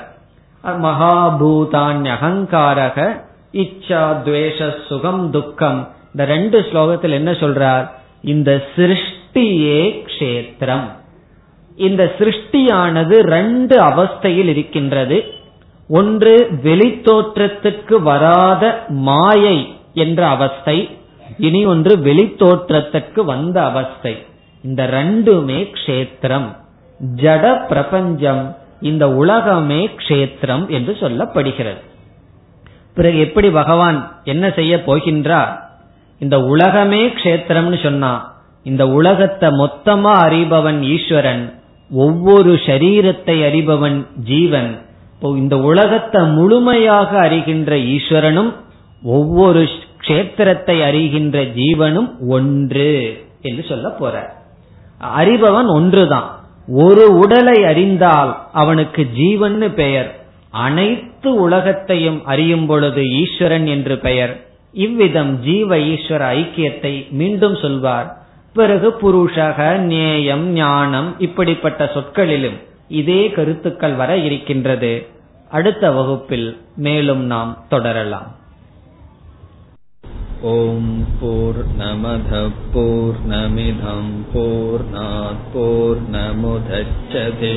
மகாபூதான் 0.65 2.09
அகங்காரக 2.15 3.23
இச்சா 3.53 4.17
துவேஷ 4.27 4.87
சுகம் 4.89 5.31
துக்கம். 5.31 5.89
இந்த 6.13 6.25
ரெண்டு 6.25 6.61
ஸ்லோகத்தில் 6.61 7.11
என்ன 7.11 7.31
சொல்றார்? 7.31 7.91
இந்த 8.23 8.63
சிருஷ்டியே 8.77 10.07
கஷேத்திரம். 10.07 10.87
இந்த 11.77 12.13
சிருஷ்டியானது 12.19 13.19
ரெண்டு 13.19 13.81
அவஸ்தையில் 13.81 14.49
இருக்கின்றது. 14.49 15.35
ஒன்று 15.89 16.49
வெளித்தோற்றத்துக்கு 16.63 18.03
வராத 18.03 18.85
மாயை 18.89 19.75
என்ற 19.95 20.29
அவஸ்தை 20.29 20.89
இனி 21.39 21.65
ஒன்று 21.65 21.97
வெளித்தோற்றத்திற்கு 21.97 23.21
வந்த 23.25 23.65
அவஸ்தை. 23.65 24.27
இந்த 24.63 24.87
ரெண்டுமே 24.87 25.73
க்ஷேத்திரம். 25.73 26.57
ஜட 27.17 27.67
பிரபஞ்சம் 27.67 28.57
இந்த 28.81 29.11
உலகமே 29.11 29.91
க்ஷேத்திரம் 29.97 30.69
என்று 30.69 30.97
சொல்லப்படுகிறது. 31.01 31.81
பிறகு 32.95 33.19
எப்படி 33.19 33.51
பகவான் 33.51 34.21
என்ன 34.25 34.51
செய்ய 34.51 34.83
போகின்றார்? 34.87 35.61
இந்த 36.19 36.41
உலகமே 36.41 37.07
க்ஷேத்திரம்னு 37.07 37.83
சொன்னா 37.83 38.31
இந்த 38.63 38.89
உலகத்தை 38.89 39.49
மொத்தமா 39.49 40.13
அறிபவன் 40.27 40.81
ஈஸ்வரன் 40.83 41.61
ஒவ்வொரு 41.91 42.55
சரீரத்தை 42.55 43.37
அறிபவன் 43.43 44.07
ஜீவன். 44.25 44.79
இப்போ 45.23 45.37
இந்த 45.39 45.57
உலகத்தை 45.59 46.23
முழுமையாக 46.23 47.19
அறிகின்ற 47.19 47.77
ஈஸ்வரனும் 47.77 48.55
ஒவ்வொரு 49.03 49.69
கஷேத்திரத்தை 50.01 50.77
அறிகின்ற 50.81 51.45
ஜீவனும் 51.45 52.09
ஒன்று 52.29 53.19
என்று 53.43 53.65
சொல்ல 53.69 53.89
போற. 53.89 54.15
அறிபவன் 55.19 55.67
ஒன்றுதான். 55.67 56.41
ஒரு 56.69 57.19
உடலை 57.19 57.65
அறிந்தால் 57.65 58.43
அவனுக்கு 58.53 59.07
ஜீவன் 59.13 59.75
பெயர். 59.75 60.25
அனைத்து 60.51 61.35
உலகத்தையும் 61.35 62.25
அறியும் 62.25 62.67
பொழுது 62.67 63.05
ஈஸ்வரன் 63.11 63.67
என்று 63.67 63.99
பெயர். 63.99 64.45
இவ்விதம் 64.73 65.39
ஜீவ 65.39 65.77
ஈஸ்வர 65.77 66.23
ஐக்கியத்தை 66.41 67.11
மீண்டும் 67.11 67.57
சொல்வார். 67.57 68.23
பிறகு 68.55 68.91
புருஷக 69.03 69.77
நேயம் 69.77 70.53
ஞானம் 70.53 71.15
இப்படிப்பட்ட 71.19 71.91
சொற்களிலும் 71.95 72.71
இதே 73.02 73.30
கருத்துக்கள் 73.30 73.96
வர 73.96 74.28
இருக்கின்றது 74.28 75.08
அடுத்த 75.52 75.92
வகுப்பில் 75.92 76.58
மேலும் 76.88 77.28
நாம் 77.28 77.66
தொடரலாம் 77.70 78.32
ॐ 80.40 80.82
पूर्णमधः 81.20 82.50
पूर्णमिधं 82.74 84.10
पूर्णात् 84.34 85.40
पूर्णमुदच्छते 85.54 87.54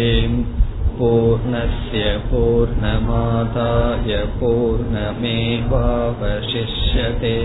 पूर्णस्य 0.98 2.16
पूर्णमादाय 2.30 4.16
पूर्णमेवावशिष्यते 4.40 7.36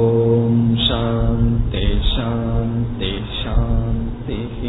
ॐ 0.00 0.58
शान्ति 0.86 1.86
शान्ति 2.10 3.12
शान्तिः 3.38 4.60